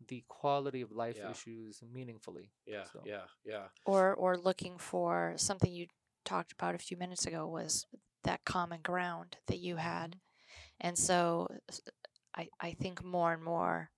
the 0.09 0.25
quality 0.29 0.81
of 0.81 0.91
life 0.93 1.17
Yeah. 1.19 1.31
issues 1.31 1.81
meaningfully 1.83 2.51
yeah. 2.67 2.85
so- 2.93 3.03
Yeah. 3.05 3.27
Yeah. 3.45 3.67
Or 3.85 4.15
or 4.15 4.37
looking 4.37 4.79
for 4.79 5.35
something 5.37 5.71
you 5.73 5.87
talked 6.25 6.53
about 6.53 6.75
a 6.75 6.79
few 6.79 6.97
minutes 6.97 7.25
ago 7.27 7.47
was 7.47 7.87
that 8.25 8.45
common 8.45 8.81
ground 8.83 9.37
that 9.47 9.59
you 9.59 9.77
had. 9.77 10.17
And 10.81 10.99
so 10.99 11.49
I, 12.37 12.49
I 12.61 12.73
think 12.73 13.05
more 13.05 13.33
and 13.33 13.43
more 13.43 13.91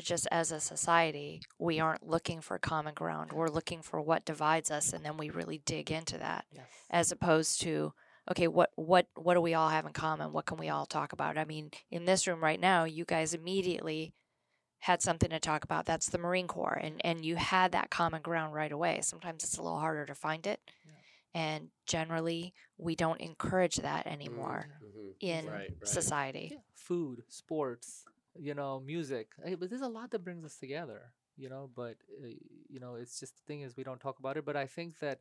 just 0.00 0.28
as 0.30 0.52
a 0.52 0.60
society, 0.60 1.40
we 1.58 1.80
aren't 1.80 2.06
looking 2.06 2.40
for 2.40 2.58
common 2.58 2.94
ground. 2.94 3.32
We're 3.32 3.48
looking 3.48 3.80
for 3.82 4.00
what 4.00 4.24
divides 4.26 4.70
us 4.70 4.92
and 4.92 5.04
then 5.04 5.16
we 5.16 5.30
really 5.30 5.62
dig 5.64 5.90
into 5.90 6.18
that 6.18 6.44
yes 6.52 6.64
as 6.90 7.12
opposed 7.12 7.60
to 7.62 7.92
okay 8.30 8.48
what 8.48 8.70
what 8.76 9.06
what 9.14 9.34
do 9.34 9.40
we 9.40 9.54
all 9.54 9.68
have 9.68 9.86
in 9.86 9.92
common 9.92 10.32
what 10.32 10.46
can 10.46 10.58
we 10.58 10.68
all 10.68 10.86
talk 10.86 11.12
about 11.12 11.38
i 11.38 11.44
mean 11.44 11.70
in 11.90 12.04
this 12.04 12.26
room 12.26 12.42
right 12.42 12.60
now 12.60 12.84
you 12.84 13.04
guys 13.04 13.34
immediately 13.34 14.14
had 14.80 15.02
something 15.02 15.30
to 15.30 15.40
talk 15.40 15.64
about 15.64 15.84
that's 15.84 16.08
the 16.10 16.18
marine 16.18 16.46
corps 16.46 16.78
and 16.80 17.00
and 17.04 17.24
you 17.24 17.36
had 17.36 17.72
that 17.72 17.90
common 17.90 18.22
ground 18.22 18.52
right 18.54 18.72
away 18.72 19.00
sometimes 19.02 19.42
it's 19.42 19.58
a 19.58 19.62
little 19.62 19.78
harder 19.78 20.06
to 20.06 20.14
find 20.14 20.46
it. 20.46 20.60
And 21.36 21.68
generally 21.86 22.54
we 22.78 22.96
don't 22.96 23.20
encourage 23.20 23.76
that 23.76 24.06
anymore 24.06 24.68
Mhm. 24.82 25.14
in 25.20 25.46
Right, 25.46 25.70
right. 25.80 25.88
society 25.88 26.48
yeah. 26.52 26.58
food 26.74 27.22
sports 27.28 28.06
you 28.38 28.54
know 28.54 28.80
music 28.80 29.28
hey, 29.44 29.54
but 29.54 29.70
there's 29.70 29.82
a 29.82 29.88
lot 29.88 30.10
that 30.10 30.24
brings 30.24 30.44
us 30.44 30.56
together 30.58 31.12
you 31.36 31.48
know 31.48 31.70
but 31.76 31.96
uh, 32.22 32.28
you 32.68 32.80
know 32.80 32.96
it's 32.96 33.20
just 33.20 33.36
the 33.36 33.42
thing 33.46 33.62
is 33.62 33.76
we 33.76 33.84
don't 33.84 34.00
talk 34.00 34.18
about 34.18 34.36
it 34.36 34.44
but 34.46 34.56
i 34.56 34.66
think 34.66 34.98
that 35.00 35.20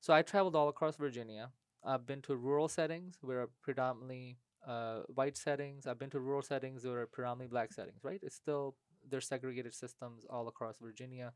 so 0.00 0.12
i 0.14 0.22
traveled 0.22 0.56
all 0.56 0.68
across 0.68 0.96
virginia 0.96 1.50
i've 1.84 2.06
been 2.06 2.22
to 2.22 2.36
rural 2.36 2.68
settings 2.68 3.18
where 3.22 3.42
are 3.42 3.50
predominantly 3.62 4.38
uh, 4.66 5.00
white 5.14 5.36
settings 5.36 5.86
i've 5.86 5.98
been 5.98 6.10
to 6.10 6.20
rural 6.20 6.42
settings 6.42 6.82
that 6.82 6.92
are 6.92 7.06
predominantly 7.06 7.48
black 7.50 7.72
settings 7.72 8.04
right 8.04 8.20
it's 8.22 8.36
still 8.36 8.76
there's 9.08 9.26
segregated 9.28 9.74
systems 9.74 10.24
all 10.30 10.48
across 10.48 10.78
virginia 10.78 11.32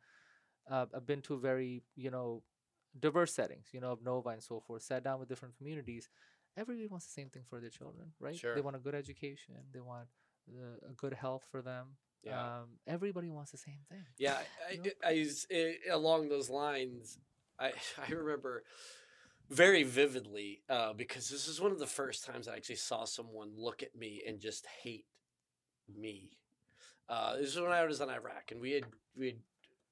uh, 0.70 0.86
i've 0.94 1.06
been 1.06 1.22
to 1.22 1.38
very 1.38 1.82
you 1.96 2.10
know 2.10 2.42
diverse 2.98 3.32
settings 3.32 3.68
you 3.72 3.80
know 3.80 3.92
of 3.92 4.02
nova 4.02 4.30
and 4.30 4.42
so 4.42 4.60
forth 4.60 4.82
sat 4.82 5.02
down 5.02 5.18
with 5.18 5.28
different 5.28 5.56
communities 5.56 6.08
everybody 6.56 6.86
wants 6.86 7.06
the 7.06 7.12
same 7.12 7.28
thing 7.30 7.42
for 7.48 7.60
their 7.60 7.70
children 7.70 8.12
right 8.20 8.36
Sure. 8.36 8.54
they 8.54 8.60
want 8.60 8.76
a 8.76 8.78
good 8.78 8.94
education 8.94 9.54
they 9.72 9.80
want 9.80 10.08
uh, 10.50 10.90
a 10.90 10.92
good 10.94 11.14
health 11.14 11.44
for 11.50 11.62
them 11.62 11.96
Yeah. 12.22 12.60
um, 12.60 12.78
everybody 12.86 13.30
wants 13.30 13.50
the 13.52 13.58
same 13.58 13.80
thing 13.88 14.04
Yeah, 14.18 14.36
I, 14.70 14.76
know? 14.76 14.82
I, 15.04 15.26
I 15.88 15.92
along 15.92 16.28
those 16.28 16.50
lines. 16.50 17.18
I 17.58 17.72
I 18.08 18.12
remember 18.12 18.64
very 19.50 19.82
vividly 19.82 20.62
uh, 20.68 20.92
because 20.92 21.28
this 21.28 21.48
is 21.48 21.60
one 21.60 21.72
of 21.72 21.78
the 21.78 21.86
first 21.86 22.24
times 22.24 22.48
I 22.48 22.56
actually 22.56 22.76
saw 22.76 23.04
someone 23.04 23.50
look 23.56 23.82
at 23.82 23.94
me 23.94 24.22
and 24.26 24.40
just 24.40 24.66
hate 24.82 25.06
me. 25.88 26.30
Uh, 27.08 27.36
this 27.36 27.48
is 27.54 27.60
when 27.60 27.72
I 27.72 27.84
was 27.84 28.00
in 28.00 28.08
Iraq, 28.08 28.50
and 28.50 28.60
we 28.60 28.72
had 28.72 28.84
we 29.16 29.26
had, 29.26 29.36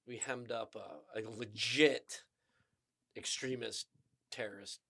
we 0.06 0.16
hemmed 0.18 0.50
up 0.52 0.74
a, 0.76 1.18
a 1.18 1.22
legit 1.28 2.22
extremist 3.16 3.86
terrorist 4.30 4.80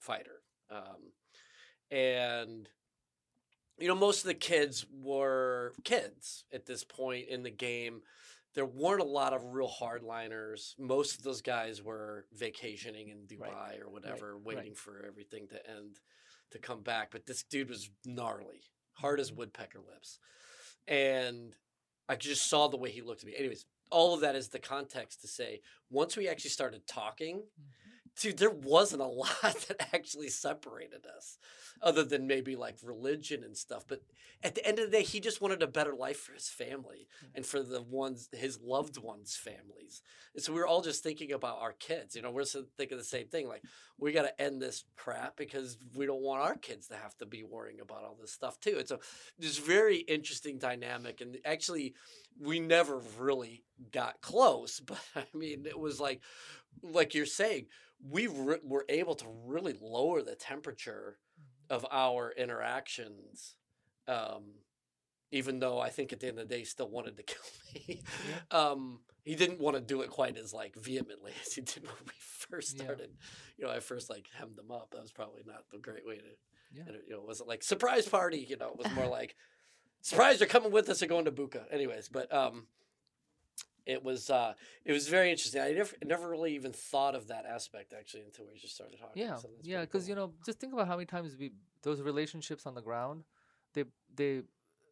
fighter, 0.00 0.42
um, 0.70 1.12
and 1.90 2.68
you 3.78 3.88
know 3.88 3.94
most 3.94 4.20
of 4.20 4.26
the 4.28 4.34
kids 4.34 4.86
were 4.92 5.72
kids 5.84 6.44
at 6.52 6.66
this 6.66 6.84
point 6.84 7.28
in 7.28 7.42
the 7.42 7.50
game 7.50 8.02
there 8.54 8.64
weren't 8.64 9.00
a 9.00 9.04
lot 9.04 9.32
of 9.32 9.42
real 9.52 9.68
hardliners. 9.68 10.78
Most 10.78 11.16
of 11.16 11.24
those 11.24 11.42
guys 11.42 11.82
were 11.82 12.26
vacationing 12.32 13.08
in 13.08 13.26
Dubai 13.26 13.52
Right, 13.52 13.80
or 13.80 13.88
whatever, 13.90 14.34
right. 14.36 14.44
waiting 14.44 14.74
for 14.76 15.04
everything 15.06 15.48
to 15.48 15.70
end 15.70 15.98
to 16.52 16.58
come 16.60 16.82
back. 16.82 17.10
But 17.10 17.26
this 17.26 17.42
dude 17.42 17.68
was 17.68 17.90
gnarly, 18.04 18.62
hard 18.92 19.18
as 19.18 19.32
Mhm. 19.32 19.36
woodpecker 19.38 19.80
lips. 19.80 20.20
And 20.86 21.56
I 22.08 22.14
just 22.14 22.46
saw 22.46 22.68
the 22.68 22.76
way 22.76 22.92
he 22.92 23.02
looked 23.02 23.22
at 23.22 23.26
me. 23.26 23.34
Anyways, 23.34 23.66
all 23.90 24.14
of 24.14 24.20
that 24.20 24.34
is 24.34 24.48
the 24.48 24.58
context 24.58 25.20
to 25.20 25.28
say 25.28 25.60
once 25.90 26.16
we 26.16 26.28
actually 26.28 26.50
started 26.50 26.86
talking 26.86 27.36
mm-hmm. 27.36 27.90
Dude, 28.20 28.38
there 28.38 28.50
wasn't 28.50 29.02
a 29.02 29.06
lot 29.06 29.30
that 29.42 29.88
actually 29.92 30.28
separated 30.28 31.06
us, 31.16 31.38
other 31.82 32.04
than 32.04 32.26
maybe 32.26 32.56
like 32.56 32.76
religion 32.82 33.42
and 33.44 33.56
stuff. 33.56 33.84
But 33.86 34.02
at 34.42 34.54
the 34.54 34.66
end 34.66 34.78
of 34.78 34.86
the 34.86 34.96
day, 34.98 35.02
he 35.02 35.20
just 35.20 35.40
wanted 35.40 35.62
a 35.62 35.66
better 35.66 35.94
life 35.94 36.20
for 36.20 36.32
his 36.32 36.48
family 36.48 37.08
mm. 37.24 37.28
and 37.34 37.46
for 37.46 37.62
the 37.62 37.82
ones 37.82 38.28
his 38.32 38.60
loved 38.60 38.98
ones' 38.98 39.36
families. 39.36 40.02
And 40.34 40.42
so 40.42 40.52
we 40.52 40.58
were 40.58 40.66
all 40.66 40.82
just 40.82 41.02
thinking 41.02 41.32
about 41.32 41.60
our 41.60 41.72
kids. 41.72 42.16
You 42.16 42.22
know, 42.22 42.30
we're 42.30 42.44
thinking 42.44 42.98
the 42.98 43.04
same 43.04 43.26
thing. 43.26 43.48
Like 43.48 43.62
we 43.98 44.12
got 44.12 44.22
to 44.22 44.42
end 44.42 44.60
this 44.60 44.84
crap 44.96 45.36
because 45.36 45.78
we 45.94 46.06
don't 46.06 46.22
want 46.22 46.42
our 46.42 46.56
kids 46.56 46.88
to 46.88 46.96
have 46.96 47.16
to 47.18 47.26
be 47.26 47.44
worrying 47.44 47.80
about 47.80 48.04
all 48.04 48.16
this 48.20 48.32
stuff 48.32 48.58
too. 48.60 48.76
It's 48.76 48.90
a 48.90 48.98
this 49.38 49.58
very 49.58 49.98
interesting 49.98 50.58
dynamic, 50.58 51.20
and 51.20 51.38
actually, 51.44 51.94
we 52.40 52.60
never 52.60 53.00
really 53.18 53.62
got 53.92 54.20
close. 54.20 54.80
But 54.86 55.00
I 55.16 55.24
mean, 55.36 55.66
it 55.66 55.78
was 55.78 56.00
like, 56.00 56.20
like 56.82 57.14
you're 57.14 57.26
saying, 57.26 57.66
we 58.08 58.26
re- 58.26 58.58
were 58.62 58.84
able 58.88 59.14
to 59.16 59.26
really 59.46 59.74
lower 59.80 60.22
the 60.22 60.34
temperature 60.34 61.18
of 61.70 61.86
our 61.90 62.32
interactions. 62.36 63.56
Um, 64.06 64.54
even 65.32 65.58
though 65.58 65.80
I 65.80 65.88
think 65.90 66.12
at 66.12 66.20
the 66.20 66.28
end 66.28 66.38
of 66.38 66.46
the 66.48 66.54
day 66.54 66.60
he 66.60 66.64
still 66.64 66.88
wanted 66.88 67.16
to 67.16 67.22
kill 67.24 67.42
me. 67.74 68.02
Um, 68.50 69.00
he 69.24 69.34
didn't 69.34 69.58
want 69.58 69.74
to 69.76 69.80
do 69.80 70.02
it 70.02 70.10
quite 70.10 70.36
as 70.36 70.52
like 70.52 70.76
vehemently 70.76 71.32
as 71.44 71.54
he 71.54 71.62
did 71.62 71.82
when 71.84 71.94
we 72.06 72.12
first 72.20 72.76
Yeah. 72.76 72.84
started. 72.84 73.10
You 73.56 73.64
know, 73.64 73.70
I 73.72 73.80
first 73.80 74.10
like 74.10 74.28
hemmed 74.38 74.58
him 74.58 74.70
up. 74.70 74.90
That 74.92 75.02
was 75.02 75.10
probably 75.12 75.42
not 75.46 75.64
the 75.72 75.78
great 75.78 76.06
way 76.06 76.18
to 76.18 76.24
Yeah. 76.72 76.82
it, 76.88 77.04
you 77.08 77.14
know, 77.14 77.22
it 77.22 77.26
wasn't 77.26 77.48
like 77.48 77.62
surprise 77.64 78.06
party, 78.06 78.46
you 78.48 78.56
know, 78.56 78.68
it 78.68 78.78
was 78.78 78.92
more 78.92 79.06
like 79.20 79.34
surprise 80.02 80.38
you're 80.38 80.48
coming 80.48 80.70
with 80.70 80.88
us 80.90 81.00
and 81.02 81.08
going 81.08 81.24
to 81.24 81.32
Bucca. 81.32 81.64
Anyways, 81.72 82.08
but 82.10 82.32
um 82.32 82.66
it 83.86 84.02
was 84.02 84.30
uh 84.30 84.54
it 84.84 84.92
was 84.92 85.08
very 85.08 85.30
interesting. 85.30 85.60
I 85.60 85.72
never 85.72 85.94
never 86.04 86.28
really 86.28 86.54
even 86.54 86.72
thought 86.72 87.14
of 87.14 87.28
that 87.28 87.44
aspect 87.46 87.92
actually 87.92 88.22
until 88.24 88.46
we 88.52 88.58
just 88.58 88.74
started 88.74 88.98
talking. 88.98 89.22
Yeah, 89.22 89.36
so 89.36 89.48
yeah, 89.62 89.82
because 89.82 90.08
you 90.08 90.14
know, 90.14 90.32
just 90.44 90.58
think 90.58 90.72
about 90.72 90.86
how 90.86 90.96
many 90.96 91.06
times 91.06 91.36
we 91.38 91.52
those 91.82 92.00
relationships 92.00 92.66
on 92.66 92.74
the 92.74 92.82
ground, 92.82 93.24
they 93.74 93.84
they 94.14 94.42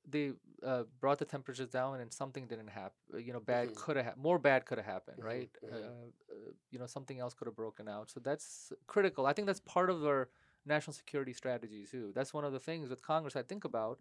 they 0.09 0.33
uh, 0.67 0.83
brought 1.01 1.19
the 1.19 1.25
temperatures 1.25 1.69
down 1.69 2.01
and 2.01 2.13
something 2.13 2.47
didn't 2.47 2.69
happen. 2.69 2.97
You 3.19 3.33
know, 3.33 3.41
bad 3.41 3.69
Mhm. 3.69 3.77
could 3.77 3.97
have 3.97 4.07
ha- 4.07 4.15
more 4.17 4.39
bad 4.39 4.67
could 4.67 4.79
have 4.79 4.87
happened, 4.87 5.19
Mhm, 5.21 5.25
right? 5.25 5.51
Uh, 5.63 5.77
uh, 5.77 6.51
you 6.71 6.79
know, 6.79 6.87
something 6.87 7.21
else 7.21 7.35
could 7.35 7.47
have 7.47 7.55
broken 7.57 7.89
out. 7.89 8.11
So 8.11 8.21
that's 8.21 8.73
critical. 8.87 9.27
I 9.27 9.33
think 9.33 9.47
that's 9.47 9.61
part 9.61 9.91
of 9.91 10.05
our 10.05 10.29
national 10.65 10.95
security 10.95 11.33
strategy 11.33 11.87
too. 11.87 12.13
That's 12.15 12.35
one 12.35 12.45
of 12.45 12.53
the 12.53 12.59
things 12.61 12.89
with 12.91 13.01
Congress 13.03 13.37
I 13.37 13.43
think 13.43 13.65
about 13.65 14.01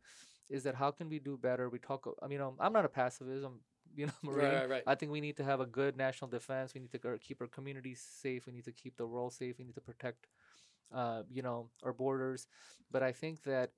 is 0.49 0.63
that 0.63 0.75
how 0.75 0.91
can 0.91 1.07
we 1.09 1.19
do 1.19 1.37
better? 1.37 1.69
We 1.69 1.79
talk. 1.79 2.07
I 2.21 2.27
mean, 2.27 2.41
um, 2.41 2.55
I'm 2.59 2.73
not 2.73 2.85
a 2.85 2.89
pacifist. 2.89 3.45
I'm 3.45 3.59
you 3.95 4.07
know 4.07 4.13
marine. 4.23 4.37
Right, 4.45 4.59
right, 4.61 4.69
right. 4.69 4.83
I 4.87 4.95
think 4.95 5.11
we 5.11 5.21
need 5.21 5.37
to 5.37 5.43
have 5.43 5.59
a 5.59 5.65
good 5.65 5.97
national 5.97 6.29
defense. 6.29 6.73
We 6.73 6.81
need 6.81 6.91
to 6.91 7.17
keep 7.19 7.41
our 7.41 7.47
communities 7.47 8.01
safe. 8.21 8.45
We 8.45 8.53
need 8.53 8.65
to 8.65 8.71
keep 8.71 8.97
the 8.97 9.07
world 9.07 9.33
safe. 9.33 9.57
We 9.57 9.65
need 9.65 9.75
to 9.75 9.81
protect, 9.81 10.27
uh, 10.93 11.23
you 11.31 11.41
know, 11.41 11.69
our 11.83 11.93
borders. 11.93 12.47
But 12.91 13.03
I 13.03 13.11
think 13.11 13.43
that 13.43 13.71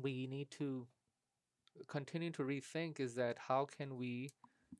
we 0.00 0.26
need 0.26 0.50
to 0.52 0.86
continue 1.86 2.30
to 2.30 2.42
rethink 2.42 3.00
is 3.00 3.14
that 3.14 3.36
how 3.38 3.64
can 3.66 3.96
we 3.96 4.30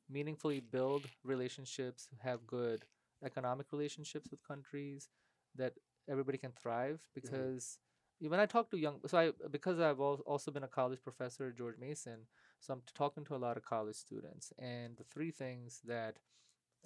meaningfully 0.08 0.60
build 0.60 1.06
relationships, 1.24 2.08
have 2.22 2.46
good 2.46 2.84
economic 3.24 3.66
relationships 3.72 4.30
with 4.30 4.42
countries 4.46 5.08
that 5.54 5.74
everybody 6.08 6.38
can 6.38 6.52
thrive 6.52 7.00
because 7.14 7.78
when 8.20 8.40
I 8.40 8.46
talk 8.46 8.70
to 8.70 8.78
young, 8.78 9.00
so 9.06 9.18
I 9.18 9.32
because 9.50 9.78
I've 9.78 10.00
also 10.00 10.50
been 10.50 10.62
a 10.62 10.68
college 10.68 11.02
professor 11.02 11.48
at 11.48 11.56
George 11.56 11.76
Mason, 11.78 12.26
so 12.60 12.74
I'm 12.74 12.82
talking 12.94 13.24
to 13.26 13.36
a 13.36 13.38
lot 13.38 13.56
of 13.56 13.64
college 13.64 13.96
students, 13.96 14.52
and 14.58 14.96
the 14.96 15.04
three 15.04 15.30
things 15.30 15.80
that, 15.86 16.18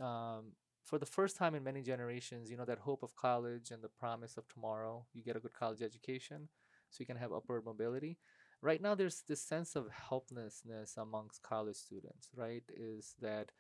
um, 0.01 0.53
for 0.85 0.99
the 0.99 1.07
first 1.07 1.37
time 1.37 1.55
in 1.55 1.63
many 1.65 1.83
generations, 1.83 2.51
you 2.51 2.57
know, 2.57 2.65
that 2.65 2.79
hope 2.81 3.03
of 3.03 3.15
college 3.17 3.71
and 3.71 3.83
the 3.83 3.89
promise 3.89 4.37
of 4.37 4.49
tomorrow, 4.49 5.05
you 5.13 5.23
get 5.23 5.37
a 5.37 5.41
good 5.41 5.53
college 5.55 5.83
education, 5.83 6.49
so 6.91 6.97
you 7.01 7.07
can 7.07 7.17
have 7.17 7.33
upward 7.33 7.65
mobility. 7.65 8.19
Right 8.63 8.81
now, 8.81 8.95
there's 8.95 9.23
this 9.29 9.43
sense 9.43 9.77
of 9.77 9.91
helplessness 9.91 10.97
amongst 10.97 11.43
college 11.43 11.77
students. 11.77 12.29
Right, 12.37 12.65
is 12.75 13.15
that 13.21 13.51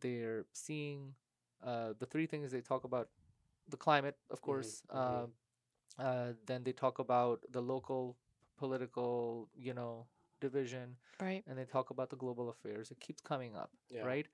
they're 0.00 0.46
seeing 0.52 1.14
uh, 1.64 1.94
the 1.98 2.06
three 2.06 2.26
things 2.26 2.52
they 2.52 2.60
talk 2.60 2.84
about: 2.84 3.08
the 3.68 3.76
climate, 3.76 4.16
of 4.30 4.40
course. 4.42 4.82
mhm. 4.90 4.90
Uh, 4.90 5.26
uh, 5.98 6.32
then 6.46 6.64
they 6.64 6.72
talk 6.72 6.98
about 6.98 7.40
the 7.50 7.60
local 7.62 8.16
political, 8.58 9.48
you 9.56 9.74
know, 9.74 10.06
division, 10.48 10.96
Right. 11.20 11.42
and 11.46 11.58
they 11.58 11.64
talk 11.64 11.90
about 11.90 12.10
the 12.10 12.16
global 12.24 12.48
affairs. 12.54 12.90
It 12.90 13.00
keeps 13.00 13.20
coming 13.22 13.56
up, 13.56 13.70
Yeah. 13.90 14.04
right? 14.06 14.28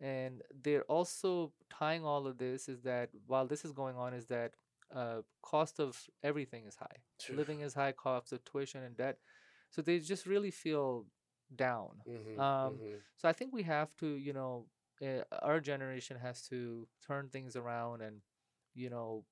And 0.00 0.42
they're 0.64 0.84
also 0.96 1.52
tying 1.70 2.04
all 2.04 2.26
of 2.26 2.38
this 2.38 2.68
is 2.68 2.82
that 2.82 3.10
while 3.26 3.46
this 3.46 3.64
is 3.64 3.72
going 3.72 3.96
on, 3.96 4.14
is 4.14 4.26
that 4.26 4.54
uh, 4.94 5.22
cost 5.42 5.80
of 5.80 5.98
everything 6.22 6.64
is 6.66 6.76
high. 6.76 6.98
Living 7.36 7.60
is 7.60 7.74
high, 7.74 7.92
cost 7.92 8.32
of 8.32 8.44
tuition 8.44 8.82
and 8.82 8.96
debt. 8.96 9.18
So 9.70 9.82
they 9.82 9.98
just 10.00 10.26
really 10.26 10.50
feel 10.50 11.06
down. 11.54 12.02
Mhm, 12.06 12.38
Um, 12.40 12.72
mhm. 12.80 13.02
So 13.16 13.28
I 13.28 13.32
think 13.32 13.52
we 13.52 13.62
have 13.64 13.94
to, 13.96 14.06
you 14.06 14.32
know, 14.32 14.66
uh, 15.02 15.22
our 15.42 15.60
generation 15.60 16.16
has 16.18 16.42
to 16.48 16.86
turn 17.06 17.28
things 17.30 17.56
around 17.56 18.02
and, 18.02 18.20
you 18.74 18.90
know, 18.90 19.24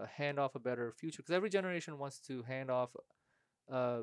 uh, 0.00 0.06
hand 0.06 0.38
off 0.38 0.54
a 0.54 0.60
better 0.60 0.92
future. 0.92 1.22
Because 1.22 1.34
every 1.34 1.50
generation 1.50 1.98
wants 1.98 2.18
to 2.28 2.42
hand 2.42 2.70
off 2.70 2.90
uh, 3.70 4.02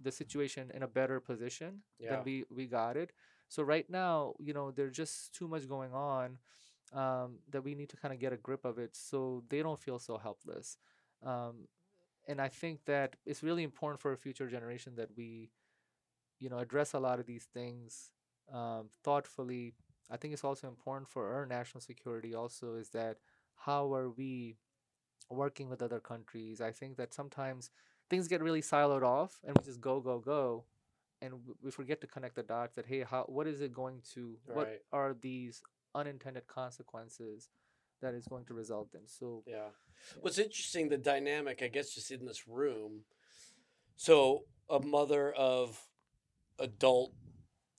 the 0.00 0.12
situation 0.12 0.70
in 0.74 0.82
a 0.82 0.88
better 0.88 1.20
position 1.20 1.82
Yeah. 1.98 2.10
than 2.10 2.24
we 2.24 2.44
we 2.50 2.66
got 2.66 2.96
it. 2.96 3.12
So 3.48 3.62
right 3.62 3.88
now, 3.88 4.34
you 4.38 4.52
know, 4.54 4.70
there's 4.70 4.96
just 4.96 5.34
too 5.34 5.48
much 5.48 5.68
going 5.68 5.92
on 5.94 6.38
um, 6.92 7.38
that 7.50 7.62
we 7.62 7.74
need 7.74 7.88
to 7.90 7.96
kind 7.96 8.12
of 8.14 8.20
get 8.20 8.32
a 8.32 8.36
grip 8.36 8.64
of 8.64 8.78
it, 8.78 8.96
so 8.96 9.44
they 9.48 9.62
don't 9.62 9.78
feel 9.80 9.98
so 9.98 10.18
helpless. 10.18 10.76
Um, 11.24 11.68
and 12.28 12.40
I 12.40 12.48
think 12.48 12.84
that 12.86 13.16
it's 13.26 13.42
really 13.42 13.62
important 13.64 14.00
for 14.00 14.12
a 14.12 14.16
future 14.18 14.48
generation 14.48 14.94
that 14.96 15.10
we, 15.16 15.50
you 16.38 16.48
know, 16.48 16.58
address 16.58 16.92
a 16.94 16.98
lot 16.98 17.18
of 17.20 17.26
these 17.26 17.44
things 17.52 18.10
um, 18.52 18.88
thoughtfully. 19.04 19.74
I 20.10 20.16
think 20.16 20.34
it's 20.34 20.44
also 20.44 20.68
important 20.68 21.08
for 21.08 21.32
our 21.34 21.46
national 21.46 21.80
security. 21.80 22.34
Also, 22.34 22.74
is 22.74 22.90
that 22.90 23.18
how 23.56 23.92
are 23.94 24.10
we 24.10 24.56
working 25.30 25.68
with 25.68 25.82
other 25.82 26.00
countries? 26.00 26.60
I 26.60 26.72
think 26.72 26.96
that 26.96 27.14
sometimes 27.14 27.70
things 28.10 28.28
get 28.28 28.42
really 28.42 28.62
siloed 28.62 29.02
off, 29.02 29.38
and 29.44 29.56
we 29.58 29.64
just 29.64 29.80
go, 29.80 30.00
go, 30.00 30.18
go, 30.18 30.64
and 31.22 31.34
we 31.62 31.70
forget 31.70 32.00
to 32.02 32.06
connect 32.06 32.36
the 32.36 32.42
dots. 32.42 32.76
That 32.76 32.86
hey, 32.86 33.02
how 33.08 33.24
what 33.28 33.46
is 33.46 33.60
it 33.60 33.72
going 33.72 34.02
to? 34.14 34.36
What 34.46 34.82
are 34.92 35.14
these 35.20 35.62
unintended 35.94 36.46
consequences 36.46 37.48
that 38.02 38.14
is 38.14 38.26
going 38.26 38.44
to 38.46 38.54
result 38.54 38.90
in? 38.94 39.00
So 39.06 39.42
Yeah. 39.46 39.68
What's 40.20 40.38
interesting, 40.38 40.88
the 40.90 40.98
dynamic, 40.98 41.62
I 41.62 41.68
guess, 41.68 41.94
just 41.94 42.10
in 42.10 42.26
this 42.26 42.46
room. 42.46 43.00
So, 43.96 44.42
a 44.68 44.78
mother 44.78 45.32
of 45.32 45.80
adult 46.58 47.12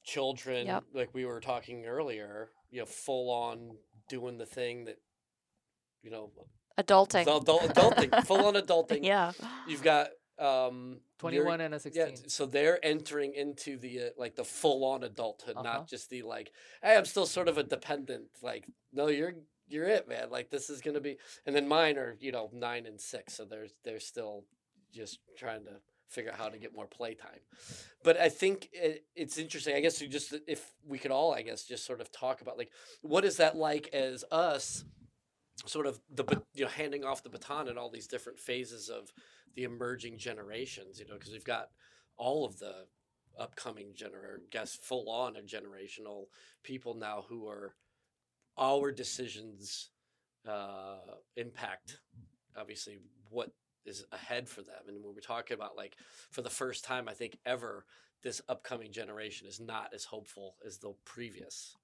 children, 0.04 0.66
Yep. 0.66 0.84
like 0.94 1.14
we 1.14 1.26
were 1.26 1.40
talking 1.40 1.86
earlier, 1.86 2.50
you 2.72 2.80
know, 2.80 2.86
full 2.88 3.30
on 3.30 3.78
doing 4.10 4.40
the 4.40 4.48
thing 4.48 4.86
that, 4.86 4.98
you 6.02 6.10
know, 6.10 6.32
Adulting. 6.80 7.26
the 7.26 7.36
adult, 7.36 7.62
adulting, 7.76 8.26
full 8.26 8.46
on 8.46 8.56
adulting. 8.56 9.04
yeah. 9.06 9.32
You've 9.68 9.84
got 9.84 10.10
um, 10.40 11.00
21 11.20 11.62
and 11.62 11.74
a 11.74 11.80
16. 11.80 12.08
Yeah, 12.08 12.16
so 12.28 12.46
they're 12.46 12.84
entering 12.86 13.34
into 13.34 13.78
the 13.78 14.00
uh, 14.00 14.10
like 14.18 14.36
the 14.36 14.44
full 14.44 14.86
on 14.86 15.04
adulthood, 15.04 15.56
Uh-huh. 15.56 15.64
not 15.64 15.88
just 15.88 16.10
the 16.10 16.22
like, 16.22 16.52
hey, 16.84 16.96
I'm 16.96 17.06
still 17.06 17.26
sort 17.26 17.48
of 17.48 17.58
a 17.58 17.64
dependent. 17.64 18.26
Like, 18.42 18.66
no, 18.94 19.08
you're 19.08 19.34
you're 19.68 19.86
it, 19.88 20.08
man. 20.08 20.30
Like 20.30 20.50
this 20.50 20.70
is 20.70 20.82
gonna 20.82 21.02
be. 21.02 21.18
And 21.46 21.56
then 21.56 21.68
mine 21.68 21.98
are 21.98 22.16
you 22.20 22.32
know 22.32 22.50
nine 22.54 22.86
and 22.86 23.00
six, 23.02 23.34
so 23.36 23.46
they're 23.46 23.68
they're 23.84 24.00
still 24.00 24.46
just 24.94 25.20
trying 25.38 25.66
to 25.66 25.72
figure 26.08 26.32
out 26.32 26.38
how 26.38 26.48
to 26.48 26.58
get 26.58 26.74
more 26.74 26.88
playtime. 26.88 27.40
But 28.04 28.18
I 28.18 28.30
think 28.30 28.70
it, 28.72 29.04
it's 29.16 29.38
interesting. 29.38 29.76
I 29.76 29.82
guess 29.82 30.00
we 30.00 30.08
just 30.08 30.34
if 30.48 30.74
we 30.88 30.98
could 31.00 31.12
all, 31.12 31.34
I 31.34 31.42
guess, 31.42 31.64
just 31.66 31.86
sort 31.86 32.00
of 32.00 32.12
talk 32.12 32.42
about 32.42 32.58
like 32.58 32.72
what 33.02 33.26
is 33.26 33.38
that 33.38 33.56
like 33.58 33.90
as 33.94 34.24
us 34.32 34.86
sort 35.66 35.88
of 35.88 36.00
the 36.14 36.24
you 36.54 36.64
know 36.64 36.70
handing 36.70 37.04
off 37.04 37.24
the 37.24 37.30
baton 37.30 37.68
in 37.68 37.78
all 37.78 37.90
these 37.90 38.08
different 38.08 38.40
phases 38.40 38.88
of 38.90 39.12
the 39.56 39.64
emerging 39.64 40.18
generations 40.18 41.00
you 41.00 41.08
know 41.08 41.16
because 41.16 41.32
we've 41.32 41.44
got 41.44 41.70
all 42.18 42.46
of 42.46 42.60
the 42.60 42.86
upcoming 43.40 43.94
gener 43.96 44.40
guess 44.52 44.78
full 44.82 45.10
on 45.10 45.36
a 45.36 45.42
generational 45.42 46.26
people 46.64 46.96
now 46.96 47.24
who 47.30 47.48
are 47.48 47.76
our 48.58 48.92
decisions 48.92 49.90
uh 50.48 50.98
impact 51.36 52.00
obviously 52.58 52.98
what 53.30 53.52
is 53.86 54.06
ahead 54.12 54.50
for 54.50 54.62
them. 54.62 54.84
And 54.88 55.04
when 55.04 55.16
we're 55.16 55.22
talking 55.22 55.56
about 55.56 55.78
like 55.78 55.96
for 56.32 56.42
the 56.42 56.50
first 56.50 56.84
time 56.84 57.08
i 57.08 57.14
think 57.14 57.38
ever 57.46 57.86
this 58.24 58.42
upcoming 58.50 58.92
generation 58.92 59.48
is 59.48 59.60
not 59.60 59.94
as 59.94 60.04
hopeful 60.04 60.56
as 60.66 60.78
the 60.78 60.94
previous 61.06 61.76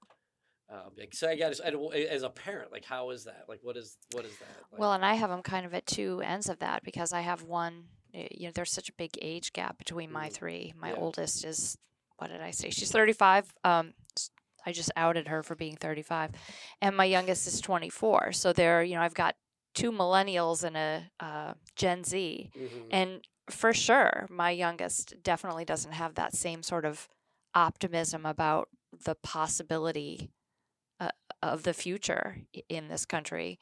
um, 0.70 0.92
so 1.12 1.30
I 1.30 1.36
got 1.36 1.52
as 1.52 2.24
a 2.24 2.30
parent, 2.30 2.72
like 2.72 2.86
how 2.86 3.10
is 3.12 3.26
that? 3.26 3.46
Like 3.48 3.60
what 3.64 3.78
is 3.78 3.98
what 4.12 4.26
is 4.26 4.38
that? 4.40 4.48
Like, 4.72 4.80
Well, 4.80 4.94
and 4.94 5.06
I 5.06 5.14
have 5.16 5.30
them 5.30 5.44
kind 5.44 5.66
of 5.66 5.74
at 5.74 5.86
two 5.86 6.22
ends 6.22 6.50
of 6.50 6.60
that 6.60 6.84
because 6.84 7.14
I 7.14 7.22
have 7.22 7.44
one. 7.44 7.86
You 8.14 8.48
know, 8.48 8.52
there's 8.54 8.72
such 8.72 8.90
a 8.90 8.94
big 8.94 9.18
age 9.22 9.54
gap 9.54 9.78
between 9.78 10.12
my 10.12 10.30
Mhm. 10.30 10.34
three. 10.34 10.74
My 10.76 10.90
Yeah. 10.90 10.96
oldest 10.98 11.46
is 11.46 11.78
what 12.18 12.28
did 12.28 12.42
I 12.42 12.52
say? 12.52 12.70
She's 12.70 12.92
35. 12.92 13.52
Um, 13.64 13.94
I 14.66 14.72
just 14.72 14.92
outed 14.96 15.28
her 15.28 15.44
for 15.44 15.56
being 15.56 15.76
35, 15.76 16.32
and 16.82 16.96
my 16.96 17.06
youngest 17.06 17.48
is 17.48 17.60
24. 17.60 18.32
So 18.32 18.54
they're 18.54 18.84
you 18.84 18.96
know 18.96 19.02
I've 19.02 19.14
got 19.14 19.36
two 19.74 19.92
millennials 19.92 20.64
and 20.64 20.78
a 20.78 21.12
uh, 21.20 21.54
Gen 21.76 22.04
Z, 22.04 22.52
Mhm. 22.56 22.88
and 22.92 23.28
for 23.50 23.74
sure, 23.74 24.28
my 24.30 24.52
youngest 24.52 25.22
definitely 25.22 25.66
doesn't 25.66 25.92
have 25.92 26.16
that 26.16 26.34
same 26.36 26.64
sort 26.64 26.86
of 26.86 27.10
optimism 27.56 28.26
about 28.26 28.70
the 29.04 29.16
possibility 29.16 30.32
of 31.52 31.64
the 31.64 31.74
future 31.74 32.38
in 32.70 32.88
this 32.88 33.06
country 33.06 33.60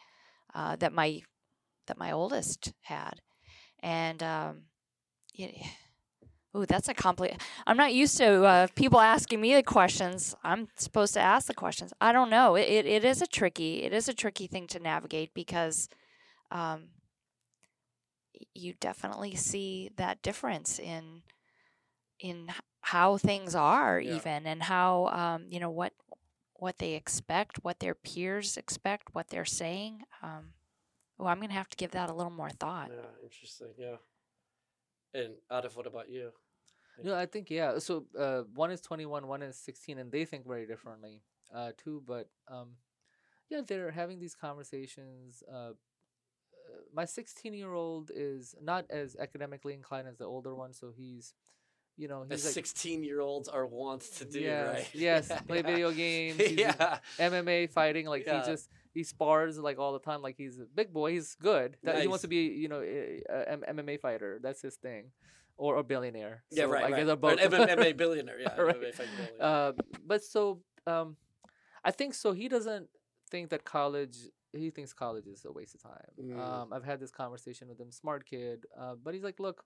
uh, 0.53 0.75
that 0.77 0.93
my 0.93 1.21
that 1.87 1.97
my 1.97 2.11
oldest 2.11 2.73
had, 2.81 3.21
and 3.79 4.21
um. 4.23 4.63
Ooh, 6.55 6.65
that's 6.65 6.89
a 6.89 6.93
compli 6.93 7.39
I'm 7.65 7.77
not 7.77 7.93
used 7.93 8.17
to 8.17 8.43
uh, 8.43 8.67
people 8.75 8.99
asking 8.99 9.39
me 9.39 9.55
the 9.55 9.63
questions. 9.63 10.35
I'm 10.43 10.67
supposed 10.77 11.13
to 11.13 11.21
ask 11.21 11.47
the 11.47 11.53
questions. 11.53 11.93
I 12.01 12.11
don't 12.11 12.29
know. 12.29 12.55
It, 12.55 12.67
it, 12.67 12.85
it 12.85 13.05
is 13.05 13.21
a 13.21 13.27
tricky 13.27 13.83
it 13.83 13.93
is 13.93 14.09
a 14.09 14.13
tricky 14.13 14.47
thing 14.47 14.67
to 14.67 14.79
navigate 14.79 15.33
because 15.33 15.87
um, 16.51 16.89
you 18.53 18.73
definitely 18.79 19.35
see 19.35 19.91
that 19.95 20.21
difference 20.21 20.77
in 20.79 21.21
in 22.19 22.49
how 22.81 23.17
things 23.17 23.55
are 23.55 23.99
Yeah. 23.99 24.15
even 24.15 24.45
and 24.45 24.61
how 24.63 25.07
um, 25.07 25.45
you 25.49 25.59
know 25.59 25.69
what 25.69 25.93
what 26.61 26.77
they 26.77 26.93
expect, 26.93 27.57
what 27.63 27.79
their 27.79 27.95
peers 27.95 28.55
expect, 28.55 29.15
what 29.15 29.29
they're 29.29 29.43
saying. 29.43 30.03
Um, 30.21 30.53
oh, 31.19 31.25
I'm 31.25 31.41
gonna 31.41 31.53
have 31.53 31.69
to 31.69 31.75
give 31.75 31.89
that 31.91 32.11
a 32.11 32.13
little 32.13 32.31
more 32.31 32.51
thought. 32.51 32.91
Yeah, 32.93 33.09
interesting. 33.23 33.73
Yeah. 33.79 33.95
And 35.19 35.33
Atif, 35.51 35.75
what 35.75 35.87
about 35.87 36.09
you? 36.09 36.31
No, 37.03 37.15
I 37.15 37.25
think 37.25 37.49
yeah. 37.49 37.79
So 37.79 38.05
uh, 38.17 38.43
one 38.53 38.69
is 38.69 38.79
twenty 38.79 39.07
one, 39.07 39.27
one 39.27 39.41
is 39.41 39.57
sixteen, 39.57 39.97
and 39.97 40.11
they 40.11 40.23
think 40.23 40.45
very 40.45 40.67
differently 40.67 41.23
uh, 41.53 41.71
too. 41.83 42.03
But 42.05 42.29
um, 42.47 42.73
yeah, 43.49 43.61
they're 43.67 43.89
having 43.89 44.19
these 44.19 44.35
conversations. 44.35 45.41
Uh, 45.51 45.71
uh, 45.71 45.73
my 46.93 47.05
sixteen 47.05 47.55
year 47.55 47.73
old 47.73 48.11
is 48.13 48.53
not 48.61 48.85
as 48.91 49.15
academically 49.19 49.73
inclined 49.73 50.07
as 50.07 50.17
the 50.17 50.25
older 50.25 50.53
one, 50.53 50.73
so 50.73 50.91
he's, 50.95 51.33
you 51.97 52.07
know, 52.07 52.23
As 52.29 52.39
he's 52.39 52.45
like 52.45 52.53
16 52.53 53.03
year 53.03 53.19
olds 53.19 53.47
are 53.47 53.65
wants 53.65 54.09
to 54.19 54.25
do, 54.25 54.39
yes, 54.39 54.73
right? 54.75 54.89
yes, 54.93 55.27
Yeah, 55.29 55.39
play 55.47 55.57
yeah. 55.57 55.63
video 55.63 55.91
games. 55.91 56.51
yeah. 56.51 56.97
MMA 57.19 57.69
fighting, 57.69 58.05
like 58.07 58.25
Yeah. 58.25 58.43
he 58.43 58.51
just 58.51 58.69
he 58.93 59.03
spars 59.03 59.57
like 59.59 59.77
all 59.79 59.93
the 59.93 59.99
time. 59.99 60.21
Like 60.21 60.35
he's 60.37 60.59
a 60.59 60.65
big 60.65 60.91
boy. 60.93 61.11
He's 61.11 61.35
good. 61.35 61.77
That, 61.83 62.01
He 62.01 62.07
wants 62.07 62.23
to 62.23 62.27
be, 62.27 62.43
you 62.63 62.67
know, 62.67 62.81
a, 62.81 63.21
a 63.29 63.49
M- 63.51 63.63
MMA 63.77 63.99
fighter. 63.99 64.39
That's 64.41 64.61
his 64.61 64.75
thing, 64.75 65.11
or 65.57 65.77
a 65.77 65.83
billionaire. 65.83 66.43
Yeah, 66.51 66.63
right. 66.63 66.79
I 66.83 66.91
right. 66.91 67.05
guess 67.05 67.07
they're 67.07 67.17
Or 67.21 67.31
an 67.31 67.77
MMA 67.79 67.95
billionaire. 68.03 68.39
Yeah. 68.39 68.59
Right. 68.59 68.75
MMA 68.75 68.97
billionaire. 68.97 69.29
uh, 69.39 69.71
but 70.05 70.23
so 70.23 70.61
um, 70.87 71.15
I 71.83 71.91
think 71.91 72.13
so. 72.15 72.31
He 72.33 72.47
doesn't 72.47 72.87
think 73.29 73.49
that 73.51 73.63
college. 73.63 74.17
He 74.53 74.69
thinks 74.69 74.91
college 74.91 75.27
is 75.27 75.45
a 75.45 75.51
waste 75.51 75.75
of 75.75 75.83
time. 75.83 76.11
Mm. 76.21 76.37
Um, 76.39 76.73
I've 76.73 76.83
had 76.83 76.99
this 76.99 77.11
conversation 77.11 77.69
with 77.69 77.79
him. 77.79 77.91
Smart 77.91 78.25
kid, 78.25 78.65
uh, 78.77 78.95
but 79.01 79.13
he's 79.13 79.23
like, 79.23 79.39
look, 79.39 79.63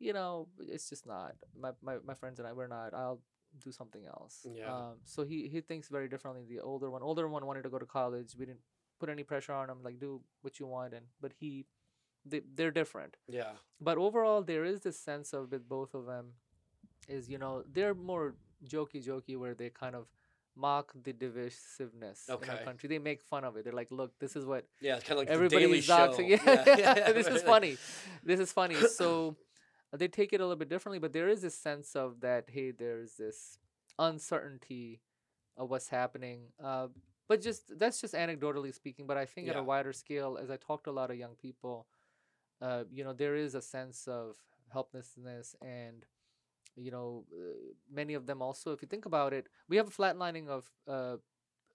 you 0.00 0.12
know, 0.12 0.48
it's 0.68 0.88
just 0.88 1.06
not. 1.06 1.34
My 1.58 1.70
my 1.82 1.96
my 2.04 2.14
friends 2.14 2.38
and 2.40 2.48
I, 2.48 2.52
we're 2.52 2.66
not. 2.66 2.94
I'll 2.94 3.20
do 3.62 3.70
something 3.72 4.04
else. 4.06 4.46
Yeah. 4.52 4.74
Um, 4.74 4.94
so 5.04 5.24
he 5.24 5.48
he 5.48 5.60
thinks 5.60 5.88
very 5.88 6.08
differently. 6.08 6.44
The 6.48 6.60
older 6.60 6.90
one, 6.90 7.02
older 7.02 7.28
one 7.28 7.46
wanted 7.46 7.62
to 7.64 7.68
go 7.70 7.78
to 7.78 7.86
college. 7.86 8.34
We 8.38 8.46
didn't 8.46 8.60
put 8.98 9.08
any 9.08 9.22
pressure 9.22 9.52
on 9.52 9.68
him. 9.70 9.78
Like, 9.82 9.98
do 10.00 10.20
what 10.42 10.58
you 10.60 10.66
want, 10.66 10.94
and 10.94 11.06
but 11.20 11.32
he, 11.38 11.66
they 12.24 12.40
they're 12.54 12.70
different 12.70 13.16
yeah. 13.28 13.52
but 13.80 13.96
overall 13.96 14.42
there 14.42 14.62
is 14.64 14.80
this 14.80 14.98
sense 15.00 15.32
of 15.32 15.50
with 15.50 15.66
both 15.66 15.94
of 15.94 16.04
them 16.04 16.26
is 17.08 17.30
you 17.30 17.38
know 17.38 17.64
they're 17.72 17.94
more 17.94 18.34
jokey 18.72 19.02
jokey 19.02 19.38
where 19.38 19.54
they 19.54 19.70
kind 19.70 19.94
of 19.94 20.06
mock 20.54 20.92
the 21.02 21.14
divisiveness 21.14 22.28
in 22.28 22.34
Okay. 22.34 22.52
our 22.52 22.58
country 22.58 22.88
they 22.90 22.98
make 22.98 23.22
fun 23.22 23.42
of 23.44 23.56
it 23.56 23.64
they're 23.64 23.72
like 23.72 23.90
look 23.90 24.12
this 24.18 24.36
is 24.36 24.44
what 24.44 24.66
Yeah. 24.82 24.96
It's 24.96 25.04
kind 25.04 25.12
of 25.18 25.18
like 25.26 25.28
everybody 25.28 25.62
the 25.64 25.66
Daily 25.68 25.78
is 25.78 25.84
Show. 25.86 25.96
doxing 26.12 26.28
yeah, 26.78 27.12
this 27.12 27.26
is 27.26 27.42
funny 27.42 27.78
this 28.22 28.38
is 28.40 28.52
funny 28.52 28.74
so 28.74 29.34
they 29.98 30.08
take 30.08 30.32
it 30.32 30.40
a 30.40 30.44
little 30.44 30.56
bit 30.56 30.68
differently 30.68 30.98
but 30.98 31.12
there 31.12 31.28
is 31.28 31.42
this 31.42 31.54
sense 31.54 31.96
of 31.96 32.20
that 32.20 32.44
hey 32.48 32.70
there's 32.70 33.14
this 33.14 33.58
uncertainty 33.98 35.00
of 35.56 35.68
what's 35.70 35.88
happening 35.88 36.40
uh, 36.62 36.86
but 37.28 37.40
just 37.40 37.78
that's 37.78 38.00
just 38.00 38.14
anecdotally 38.14 38.74
speaking 38.74 39.06
but 39.06 39.16
i 39.16 39.24
think 39.26 39.48
at 39.48 39.54
a 39.60 39.62
wider 39.62 39.92
scale 39.92 40.38
as 40.40 40.50
i 40.50 40.56
talk 40.56 40.84
to 40.84 40.90
a 40.90 40.92
lot 40.92 41.10
of 41.10 41.16
young 41.16 41.34
people 41.34 41.86
uh, 42.62 42.84
you 42.92 43.04
know 43.04 43.12
there 43.12 43.34
is 43.36 43.54
a 43.54 43.62
sense 43.62 44.06
of 44.06 44.36
helplessness 44.72 45.54
and 45.62 46.06
you 46.76 46.90
know 46.90 47.24
uh, 47.32 47.72
many 47.92 48.14
of 48.14 48.26
them 48.26 48.40
also 48.42 48.72
if 48.72 48.82
you 48.82 48.88
think 48.88 49.06
about 49.06 49.32
it 49.32 49.48
we 49.68 49.76
have 49.76 49.88
a 49.88 49.90
flatlining 49.90 50.48
of 50.48 50.70
uh, 50.88 51.16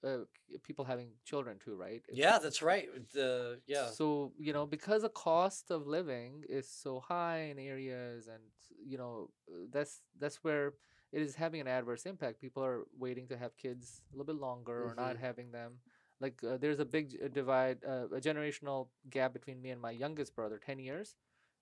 uh, 0.05 0.17
people 0.63 0.85
having 0.85 1.09
children 1.25 1.57
too 1.63 1.75
right 1.75 2.03
It's- 2.07 2.17
Yeah, 2.17 2.37
that's 2.39 2.61
right. 2.61 2.87
The 3.13 3.59
yeah. 3.67 3.87
so 3.97 4.31
you 4.37 4.53
know 4.53 4.65
because 4.65 5.01
the 5.01 5.09
cost 5.09 5.71
of 5.71 5.87
living 5.87 6.43
is 6.49 6.69
so 6.69 6.99
high 6.99 7.39
in 7.51 7.57
areas 7.59 8.27
and 8.27 8.43
you 8.91 8.97
know 8.97 9.29
uh, 9.49 9.65
that's 9.71 10.01
that's 10.19 10.37
where 10.43 10.73
it 11.11 11.21
is 11.21 11.35
having 11.35 11.61
an 11.61 11.67
adverse 11.67 12.05
impact 12.05 12.41
people 12.41 12.63
are 12.63 12.83
waiting 13.05 13.27
to 13.29 13.37
have 13.37 13.55
kids 13.57 14.01
a 14.11 14.15
little 14.17 14.25
bit 14.33 14.41
longer 14.41 14.77
or 14.89 14.93
not 14.95 15.15
Mhm. 15.15 15.19
having 15.27 15.51
them 15.51 15.79
like 16.19 16.35
uh, 16.43 16.57
there's 16.57 16.79
a 16.79 16.85
big 16.85 17.05
divide 17.33 17.77
uh, 17.85 18.07
a 18.17 18.21
generational 18.21 18.89
gap 19.09 19.33
between 19.33 19.61
me 19.61 19.69
and 19.71 19.81
my 19.81 19.91
youngest 19.91 20.35
brother 20.35 20.57
10 20.59 20.79
years 20.79 21.15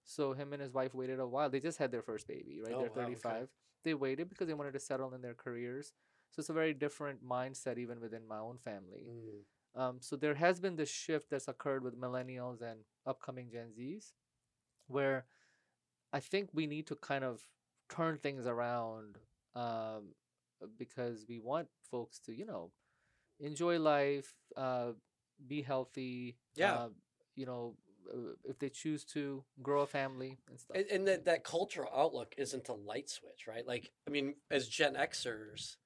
so 0.03 0.33
him 0.33 0.51
and 0.53 0.61
his 0.61 0.73
wife 0.73 0.93
waited 0.93 1.19
a 1.19 1.27
while 1.27 1.49
they 1.49 1.59
just 1.59 1.77
had 1.77 1.91
their 1.91 2.01
first 2.03 2.27
baby 2.27 2.59
right 2.61 2.73
Oh, 2.75 2.79
they're 2.81 2.89
wow, 2.89 3.03
okay. 3.03 3.13
35 3.13 3.47
they 3.83 3.93
waited 3.93 4.29
because 4.29 4.47
they 4.47 4.53
wanted 4.53 4.73
to 4.73 4.79
settle 4.79 5.13
in 5.13 5.21
their 5.21 5.33
careers 5.45 5.93
so 6.33 6.39
it's 6.39 6.49
a 6.49 6.53
very 6.53 6.73
different 6.73 7.23
mindset 7.23 7.77
even 7.77 8.01
within 8.01 8.27
my 8.27 8.39
own 8.39 8.57
family 8.57 9.03
Mm. 9.07 9.81
um, 9.81 9.97
so 10.01 10.15
there 10.15 10.35
has 10.35 10.59
been 10.59 10.75
this 10.75 10.89
shift 10.91 11.29
that's 11.29 11.47
occurred 11.47 11.83
with 11.83 11.99
millennials 11.99 12.61
and 12.61 12.79
upcoming 13.05 13.49
Gen 13.51 13.69
Zs, 13.77 14.13
where 14.87 15.25
I 16.11 16.19
think 16.19 16.49
we 16.53 16.67
need 16.67 16.87
to 16.87 16.95
kind 16.95 17.23
of 17.23 17.41
turn 17.89 18.17
things 18.17 18.45
around 18.45 19.17
um, 19.55 20.13
because 20.77 21.25
we 21.27 21.39
want 21.39 21.67
folks 21.89 22.19
to, 22.19 22.33
you 22.33 22.45
know, 22.45 22.71
enjoy 23.39 23.79
life, 23.79 24.33
uh, 24.55 24.91
be 25.47 25.61
healthy. 25.61 26.37
Yeah. 26.55 26.73
Uh, 26.73 26.89
you 27.35 27.45
know, 27.45 27.75
uh, 28.13 28.33
if 28.43 28.59
they 28.59 28.69
choose 28.69 29.03
to 29.05 29.43
grow 29.61 29.81
a 29.81 29.87
family 29.87 30.37
and 30.49 30.59
stuff. 30.59 30.77
And, 30.77 30.85
and 30.91 31.07
that 31.07 31.25
that 31.25 31.43
cultural 31.43 31.89
outlook 31.95 32.35
isn't 32.37 32.69
a 32.69 32.73
light 32.73 33.09
switch, 33.09 33.47
right? 33.47 33.65
Like, 33.65 33.91
I 34.07 34.11
mean, 34.11 34.35
as 34.51 34.67
Gen 34.67 34.93
Xers, 34.95 35.77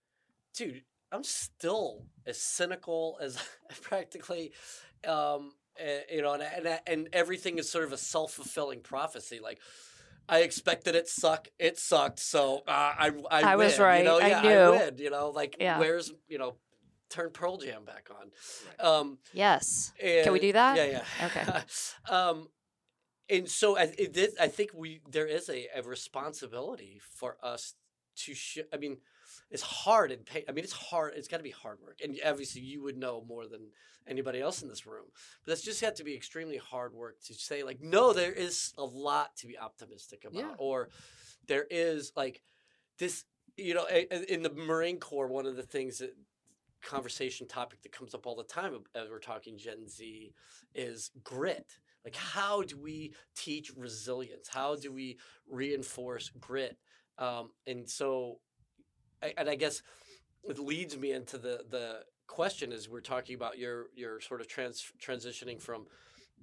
dude, 0.58 0.84
I'm 1.12 1.24
still 1.24 2.06
as 2.26 2.40
cynical 2.40 3.18
as 3.22 3.38
practically, 3.82 4.52
um, 5.08 5.52
eh, 5.80 6.02
you 6.12 6.22
know, 6.22 6.34
and, 6.34 6.44
and 6.44 6.80
and 6.88 7.10
everything 7.14 7.58
is 7.60 7.70
sort 7.70 7.86
of 7.86 7.94
a 7.94 7.98
self 7.98 8.34
fulfilling 8.34 8.82
prophecy. 8.82 9.40
Like, 9.42 9.60
I 10.28 10.40
expected 10.40 10.96
it 10.96 11.08
suck, 11.08 11.48
it 11.60 11.78
sucked, 11.78 12.20
so 12.20 12.64
uh, 12.68 12.72
I 12.72 13.12
I, 13.32 13.42
I 13.54 13.56
was 13.56 13.80
right, 13.80 14.00
You 14.00 14.06
know, 14.06 14.20
I 14.20 14.28
yeah, 14.28 14.42
knew. 14.42 14.72
win. 14.72 14.98
You 14.98 15.10
know, 15.12 15.30
like 15.30 15.56
Yeah. 15.60 15.80
where's 15.80 16.12
you 16.28 16.38
know, 16.38 16.56
turn 17.10 17.30
Pearl 17.32 17.58
Jam 17.58 17.86
back 17.86 18.10
on. 18.20 18.32
Um, 18.80 19.20
Yes. 19.34 19.94
Can 20.00 20.34
we 20.34 20.40
do 20.40 20.54
that? 20.54 20.76
Yeah, 20.78 21.04
yeah. 21.20 21.26
Okay. 21.28 21.46
um, 22.14 22.48
and 23.30 23.48
so 23.50 23.78
I, 23.78 23.94
it 23.98 24.34
I 24.40 24.48
think 24.48 24.72
we 24.74 25.02
there 25.10 25.26
is 25.28 25.50
a, 25.50 25.68
a 25.76 25.84
responsibility 25.84 27.00
for 27.16 27.38
us 27.44 27.76
to. 28.18 28.34
Sh- 28.34 28.60
I 28.74 28.78
mean, 28.78 28.98
it's 29.50 29.64
hard 29.64 30.12
and 30.12 30.26
pay. 30.26 30.44
I 30.48 30.52
mean, 30.52 30.64
it's 30.64 30.74
hard. 30.74 31.14
It's 31.16 31.28
got 31.28 31.38
to 31.38 31.44
be 31.44 31.52
hard 31.52 31.80
work, 31.82 32.00
and 32.04 32.18
obviously 32.26 32.62
you 32.62 32.82
would 32.84 32.98
know 32.98 33.24
more 33.28 33.48
than 33.48 33.72
anybody 34.08 34.42
else 34.42 34.62
in 34.62 34.70
this 34.70 34.86
room. 34.86 35.06
But 35.44 35.52
that's 35.52 35.62
just 35.64 35.82
had 35.82 35.96
to 35.98 36.04
be 36.04 36.16
extremely 36.16 36.58
hard 36.58 36.94
work 36.94 37.22
to 37.26 37.34
say 37.34 37.64
like, 37.64 37.82
no, 37.82 38.14
there 38.14 38.32
is 38.34 38.74
a 38.78 38.84
lot 38.84 39.36
to 39.38 39.48
be 39.48 39.58
optimistic 39.58 40.24
about, 40.26 40.40
Yeah. 40.40 40.56
or 40.58 40.90
there 41.48 41.66
is 41.70 42.12
like 42.16 42.42
this. 43.00 43.26
You 43.60 43.74
know, 43.74 43.88
in 43.88 44.44
the 44.44 44.52
Marine 44.54 45.00
Corps, 45.00 45.28
one 45.28 45.48
of 45.48 45.56
the 45.56 45.64
things 45.64 45.98
that 45.98 46.16
conversation 46.84 47.48
topic 47.48 47.82
that 47.82 47.92
comes 47.92 48.14
up 48.14 48.28
all 48.28 48.36
the 48.36 48.44
time 48.44 48.78
as 48.94 49.10
we're 49.10 49.18
talking 49.20 49.58
Gen 49.58 49.88
Z 49.88 50.32
is 50.76 51.10
grit. 51.24 51.66
Like, 52.06 52.16
how 52.16 52.62
do 52.62 52.78
we 52.78 53.14
teach 53.36 53.72
resilience? 53.76 54.48
How 54.48 54.76
do 54.76 54.94
we 54.94 55.18
reinforce 55.50 56.30
grit? 56.40 56.78
Um, 57.18 57.50
and 57.66 57.90
so, 57.90 58.40
and 59.22 59.50
I 59.50 59.56
guess 59.56 59.82
it 60.44 60.60
leads 60.60 60.98
me 60.98 61.12
into 61.12 61.38
the 61.38 61.66
the 61.70 62.04
question 62.28 62.72
is 62.72 62.90
we're 62.90 63.02
talking 63.02 63.36
about 63.36 63.58
your 63.58 63.88
your 63.96 64.20
sort 64.20 64.42
of 64.42 64.48
trans 64.48 64.92
transitioning 65.02 65.62
from 65.62 65.86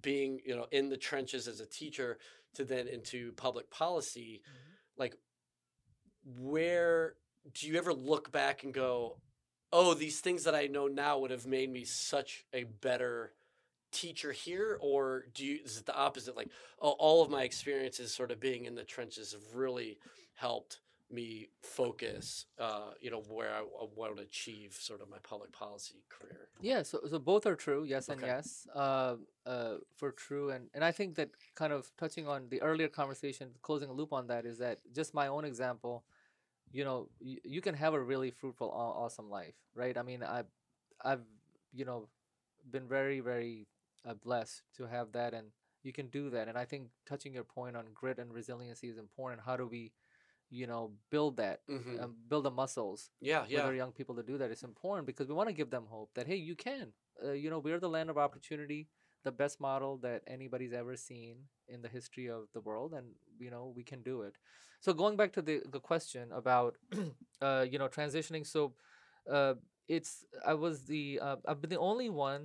being 0.03 0.41
you 0.45 0.57
know 0.57 0.67
in 0.71 0.89
the 0.89 0.97
trenches 0.97 1.47
as 1.47 1.61
a 1.61 1.67
teacher 1.67 2.19
to 2.55 2.65
then 2.65 2.87
into 2.89 3.33
public 3.33 3.71
policy. 3.71 4.43
Mm-hmm. 4.43 5.01
Like 5.01 5.17
where 6.39 7.15
do 7.53 7.67
you 7.67 7.77
ever 7.77 7.93
look 7.93 8.33
back 8.33 8.65
and 8.65 8.73
go 8.73 9.19
oh 9.73 9.93
these 9.93 10.21
things 10.21 10.45
that 10.45 10.55
i 10.55 10.67
know 10.67 10.87
now 10.87 11.19
would 11.19 11.31
have 11.31 11.47
made 11.47 11.71
me 11.71 11.85
such 11.85 12.47
a 12.55 12.65
better 12.65 13.35
teacher 13.95 14.33
here 14.33 14.77
or 14.81 15.25
do 15.33 15.47
you 15.47 15.61
is 15.65 15.79
it 15.79 15.87
the 15.87 15.97
opposite? 15.97 16.37
Like 16.37 16.51
oh, 16.83 16.91
all 16.91 17.23
of 17.23 17.31
my 17.31 17.45
experiences 17.45 18.13
sort 18.13 18.31
of 18.31 18.41
being 18.41 18.67
in 18.67 18.75
the 18.75 18.85
trenches 18.85 19.33
have 19.33 19.55
really 19.55 19.99
helped 20.35 20.81
me 21.15 21.49
focus, 21.63 22.47
uh, 22.59 22.91
you 23.01 23.11
know, 23.11 23.23
where 23.29 23.51
I, 23.51 23.61
I 23.61 23.87
want 23.97 24.17
to 24.17 24.23
achieve 24.23 24.77
sort 24.79 25.01
of 25.01 25.09
my 25.09 25.19
public 25.23 25.53
policy 25.53 26.03
career. 26.09 26.49
Yeah, 26.61 26.83
so 26.83 27.01
so 27.09 27.19
both 27.19 27.47
are 27.47 27.57
true, 27.57 27.85
yes 27.85 28.09
and 28.09 28.21
yes. 28.21 28.67
Uh, 28.75 29.17
uh, 29.47 29.75
for 29.97 30.11
true, 30.13 30.51
and 30.51 30.69
and 30.75 30.85
I 30.85 30.93
think 30.93 31.17
that 31.17 31.31
kind 31.55 31.73
of 31.73 31.91
touching 31.97 32.27
on 32.27 32.49
the 32.49 32.61
earlier 32.63 32.89
conversation, 32.89 33.51
closing 33.63 33.91
a 33.91 33.93
loop 33.93 34.13
on 34.13 34.27
that 34.29 34.45
is 34.47 34.59
that 34.59 34.79
just 34.93 35.15
my 35.15 35.29
own 35.29 35.45
example, 35.45 36.05
you 36.73 36.85
know, 36.85 37.09
you, 37.21 37.39
you 37.45 37.61
can 37.61 37.75
have 37.75 37.95
a 37.95 38.01
really 38.01 38.31
fruitful, 38.31 38.71
aw- 38.71 39.05
awesome 39.05 39.31
life, 39.31 39.55
right? 39.75 39.97
I 39.97 40.03
mean, 40.03 40.23
I, 40.23 40.43
I've 41.05 41.25
you 41.73 41.85
know, 41.85 42.09
been 42.71 42.89
very 42.89 43.21
very 43.21 43.67
uh, 44.09 44.15
blessed 44.15 44.63
to 44.77 44.87
have 44.87 45.13
that, 45.13 45.35
and 45.35 45.49
you 45.83 45.93
can 45.93 46.09
do 46.09 46.31
that. 46.31 46.49
And 46.49 46.57
I 46.59 46.65
think 46.65 46.89
touching 47.07 47.35
your 47.35 47.45
point 47.45 47.77
on 47.77 47.85
grit 47.95 48.19
and 48.19 48.33
resiliency 48.33 48.89
is 48.89 48.99
important. 48.99 49.43
How 49.45 49.57
do 49.57 49.67
we, 49.67 49.93
you 50.55 50.67
know, 50.67 50.93
build 51.11 51.37
that, 51.39 51.61
Mm-hmm. 51.71 52.03
um, 52.03 52.15
build 52.29 52.45
the 52.45 52.51
muscles 52.51 53.11
yeah, 53.21 53.45
yeah. 53.49 53.63
our 53.67 53.75
young 53.75 53.93
people 53.93 54.15
to 54.17 54.23
do 54.23 54.39
that. 54.39 54.51
It's 54.51 54.63
important 54.63 55.07
because 55.07 55.29
we 55.29 55.35
want 55.35 55.49
to 55.49 55.55
give 55.61 55.71
them 55.71 55.85
hope 55.89 56.11
that 56.15 56.27
hey, 56.27 56.37
you 56.51 56.55
can. 56.57 56.93
Uh, 57.25 57.33
you 57.33 57.51
know, 57.51 57.59
we're 57.59 57.81
the 57.81 57.89
land 57.97 58.11
of 58.11 58.19
opportunity, 58.19 58.89
the 59.25 59.33
best 59.33 59.61
model 59.61 59.99
that 60.07 60.23
anybody's 60.27 60.73
ever 60.73 60.97
seen 60.97 61.37
in 61.69 61.83
the 61.83 61.89
history 61.89 62.27
of 62.29 62.43
the 62.55 62.61
world, 62.61 62.93
and 62.93 63.07
you 63.39 63.51
know 63.51 63.73
we 63.77 63.85
can 63.85 64.03
do 64.03 64.23
it. 64.23 64.35
So 64.81 64.93
going 64.93 65.17
back 65.17 65.33
to 65.35 65.43
the 65.43 65.63
the 65.77 65.81
question 65.81 66.31
about, 66.33 66.77
uh, 67.43 67.65
you 67.71 67.79
know, 67.79 67.89
transitioning. 67.89 68.47
So, 68.47 68.75
uh, 69.31 69.55
it's 69.89 70.25
I 70.47 70.55
was 70.55 70.85
the 70.87 71.21
uh, 71.23 71.37
I've 71.47 71.61
been 71.61 71.71
the 71.71 71.79
only 71.91 72.11
one. 72.11 72.43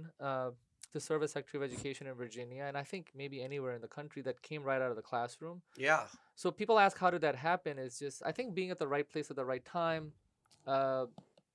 To 0.93 0.99
serve 0.99 1.21
as 1.21 1.31
Secretary 1.31 1.63
of 1.63 1.71
Education 1.71 2.07
in 2.07 2.15
Virginia, 2.15 2.63
and 2.63 2.75
I 2.75 2.83
think 2.83 3.11
maybe 3.15 3.43
anywhere 3.43 3.75
in 3.75 3.81
the 3.81 3.87
country 3.87 4.23
that 4.23 4.41
came 4.41 4.63
right 4.63 4.81
out 4.81 4.89
of 4.89 4.95
the 4.95 5.03
classroom. 5.03 5.61
Yeah. 5.77 6.03
So 6.35 6.49
people 6.49 6.79
ask, 6.79 6.97
how 6.97 7.11
did 7.11 7.21
that 7.21 7.35
happen? 7.35 7.77
It's 7.77 7.99
just 7.99 8.23
I 8.25 8.31
think 8.31 8.55
being 8.55 8.71
at 8.71 8.79
the 8.79 8.87
right 8.87 9.07
place 9.07 9.29
at 9.29 9.35
the 9.35 9.45
right 9.45 9.63
time. 9.63 10.13
Uh, 10.65 11.05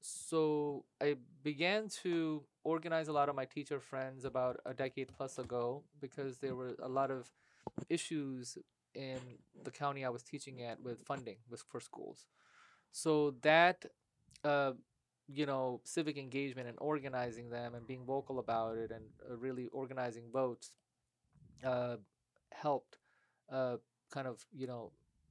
so 0.00 0.84
I 1.00 1.16
began 1.42 1.88
to 2.02 2.42
organize 2.62 3.08
a 3.08 3.12
lot 3.12 3.28
of 3.28 3.34
my 3.34 3.46
teacher 3.46 3.80
friends 3.80 4.24
about 4.24 4.60
a 4.66 4.74
decade 4.74 5.08
plus 5.16 5.38
ago 5.38 5.82
because 6.00 6.38
there 6.38 6.54
were 6.54 6.76
a 6.82 6.88
lot 6.88 7.10
of 7.10 7.30
issues 7.88 8.58
in 8.94 9.18
the 9.64 9.70
county 9.70 10.04
I 10.04 10.10
was 10.10 10.22
teaching 10.22 10.62
at 10.62 10.80
with 10.80 11.00
funding 11.00 11.36
with 11.50 11.62
for 11.62 11.80
schools. 11.80 12.26
So 12.92 13.34
that 13.42 13.86
uh, 14.44 14.72
you 15.28 15.46
know 15.46 15.80
civic 15.84 16.18
engagement 16.18 16.68
and 16.68 16.76
organizing 16.80 17.50
them 17.50 17.74
and 17.74 17.86
being 17.86 18.04
vocal 18.04 18.38
about 18.38 18.76
it 18.76 18.90
and 18.90 19.04
uh, 19.30 19.36
really 19.36 19.68
organizing 19.72 20.24
votes 20.32 20.72
uh, 21.64 21.96
helped 22.52 22.98
uh, 23.50 23.76
kind 24.12 24.26
of 24.26 24.44
you 24.52 24.66
know 24.66 24.90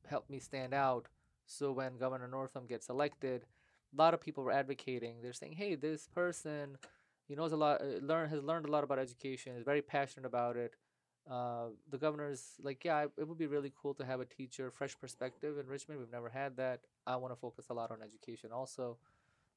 help 0.10 0.30
me 0.30 0.40
stand 0.40 0.74
out. 0.74 1.08
So 1.46 1.72
when 1.72 1.98
governor 1.98 2.28
northam 2.28 2.66
gets 2.68 2.90
elected 2.90 3.46
a 3.94 4.02
lot 4.02 4.14
of 4.14 4.22
people 4.22 4.44
were 4.44 4.52
advocating 4.52 5.18
they're 5.22 5.34
saying 5.34 5.54
hey 5.54 5.76
this 5.76 6.08
person 6.08 6.78
he 7.28 7.36
knows 7.36 7.52
a 7.52 7.56
lot 7.58 7.82
uh, 7.82 8.00
learn 8.02 8.30
has 8.30 8.42
learned 8.42 8.66
a 8.66 8.72
lot 8.72 8.84
about 8.84 8.98
education 9.00 9.56
is 9.56 9.64
very 9.64 9.82
passionate 9.82 10.26
about 10.26 10.56
it. 10.58 10.76
Uh, 11.30 11.68
the 11.90 11.98
governor's 11.98 12.54
like 12.62 12.84
yeah 12.84 13.06
it 13.18 13.28
would 13.28 13.38
be 13.38 13.48
really 13.48 13.72
cool 13.82 13.94
to 13.94 14.06
have 14.06 14.20
a 14.20 14.26
teacher 14.26 14.70
fresh 14.72 14.98
perspective 15.00 15.58
in 15.58 15.68
richmond 15.68 16.00
we've 16.00 16.12
never 16.12 16.30
had 16.30 16.58
that. 16.58 16.82
I 17.06 17.16
want 17.18 17.34
to 17.34 17.40
focus 17.40 17.68
a 17.70 17.74
lot 17.74 17.92
on 17.92 17.98
education 18.02 18.52
also 18.52 18.98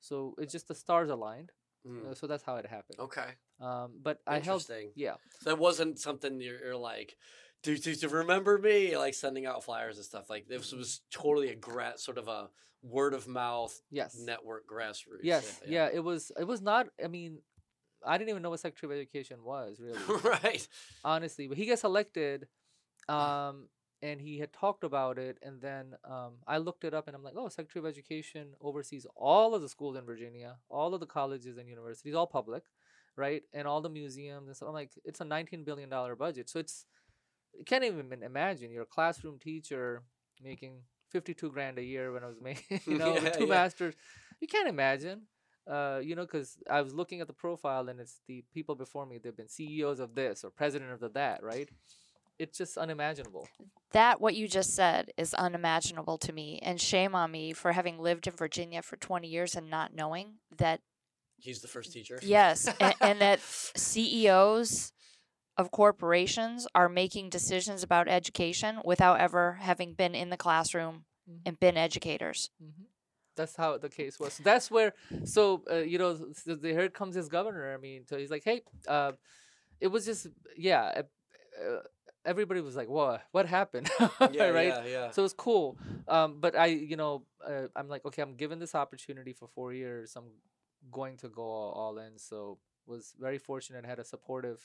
so 0.01 0.34
it's 0.38 0.53
just 0.53 0.68
the 0.68 0.74
stars 0.74 1.11
aligned 1.11 1.53
Mm. 1.86 2.11
uh, 2.11 2.14
so 2.14 2.26
that's 2.26 2.42
how 2.42 2.57
it 2.57 2.66
happened 2.66 2.99
Okay. 2.99 3.28
um, 3.61 3.92
but 4.03 4.18
i 4.26 4.40
held 4.40 4.62
Interesting. 4.62 4.90
yeah 4.97 5.14
So 5.40 5.51
that 5.51 5.59
wasn't 5.61 6.01
something 6.01 6.40
you're, 6.40 6.59
you're 6.59 6.76
like, 6.76 7.14
do, 7.62 7.78
do, 7.78 7.94
do 7.94 8.09
remember 8.09 8.59
me? 8.59 8.97
Like 8.99 9.14
sending 9.14 9.47
out 9.47 9.62
flyers 9.62 9.97
and 9.97 10.05
stuff. 10.05 10.28
Like 10.28 10.49
this 10.49 10.72
was 10.72 11.03
totally 11.12 11.51
a 11.51 11.55
gra- 11.55 11.97
sort 11.97 12.18
of 12.18 12.26
a 12.26 12.49
word 12.82 13.14
of 13.14 13.28
mouth 13.28 13.72
yes 13.90 14.18
network 14.20 14.64
grassroots. 14.68 15.22
Yes, 15.22 15.61
yeah, 15.66 15.88
it 15.92 16.01
was. 16.03 16.32
It 16.38 16.44
was 16.44 16.61
not. 16.61 16.88
I 17.03 17.07
mean, 17.07 17.38
I 18.05 18.18
didn't 18.18 18.30
even 18.30 18.42
know 18.42 18.51
what 18.51 18.61
Secretary 18.61 18.92
of 18.92 18.99
Education 19.01 19.38
was 19.44 19.78
really, 19.80 19.99
right. 20.24 20.66
honestly. 21.05 21.47
But 21.47 21.57
he 21.57 21.66
gets 21.66 21.84
elected, 21.84 22.47
um, 23.09 23.68
and 24.03 24.20
he 24.20 24.38
had 24.38 24.53
talked 24.53 24.84
about 24.84 25.18
it, 25.18 25.38
and 25.42 25.61
then 25.61 25.94
um, 26.05 26.34
I 26.47 26.59
looked 26.59 26.84
it 26.84 26.94
up, 26.94 27.07
and 27.07 27.16
I'm 27.16 27.22
like, 27.24 27.34
oh, 27.36 27.49
Secretary 27.49 27.80
of 27.84 27.90
Education 27.90 28.55
oversees 28.61 29.07
all 29.16 29.55
of 29.55 29.62
the 29.62 29.68
schools 29.68 29.97
in 29.97 30.05
Virginia, 30.05 30.57
all 30.68 30.94
of 30.94 31.01
the 31.01 31.07
colleges 31.07 31.57
and 31.59 31.68
universities, 31.68 32.14
all 32.14 32.26
public, 32.26 32.64
right, 33.16 33.42
and 33.53 33.66
all 33.66 33.80
the 33.80 33.88
museums 33.88 34.49
and 34.49 34.57
so 34.57 34.66
I'm 34.66 34.74
like, 34.74 34.90
it's 35.05 35.20
a 35.20 35.24
19 35.24 35.64
billion 35.64 35.88
dollar 35.88 36.14
budget, 36.16 36.49
so 36.51 36.59
it's 36.59 36.86
you 37.59 37.64
can't 37.64 37.84
even 37.84 38.22
imagine 38.22 38.70
you're 38.70 38.84
classroom 38.84 39.38
teacher 39.38 40.03
making 40.42 40.82
52 41.11 41.51
grand 41.51 41.78
a 41.78 41.82
year 41.82 42.12
when 42.12 42.22
I 42.22 42.26
was 42.26 42.40
making, 42.42 42.80
you 42.86 42.97
know, 42.99 43.14
Yeah, 43.14 43.30
two 43.30 43.47
yeah. 43.47 43.47
masters. 43.47 43.94
You 44.40 44.49
can't 44.49 44.68
imagine 44.68 45.22
uh, 45.68 46.01
you 46.01 46.14
know, 46.14 46.22
because 46.22 46.59
I 46.70 46.80
was 46.82 46.94
looking 46.94 47.20
at 47.20 47.26
the 47.26 47.32
profile 47.32 47.88
and 47.88 47.99
it's 47.99 48.20
the 48.28 48.44
people 48.55 48.76
before 48.76 49.05
me. 49.05 49.18
They've 49.18 49.36
been 49.36 49.49
CEOs 49.49 49.99
of 49.99 50.14
this 50.14 50.44
or 50.44 50.51
president 50.51 50.92
of 50.92 51.01
the 51.01 51.09
that, 51.11 51.42
right? 51.42 51.68
It's 52.39 52.59
just 52.59 52.76
unimaginable. 52.76 53.49
That 53.93 54.20
what 54.20 54.34
you 54.34 54.49
just 54.49 54.74
said 54.74 55.12
is 55.16 55.32
unimaginable 55.34 56.18
to 56.18 56.32
me, 56.32 56.59
and 56.62 56.80
shame 56.80 57.14
on 57.14 57.30
me 57.30 57.53
for 57.53 57.72
having 57.72 57.99
lived 57.99 58.26
in 58.26 58.34
Virginia 58.34 58.82
for 58.82 58.97
20 58.97 59.28
years 59.28 59.55
and 59.55 59.70
not 59.70 59.95
knowing 59.95 60.34
that 60.59 60.80
He's 61.39 61.61
the 61.61 61.68
first 61.68 61.93
teacher. 61.93 62.18
yes, 62.22 62.68
and, 62.80 62.95
and 63.01 63.20
that 63.20 63.41
CEOs 63.41 64.93
of 65.57 65.70
corporations 65.70 66.66
are 66.74 66.89
making 66.89 67.30
decisions 67.30 67.82
about 67.82 68.09
education 68.09 68.80
without 68.84 69.20
ever 69.20 69.55
having 69.61 69.95
been 69.95 70.14
in 70.14 70.28
the 70.30 70.37
classroom 70.37 71.05
Mhm. 71.28 71.41
and 71.47 71.61
been 71.61 71.76
educators. 71.76 72.51
hmm 72.61 72.84
That's 73.37 73.57
how 73.57 73.76
the 73.78 73.89
case 73.89 74.18
was. 74.18 74.39
That's 74.39 74.70
where, 74.70 74.95
so 75.24 75.62
uh, 75.70 75.76
you 75.76 75.99
know, 75.99 76.14
so 76.32 76.55
the, 76.57 76.68
here 76.72 76.89
comes 76.89 77.14
his 77.14 77.28
governor. 77.28 77.72
I 77.74 77.78
mean, 77.78 78.07
so 78.07 78.16
he's 78.18 78.30
like, 78.30 78.45
hey, 78.45 78.62
uh, 78.89 79.12
it 79.80 79.89
was 79.89 80.05
just, 80.07 80.26
yeah. 80.57 81.03
Uh, 81.61 81.80
everybody 82.27 82.61
was 82.61 82.77
like, 82.77 82.89
what? 82.89 83.22
What 83.33 83.47
happened? 83.47 83.91
Yeah, 84.33 84.49
right? 84.49 84.68
yeah, 84.68 84.85
yeah. 84.85 85.11
So 85.11 85.24
it's 85.24 85.33
cool. 85.35 85.79
Um, 86.09 86.41
but 86.41 86.57
I, 86.57 86.66
you 86.66 86.97
know, 86.97 87.22
uh, 87.47 87.68
I'm 87.74 87.89
like, 87.89 88.05
okay, 88.05 88.22
I'm 88.22 88.35
given 88.35 88.59
this 88.59 88.74
opportunity 88.74 89.33
for 89.33 89.49
four 89.49 89.72
years. 89.72 90.14
I'm 90.16 90.31
going 90.91 91.16
to 91.18 91.29
go 91.29 91.43
all, 91.43 91.72
all 91.72 91.99
in. 91.99 92.18
So 92.18 92.59
was 92.87 93.14
very 93.18 93.39
fortunate. 93.39 93.87
Had 93.87 93.99
a 93.99 94.05
supportive 94.05 94.61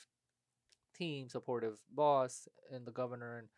team, 0.96 1.28
supportive 1.28 1.78
boss, 1.94 2.48
and 2.72 2.84
the 2.86 2.92
governor, 2.92 3.38
and 3.38 3.48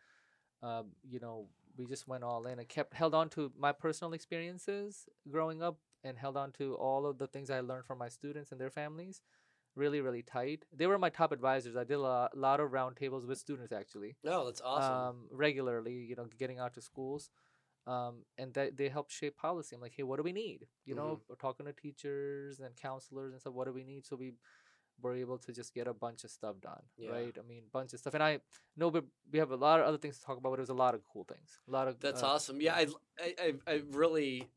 um, 0.69 0.85
you 1.03 1.19
know, 1.19 1.47
we 1.77 1.85
just 1.85 2.07
went 2.07 2.23
all 2.23 2.45
in. 2.45 2.59
I 2.59 2.63
kept 2.63 2.93
held 2.93 3.13
on 3.13 3.29
to 3.29 3.51
my 3.57 3.71
personal 3.71 4.13
experiences 4.13 5.07
growing 5.29 5.61
up, 5.61 5.77
and 6.03 6.17
held 6.17 6.37
on 6.37 6.51
to 6.53 6.75
all 6.75 7.05
of 7.05 7.17
the 7.17 7.27
things 7.27 7.49
I 7.49 7.59
learned 7.61 7.85
from 7.85 7.97
my 7.97 8.09
students 8.09 8.51
and 8.51 8.61
their 8.61 8.69
families. 8.69 9.21
Really, 9.75 9.99
really 10.01 10.21
tight. 10.21 10.63
They 10.73 10.87
were 10.87 10.97
my 10.97 11.09
top 11.09 11.31
advisors. 11.31 11.75
I 11.75 11.83
did 11.83 11.95
a 11.95 11.99
lot, 11.99 12.37
lot 12.37 12.59
of 12.59 12.71
roundtables 12.71 13.27
with 13.27 13.37
students 13.37 13.73
actually 13.73 14.15
No, 14.23 14.45
that's 14.45 14.61
awesome. 14.61 14.93
um, 14.93 15.15
regularly, 15.31 15.93
you 16.09 16.15
know, 16.15 16.27
getting 16.39 16.59
out 16.59 16.73
to 16.75 16.81
schools. 16.81 17.29
Um, 17.87 18.23
and 18.39 18.51
that 18.55 18.77
they 18.77 18.89
help 18.89 19.11
shape 19.11 19.37
policy. 19.37 19.75
I'm 19.75 19.81
like, 19.81 19.93
hey, 19.95 20.01
what 20.03 20.15
do 20.17 20.23
we 20.23 20.31
need? 20.31 20.65
You 20.85 20.95
know, 20.95 21.21
we're 21.29 21.35
talking 21.35 21.67
to 21.67 21.73
teachers 21.73 22.59
and 22.59 22.75
counselors 22.75 23.31
and 23.33 23.39
stuff. 23.41 23.53
What 23.53 23.67
do 23.67 23.73
we 23.73 23.83
need? 23.83 24.07
So 24.07 24.15
we 24.15 24.33
were 25.01 25.13
able 25.13 25.37
to 25.37 25.51
just 25.51 25.71
get 25.73 25.87
a 25.87 25.93
bunch 25.93 26.23
of 26.23 26.31
stuff 26.31 26.59
done, 26.61 26.81
Yeah. 26.97 27.11
right? 27.11 27.35
I 27.37 27.45
mean, 27.47 27.63
bunch 27.71 27.93
of 27.93 27.99
stuff. 27.99 28.15
And 28.15 28.23
I 28.23 28.39
know 28.75 28.87
we 28.87 29.01
we 29.31 29.37
have 29.39 29.51
a 29.51 29.55
lot 29.55 29.81
of 29.81 29.85
other 29.85 29.99
things 29.99 30.17
to 30.17 30.25
talk 30.25 30.37
about, 30.37 30.49
but 30.49 30.57
it 30.59 30.61
was 30.61 30.69
a 30.69 30.73
lot 30.73 30.95
of 30.95 31.01
cool 31.03 31.25
things. 31.25 31.59
A 31.67 31.71
lot 31.71 31.87
of 31.87 31.99
That's 31.99 32.23
uh, 32.23 32.27
awesome. 32.27 32.59
Yeah, 32.59 32.73
I, 32.73 32.87
I, 33.19 33.53
I 33.67 33.81
really. 33.91 34.47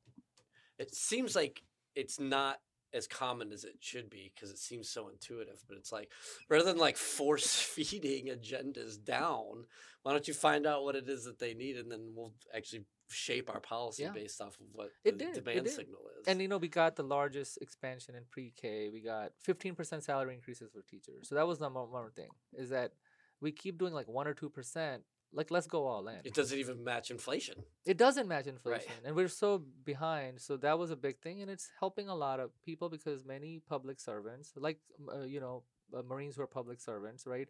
It 0.78 0.94
seems 0.94 1.34
like 1.36 1.62
it's 1.96 2.18
not 2.20 2.60
as 2.95 3.07
common 3.07 3.53
as 3.53 3.64
it 3.64 3.76
should 3.80 4.09
be 4.09 4.32
because 4.34 4.51
it 4.51 4.59
seems 4.59 4.89
so 4.89 5.09
intuitive. 5.09 5.62
But 5.68 5.76
it's 5.78 5.93
like 5.93 6.11
rather 6.49 6.64
than 6.64 6.78
like 6.78 6.97
force 6.97 7.55
feeding 7.74 8.26
agendas 8.26 9.03
down, 9.03 9.64
why 10.03 10.12
don't 10.12 10.26
you 10.28 10.34
find 10.34 10.66
out 10.66 10.84
what 10.84 10.97
it 10.97 11.09
is 11.09 11.24
that 11.24 11.39
they 11.39 11.55
need, 11.55 11.76
and 11.76 11.91
then 11.91 12.12
we'll 12.14 12.32
actually 12.55 12.84
shape 13.11 13.49
our 13.51 13.61
policy 13.61 14.03
Yeah. 14.03 14.11
based 14.12 14.41
off 14.41 14.59
of 14.61 14.66
what 14.72 14.91
It 15.05 15.18
the 15.18 15.24
did, 15.24 15.36
it 15.36 15.45
demand 15.45 15.64
did. 15.66 15.74
signal 15.74 16.01
is. 16.20 16.26
And 16.26 16.41
you 16.43 16.49
know, 16.49 16.59
we 16.59 16.68
got 16.68 16.95
the 16.97 17.03
largest 17.03 17.59
expansion 17.62 18.14
in 18.14 18.24
pre-K. 18.30 18.91
We 18.91 19.01
got 19.01 19.32
15% 19.47 20.03
salary 20.03 20.34
increases 20.34 20.70
for 20.72 20.82
teachers. 20.82 21.28
So 21.28 21.34
that 21.34 21.47
was 21.47 21.59
number 21.61 21.82
one 21.84 22.11
thing. 22.11 22.28
Is 22.53 22.68
that 22.70 22.93
we 23.41 23.51
keep 23.53 23.78
doing 23.78 23.95
like 23.95 24.09
one 24.09 24.26
or 24.28 24.34
two 24.34 24.51
percent. 24.51 25.05
Like, 25.32 25.50
let's 25.50 25.66
go 25.66 25.86
all 25.86 26.08
in. 26.08 26.20
it 26.24 26.32
doesn't 26.34 26.58
even 26.58 26.82
match 26.82 27.10
inflation. 27.10 27.62
It 27.84 27.96
doesn't 27.98 28.26
match 28.28 28.46
inflation, 28.46 28.92
and 29.04 29.14
we're 29.14 29.28
so 29.28 29.62
behind. 29.84 30.40
So 30.40 30.56
that 30.58 30.78
was 30.78 30.90
a 30.90 30.96
big 30.96 31.18
thing, 31.20 31.42
and 31.42 31.50
it's 31.50 31.68
helping 31.78 32.08
a 32.08 32.14
lot 32.14 32.40
of 32.40 32.50
people 32.64 32.88
because 32.88 33.24
many 33.24 33.60
public 33.68 34.00
servants, 34.00 34.52
like 34.56 34.78
uh, 35.14 35.20
you 35.24 35.40
know, 35.40 35.64
uh, 35.96 36.02
Marines 36.02 36.36
who 36.36 36.42
are 36.42 36.46
public 36.46 36.80
servants, 36.80 37.26
right? 37.26 37.48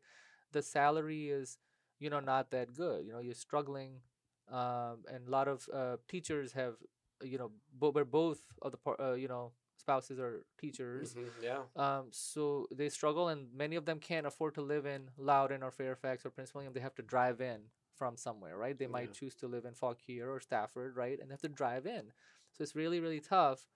The 0.52 0.62
salary 0.62 1.28
is, 1.30 1.58
you 2.00 2.10
know, 2.10 2.20
not 2.20 2.50
that 2.50 2.74
good. 2.74 3.06
You 3.06 3.12
know, 3.12 3.20
you're 3.20 3.34
struggling, 3.34 4.00
um, 4.50 5.04
and 5.12 5.26
a 5.26 5.30
lot 5.30 5.46
of 5.48 5.68
uh, 5.72 5.96
teachers 6.08 6.52
have, 6.54 6.74
you 7.22 7.38
know, 7.38 7.52
bo- 7.72 7.90
we're 7.94 8.04
both 8.04 8.40
of 8.62 8.72
the 8.72 8.78
par- 8.78 9.00
uh, 9.00 9.14
you 9.14 9.28
know 9.28 9.52
spouses 9.78 10.18
are 10.18 10.44
teachers. 10.58 11.14
Mhm, 11.14 11.30
Yeah. 11.42 11.64
Um, 11.76 12.08
so 12.12 12.66
they 12.70 12.88
struggle, 12.90 13.28
and 13.28 13.52
many 13.54 13.76
of 13.76 13.84
them 13.86 14.00
can't 14.00 14.26
afford 14.26 14.54
to 14.54 14.62
live 14.62 14.84
in 14.86 15.10
Loudoun 15.16 15.62
or 15.62 15.70
Fairfax 15.70 16.26
or 16.26 16.30
Prince 16.30 16.54
William. 16.54 16.72
They 16.72 16.80
have 16.80 16.94
to 16.96 17.02
drive 17.02 17.40
in 17.40 17.70
from 17.94 18.16
somewhere, 18.16 18.56
right? 18.56 18.76
They 18.78 18.86
might 18.86 19.08
Yeah. 19.08 19.14
choose 19.14 19.34
to 19.36 19.48
live 19.48 19.64
in 19.64 19.74
Fauquier 19.74 20.30
or 20.30 20.40
Stafford, 20.40 20.96
right? 20.96 21.18
And 21.18 21.30
they 21.30 21.32
have 21.32 21.40
to 21.42 21.48
drive 21.48 21.86
in. 21.86 22.12
So 22.52 22.62
it's 22.62 22.74
really, 22.76 23.00
really 23.00 23.20
tough 23.20 23.66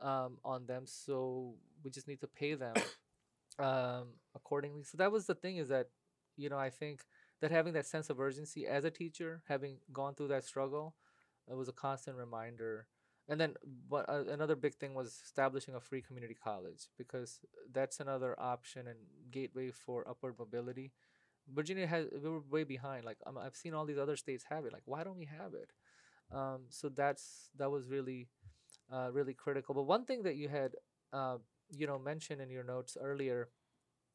um, 0.00 0.38
on 0.44 0.66
them. 0.66 0.86
So 0.86 1.56
we 1.82 1.90
just 1.90 2.06
need 2.08 2.20
to 2.20 2.28
pay 2.28 2.54
them 2.54 2.74
um, 3.58 4.14
accordingly. 4.34 4.84
So 4.84 4.96
that 4.98 5.10
was 5.10 5.26
the 5.26 5.34
thing 5.34 5.56
is 5.56 5.68
that, 5.68 5.88
you 6.36 6.48
know, 6.48 6.58
I 6.58 6.70
think 6.70 7.04
that 7.40 7.50
having 7.50 7.72
that 7.74 7.86
sense 7.86 8.08
of 8.10 8.20
urgency 8.20 8.66
as 8.66 8.84
a 8.84 8.90
teacher, 8.90 9.42
having 9.48 9.80
gone 9.92 10.14
through 10.14 10.28
that 10.28 10.44
struggle, 10.44 10.94
it 11.50 11.54
was 11.56 11.68
a 11.68 11.72
constant 11.72 12.16
reminder 12.16 12.86
and 13.28 13.40
then 13.40 13.54
but 13.90 14.08
uh, 14.08 14.24
another 14.30 14.56
big 14.56 14.74
thing 14.74 14.94
was 14.94 15.20
establishing 15.24 15.74
a 15.74 15.80
free 15.80 16.02
community 16.02 16.34
college 16.34 16.88
because 16.96 17.40
that's 17.72 18.00
another 18.00 18.34
option 18.38 18.86
and 18.86 18.98
gateway 19.30 19.70
for 19.70 20.08
upward 20.08 20.34
mobility. 20.38 20.92
Virginia 21.52 21.86
has 21.86 22.06
we 22.22 22.28
were 22.30 22.40
way 22.50 22.64
behind 22.64 23.04
like 23.04 23.18
um, 23.26 23.38
i've 23.38 23.56
seen 23.56 23.74
all 23.74 23.86
these 23.86 23.98
other 23.98 24.16
states 24.16 24.44
have 24.50 24.66
it 24.66 24.72
like 24.72 24.82
why 24.86 25.04
don't 25.04 25.18
we 25.18 25.26
have 25.26 25.54
it? 25.54 25.70
Um, 26.32 26.62
so 26.70 26.88
that's 26.88 27.50
that 27.58 27.70
was 27.70 27.86
really 27.86 28.28
uh, 28.92 29.10
really 29.12 29.34
critical. 29.34 29.74
But 29.74 29.84
one 29.84 30.04
thing 30.04 30.22
that 30.24 30.36
you 30.36 30.48
had 30.48 30.72
uh, 31.12 31.38
you 31.70 31.86
know 31.86 31.98
mentioned 31.98 32.40
in 32.40 32.50
your 32.50 32.64
notes 32.64 32.96
earlier 33.00 33.48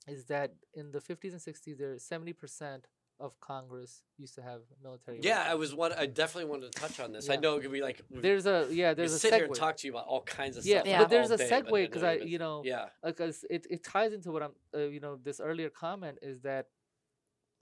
is 0.07 0.25
that 0.25 0.53
in 0.73 0.91
the 0.91 1.01
50s 1.01 1.31
and 1.33 1.41
60s 1.41 1.75
there 1.75 1.97
70% 1.99 2.85
of 3.19 3.39
congress 3.39 4.03
used 4.17 4.35
to 4.35 4.41
have 4.41 4.61
military 4.81 5.19
Yeah, 5.21 5.45
I 5.47 5.55
was 5.55 5.73
one. 5.73 5.93
I 5.93 6.05
definitely 6.05 6.49
wanted 6.49 6.71
to 6.71 6.79
touch 6.79 6.99
on 6.99 7.11
this. 7.11 7.29
I 7.29 7.35
know 7.35 7.55
it 7.55 7.61
could 7.61 7.71
be 7.71 7.81
like 7.81 8.01
there's 8.09 8.45
a 8.45 8.67
yeah 8.71 8.93
there's 8.93 9.13
a 9.13 9.19
sit 9.19 9.33
here 9.33 9.45
and 9.45 9.55
talk 9.55 9.77
to 9.77 9.87
you 9.87 9.93
about 9.93 10.07
all 10.07 10.21
kinds 10.21 10.57
of 10.57 10.65
yeah, 10.65 10.79
stuff. 10.79 10.87
Yeah. 10.87 10.99
but 10.99 11.09
there's 11.09 11.31
a 11.31 11.37
day, 11.37 11.49
segue 11.49 11.71
because 11.71 12.03
I, 12.03 12.15
you 12.15 12.37
know, 12.37 12.61
yeah, 12.65 12.85
because 13.03 13.45
it, 13.49 13.65
it 13.69 13.83
ties 13.83 14.13
into 14.13 14.31
what 14.31 14.43
I'm, 14.43 14.51
uh, 14.75 14.79
you 14.79 14.99
know, 14.99 15.17
this 15.23 15.39
earlier 15.39 15.69
comment 15.69 16.19
is 16.21 16.41
that, 16.41 16.67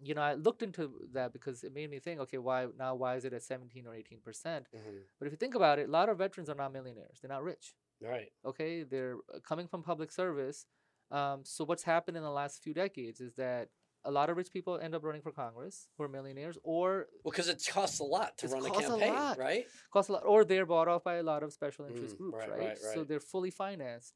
you 0.01 0.13
know, 0.13 0.21
I 0.21 0.33
looked 0.33 0.63
into 0.63 0.91
that 1.13 1.33
because 1.33 1.63
it 1.63 1.73
made 1.73 1.89
me 1.89 1.99
think, 1.99 2.19
okay, 2.21 2.37
why 2.37 2.67
now? 2.77 2.95
Why 2.95 3.15
is 3.15 3.25
it 3.25 3.33
at 3.33 3.43
17 3.43 3.85
or 3.87 3.93
18 3.93 4.19
percent? 4.23 4.67
Mhm. 4.75 5.01
But 5.19 5.27
if 5.27 5.33
you 5.33 5.37
think 5.37 5.55
about 5.55 5.79
it, 5.79 5.89
a 5.89 5.91
lot 5.91 6.09
of 6.09 6.17
veterans 6.17 6.49
are 6.49 6.55
not 6.55 6.73
millionaires. 6.73 7.19
They're 7.21 7.29
not 7.29 7.43
rich. 7.43 7.75
right. 8.01 8.31
Okay, 8.45 8.83
they're 8.83 9.17
uh, 9.33 9.39
coming 9.47 9.67
from 9.67 9.83
public 9.83 10.11
service. 10.11 10.65
Um, 11.11 11.41
so 11.43 11.65
what's 11.65 11.83
happened 11.83 12.15
in 12.15 12.23
the 12.23 12.31
last 12.31 12.63
few 12.63 12.73
decades 12.73 13.19
is 13.19 13.33
that 13.33 13.67
a 14.03 14.11
lot 14.11 14.29
of 14.29 14.37
rich 14.37 14.51
people 14.51 14.79
end 14.79 14.95
up 14.95 15.03
running 15.03 15.21
for 15.21 15.31
Congress 15.31 15.87
who 15.97 16.03
are 16.03 16.09
millionaires, 16.09 16.57
or 16.63 17.07
Well, 17.23 17.31
because 17.31 17.47
it 17.49 17.63
costs 17.69 17.99
a 17.99 18.03
lot 18.03 18.37
to 18.39 18.47
run 18.47 18.65
a 18.65 18.69
costs 18.69 18.89
a 18.89 18.93
campaign, 18.93 19.13
lot. 19.13 19.37
right? 19.37 19.65
cost 19.91 20.09
a 20.09 20.13
lot, 20.13 20.23
or 20.25 20.43
they're 20.43 20.65
bought 20.65 20.87
off 20.87 21.03
by 21.03 21.15
a 21.15 21.23
lot 21.23 21.43
of 21.43 21.53
special 21.53 21.85
interest 21.85 22.15
Mm, 22.15 22.17
groups, 22.17 22.37
right, 22.39 22.49
right, 22.49 22.59
right, 22.67 22.77
So 22.93 23.03
they're 23.03 23.19
fully 23.19 23.51
financed. 23.51 24.13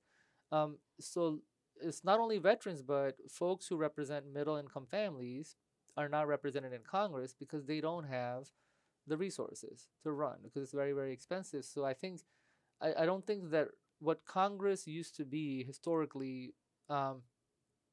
Um, 0.51 0.77
so 0.99 1.41
it's 1.81 2.03
not 2.03 2.19
only 2.19 2.37
veterans, 2.37 2.81
but 2.81 3.15
folks 3.29 3.67
who 3.67 3.75
represent 3.77 4.31
middle 4.31 4.55
income 4.57 4.85
families 4.89 5.55
are 5.97 6.09
not 6.09 6.27
represented 6.27 6.73
in 6.73 6.81
Congress 6.83 7.33
because 7.37 7.65
they 7.65 7.81
don't 7.81 8.05
have 8.05 8.47
the 9.07 9.17
resources 9.17 9.89
to 10.03 10.11
run 10.11 10.37
because 10.43 10.63
it's 10.63 10.71
very, 10.73 10.93
very 10.93 11.13
expensive. 11.13 11.63
So 11.65 11.85
I 11.85 11.93
think, 11.93 12.21
I, 12.81 13.03
I 13.03 13.05
don't 13.05 13.25
think 13.25 13.51
that 13.51 13.67
what 13.99 14.25
Congress 14.25 14.87
used 14.87 15.15
to 15.17 15.25
be 15.25 15.63
historically, 15.63 16.53
um, 16.89 17.21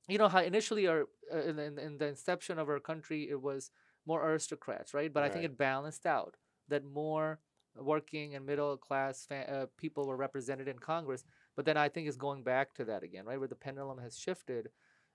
you 0.08 0.18
know, 0.18 0.28
how 0.28 0.40
initially 0.40 0.86
our, 0.86 1.04
uh, 1.32 1.42
in, 1.42 1.58
in, 1.58 1.78
in 1.78 1.98
the 1.98 2.06
inception 2.06 2.58
of 2.58 2.68
our 2.68 2.80
country, 2.80 3.28
it 3.30 3.40
was 3.40 3.70
more 4.06 4.22
aristocrats, 4.28 4.94
right? 4.94 5.12
But 5.12 5.22
I 5.22 5.28
think 5.28 5.44
it 5.44 5.56
balanced 5.56 6.06
out 6.06 6.36
that 6.68 6.84
more 6.84 7.40
working 7.76 8.34
and 8.34 8.44
middle 8.44 8.76
class 8.76 9.24
fa- 9.26 9.50
uh, 9.50 9.66
people 9.78 10.06
were 10.06 10.16
represented 10.16 10.68
in 10.68 10.78
Congress. 10.78 11.24
But 11.56 11.64
then 11.64 11.76
I 11.76 11.88
think 11.88 12.08
it's 12.08 12.16
going 12.16 12.42
back 12.42 12.74
to 12.74 12.84
that 12.86 13.02
again, 13.02 13.24
right? 13.26 13.38
Where 13.38 13.48
the 13.48 13.54
pendulum 13.54 13.98
has 13.98 14.18
shifted. 14.18 14.68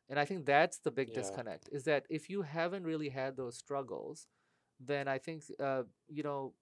And 0.09 0.19
I 0.19 0.25
think 0.25 0.45
that's 0.45 0.79
the 0.79 0.91
big 0.91 1.09
Yeah. 1.09 1.15
disconnect 1.15 1.69
is 1.71 1.83
that 1.83 2.05
if 2.09 2.29
you 2.29 2.43
haven't 2.43 2.85
really 2.85 3.09
had 3.09 3.35
those 3.35 3.57
struggles, 3.57 4.27
then 4.79 5.07
I 5.07 5.17
think, 5.17 5.43
uh, 5.59 5.83
you 6.07 6.23
know, 6.23 6.53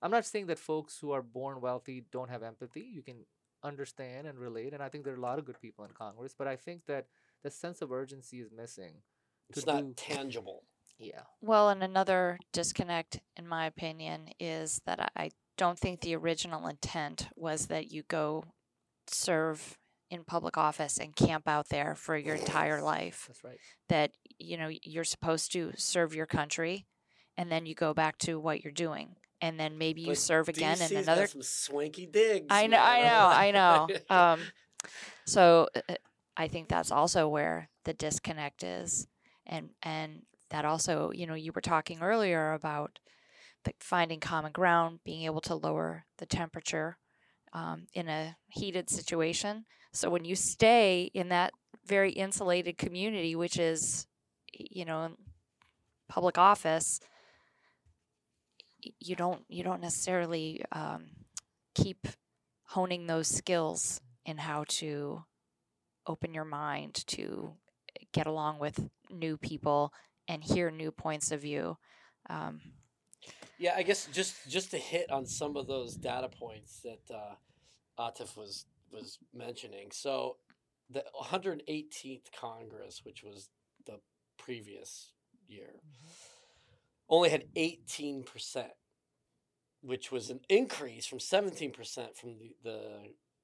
I'm 0.00 0.10
not 0.10 0.24
saying 0.24 0.46
that 0.46 0.58
folks 0.58 0.98
who 0.98 1.12
are 1.12 1.22
born 1.22 1.60
wealthy 1.60 2.04
don't 2.12 2.30
have 2.30 2.42
empathy. 2.42 2.82
You 2.82 3.02
can 3.02 3.24
understand 3.62 4.26
and 4.26 4.38
relate. 4.38 4.72
And 4.72 4.82
I 4.82 4.88
think 4.88 5.04
there 5.04 5.14
are 5.14 5.18
a 5.18 5.20
lot 5.20 5.38
of 5.38 5.44
good 5.44 5.60
people 5.60 5.84
in 5.84 5.92
Congress. 5.92 6.34
But 6.36 6.48
I 6.48 6.56
think 6.56 6.86
that 6.86 7.06
the 7.42 7.50
sense 7.50 7.82
of 7.82 7.92
urgency 7.92 8.40
is 8.40 8.50
missing. 8.52 9.02
It's 9.48 9.66
not 9.66 9.82
do- 9.84 9.92
tangible. 9.96 10.64
Yeah. 10.98 11.22
Well, 11.40 11.68
and 11.68 11.82
another 11.82 12.38
disconnect, 12.52 13.20
in 13.36 13.48
my 13.48 13.66
opinion, 13.66 14.30
is 14.38 14.80
that 14.86 15.00
I- 15.00 15.24
I 15.24 15.30
don't 15.56 15.78
think 15.78 16.00
the 16.00 16.14
original 16.16 16.66
intent 16.68 17.28
was 17.34 17.66
that 17.66 17.90
you 17.90 18.02
go 18.04 18.44
serve 19.06 19.78
in 20.10 20.24
public 20.24 20.56
office 20.56 20.98
and 20.98 21.16
camp 21.16 21.48
out 21.48 21.68
there 21.68 21.94
for 21.94 22.16
your 22.16 22.36
entire 22.36 22.82
life. 22.82 23.24
That's 23.26 23.42
right. 23.44 23.58
That, 23.88 24.12
you 24.38 24.56
know, 24.56 24.70
you're 24.82 25.04
supposed 25.04 25.52
to 25.52 25.72
serve 25.76 26.14
your 26.14 26.26
country 26.26 26.86
and 27.36 27.50
then 27.50 27.66
you 27.66 27.74
go 27.74 27.94
back 27.94 28.18
to 28.18 28.38
what 28.38 28.62
you're 28.62 28.72
doing. 28.72 29.16
And 29.40 29.58
then 29.58 29.76
maybe 29.78 30.02
you 30.02 30.08
But 30.08 30.18
serve 30.18 30.48
again 30.48 30.80
in 30.80 30.88
DC's 30.88 30.92
got 30.92 31.02
another 31.02 31.26
some 31.26 31.42
swanky 31.42 32.06
digs. 32.06 32.46
I 32.50 32.66
know, 32.68 32.78
I 32.78 33.00
know, 33.02 33.26
I 33.26 33.50
know. 33.50 33.88
Um, 34.10 34.40
so 35.26 35.68
uh, 35.74 35.80
uh, 35.88 35.94
I 36.36 36.48
think 36.48 36.68
that's 36.68 36.90
also 36.90 37.28
where 37.28 37.68
the 37.84 37.92
disconnect 37.92 38.62
is, 38.62 39.06
and 39.46 39.70
and 39.82 40.22
that 40.50 40.64
also, 40.64 41.10
you 41.12 41.26
know, 41.26 41.34
you 41.34 41.52
were 41.54 41.60
talking 41.60 42.02
earlier 42.02 42.52
about 42.52 42.98
the 43.64 43.72
finding 43.80 44.20
common 44.20 44.52
ground, 44.52 45.00
being 45.04 45.24
able 45.24 45.40
to 45.42 45.54
lower 45.54 46.04
the 46.18 46.26
temperature 46.26 46.98
um, 47.52 47.86
in 47.94 48.08
a 48.08 48.36
heated 48.48 48.90
situation. 48.90 49.64
So 49.92 50.10
when 50.10 50.24
you 50.24 50.34
stay 50.34 51.10
in 51.14 51.28
that 51.28 51.52
very 51.86 52.12
insulated 52.12 52.78
community, 52.78 53.34
which 53.36 53.58
is, 53.58 54.06
you 54.52 54.84
know, 54.84 55.16
public 56.08 56.38
office, 56.38 57.00
you 58.98 59.16
don't 59.16 59.42
you 59.48 59.62
don't 59.62 59.80
necessarily 59.80 60.62
um, 60.72 61.06
keep 61.74 62.06
honing 62.68 63.06
those 63.06 63.28
skills 63.28 64.00
in 64.24 64.38
how 64.38 64.64
to 64.66 65.24
open 66.06 66.34
your 66.34 66.44
mind 66.44 67.04
to 67.08 67.54
get 68.12 68.26
along 68.26 68.58
with 68.58 68.88
new 69.10 69.36
people 69.36 69.92
and 70.28 70.42
hear 70.42 70.70
new 70.70 70.90
points 70.90 71.32
of 71.32 71.42
view. 71.42 71.76
Um, 72.30 72.60
Yeah, 73.58 73.74
I 73.76 73.82
guess 73.82 74.08
just 74.12 74.48
just 74.48 74.70
to 74.72 74.78
hit 74.78 75.10
on 75.10 75.26
some 75.26 75.56
of 75.56 75.66
those 75.66 75.94
data 75.94 76.28
points 76.28 76.80
that 76.80 77.14
uh, 77.14 77.34
Atif 77.98 78.36
was 78.36 78.66
was 78.90 79.18
mentioning. 79.32 79.90
So 79.92 80.36
the 80.90 81.04
118th 81.20 82.32
Congress, 82.38 83.00
which 83.04 83.22
was 83.22 83.48
the 83.86 83.98
previous 84.38 85.12
year, 85.48 85.80
only 87.08 87.30
had 87.30 87.44
18 87.56 88.24
percent, 88.24 88.72
which 89.80 90.10
was 90.10 90.30
an 90.30 90.40
increase 90.48 91.06
from 91.06 91.20
17 91.20 91.72
percent 91.72 92.16
from 92.16 92.38
the, 92.38 92.54
the 92.62 92.80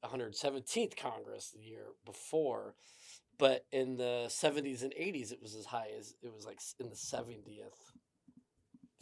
117th 0.05 0.97
Congress 0.97 1.51
the 1.51 1.63
year 1.63 1.87
before. 2.05 2.75
But 3.39 3.67
in 3.71 3.97
the 3.97 4.27
70s 4.29 4.83
and 4.83 4.93
80s, 4.93 5.31
it 5.31 5.41
was 5.41 5.55
as 5.55 5.67
high 5.67 5.89
as 5.97 6.15
it 6.23 6.35
was 6.35 6.45
like 6.45 6.61
in 6.81 6.89
the 6.89 6.97
70th 6.97 7.93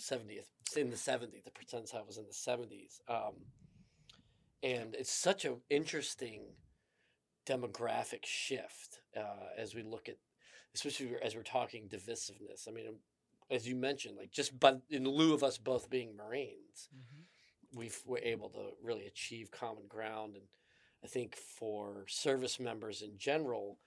70th 0.00 0.46
in 0.76 0.90
the 0.90 0.96
70s 0.96 1.44
the 1.44 1.50
percentile 1.50 2.06
was 2.06 2.18
in 2.18 2.24
the 2.26 2.32
70s 2.32 3.00
um, 3.08 3.34
and 4.62 4.94
it's 4.94 5.12
such 5.12 5.44
an 5.44 5.56
interesting 5.70 6.42
demographic 7.46 8.24
shift 8.24 9.00
uh, 9.16 9.48
as 9.56 9.74
we 9.74 9.82
look 9.82 10.08
at 10.08 10.16
especially 10.74 11.12
as 11.22 11.34
we're 11.34 11.42
talking 11.42 11.88
divisiveness 11.88 12.68
i 12.68 12.70
mean 12.70 12.96
as 13.50 13.66
you 13.66 13.74
mentioned 13.74 14.16
like 14.18 14.30
just 14.30 14.58
but 14.58 14.80
in 14.90 15.04
lieu 15.08 15.32
of 15.32 15.42
us 15.42 15.56
both 15.56 15.88
being 15.88 16.14
marines 16.16 16.88
we've 17.74 18.02
we're 18.04 18.18
able 18.18 18.50
to 18.50 18.70
really 18.82 19.06
achieve 19.06 19.50
common 19.50 19.84
ground 19.88 20.34
and 20.34 20.44
i 21.04 21.06
think 21.06 21.36
for 21.36 22.04
service 22.08 22.58
members 22.60 23.02
in 23.02 23.16
general 23.18 23.78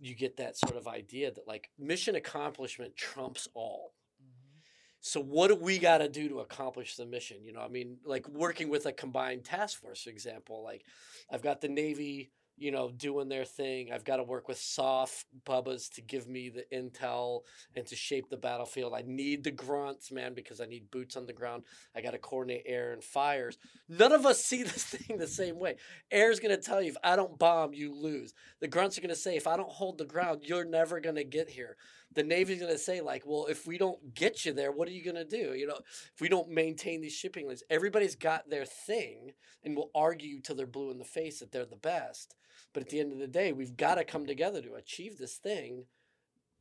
you 0.00 0.14
get 0.14 0.36
that 0.36 0.56
sort 0.56 0.76
of 0.76 0.86
idea 0.86 1.30
that 1.30 1.46
like 1.46 1.70
mission 1.78 2.14
accomplishment 2.14 2.96
trumps 2.96 3.48
all 3.54 3.94
mm-hmm. 4.22 4.58
so 5.00 5.20
what 5.20 5.48
do 5.48 5.56
we 5.56 5.78
got 5.78 5.98
to 5.98 6.08
do 6.08 6.28
to 6.28 6.40
accomplish 6.40 6.96
the 6.96 7.06
mission? 7.06 7.38
You 7.42 7.52
know, 7.52 7.60
I 7.60 7.68
mean, 7.68 7.98
like 8.04 8.28
working 8.28 8.68
with 8.68 8.86
a 8.86 8.92
combined 8.92 9.44
task 9.44 9.80
force, 9.80 10.02
for 10.02 10.10
example. 10.10 10.62
Like, 10.62 10.84
I've 11.30 11.42
got 11.42 11.60
the 11.60 11.68
Navy, 11.68 12.30
you 12.58 12.70
know, 12.70 12.90
doing 12.90 13.28
their 13.28 13.44
thing. 13.44 13.92
I've 13.92 14.04
got 14.04 14.16
to 14.16 14.22
work 14.22 14.48
with 14.48 14.58
soft 14.58 15.26
bubbas 15.46 15.92
to 15.94 16.02
give 16.02 16.28
me 16.28 16.50
the 16.50 16.64
intel 16.72 17.42
and 17.74 17.86
to 17.86 17.96
shape 17.96 18.28
the 18.28 18.36
battlefield. 18.36 18.94
I 18.94 19.02
need 19.06 19.44
the 19.44 19.50
grunts, 19.50 20.10
man, 20.10 20.34
because 20.34 20.60
I 20.60 20.66
need 20.66 20.90
boots 20.90 21.16
on 21.16 21.26
the 21.26 21.32
ground. 21.32 21.64
I 21.94 22.00
got 22.00 22.12
to 22.12 22.18
coordinate 22.18 22.64
air 22.66 22.92
and 22.92 23.02
fires. 23.02 23.58
None 23.88 24.12
of 24.12 24.26
us 24.26 24.44
see 24.44 24.62
this 24.62 24.84
thing 24.84 25.18
the 25.18 25.26
same 25.26 25.58
way. 25.58 25.76
Air's 26.10 26.40
going 26.40 26.54
to 26.54 26.62
tell 26.62 26.82
you 26.82 26.90
if 26.90 26.96
I 27.02 27.16
don't 27.16 27.38
bomb, 27.38 27.74
you 27.74 27.94
lose. 27.94 28.34
The 28.60 28.68
grunts 28.68 28.98
are 28.98 29.00
going 29.00 29.08
to 29.10 29.16
say 29.16 29.36
if 29.36 29.46
I 29.46 29.56
don't 29.56 29.70
hold 29.70 29.98
the 29.98 30.04
ground, 30.04 30.42
you're 30.44 30.64
never 30.64 31.00
going 31.00 31.16
to 31.16 31.24
get 31.24 31.48
here. 31.48 31.76
the 32.14 32.22
Navy's 32.22 32.60
going 32.60 32.72
to 32.72 32.78
say 32.78 33.00
like, 33.00 33.22
well, 33.26 33.46
if 33.46 33.66
we 33.66 33.78
don't 33.78 34.14
get 34.14 34.44
you 34.44 34.52
there, 34.52 34.72
what 34.72 34.88
are 34.88 34.92
you 34.92 35.04
going 35.04 35.16
to 35.16 35.24
do? 35.24 35.54
You 35.54 35.66
know, 35.66 35.78
if 36.14 36.20
we 36.20 36.28
don't 36.28 36.50
maintain 36.50 37.00
these 37.00 37.12
shipping 37.12 37.46
lanes, 37.46 37.62
everybody's 37.70 38.16
got 38.16 38.48
their 38.48 38.64
thing 38.64 39.32
and 39.62 39.76
will 39.76 39.90
argue 39.94 40.40
till 40.40 40.56
they're 40.56 40.66
blue 40.66 40.90
in 40.90 40.98
the 40.98 41.04
face 41.04 41.40
that 41.40 41.52
they're 41.52 41.64
the 41.64 41.76
best. 41.76 42.34
But 42.72 42.82
at 42.82 42.88
the 42.90 43.00
end 43.00 43.12
of 43.12 43.18
the 43.18 43.26
day, 43.26 43.52
we've 43.52 43.76
got 43.76 43.94
to 43.96 44.04
come 44.04 44.26
together 44.26 44.60
to 44.62 44.74
achieve 44.74 45.18
this 45.18 45.36
thing 45.36 45.84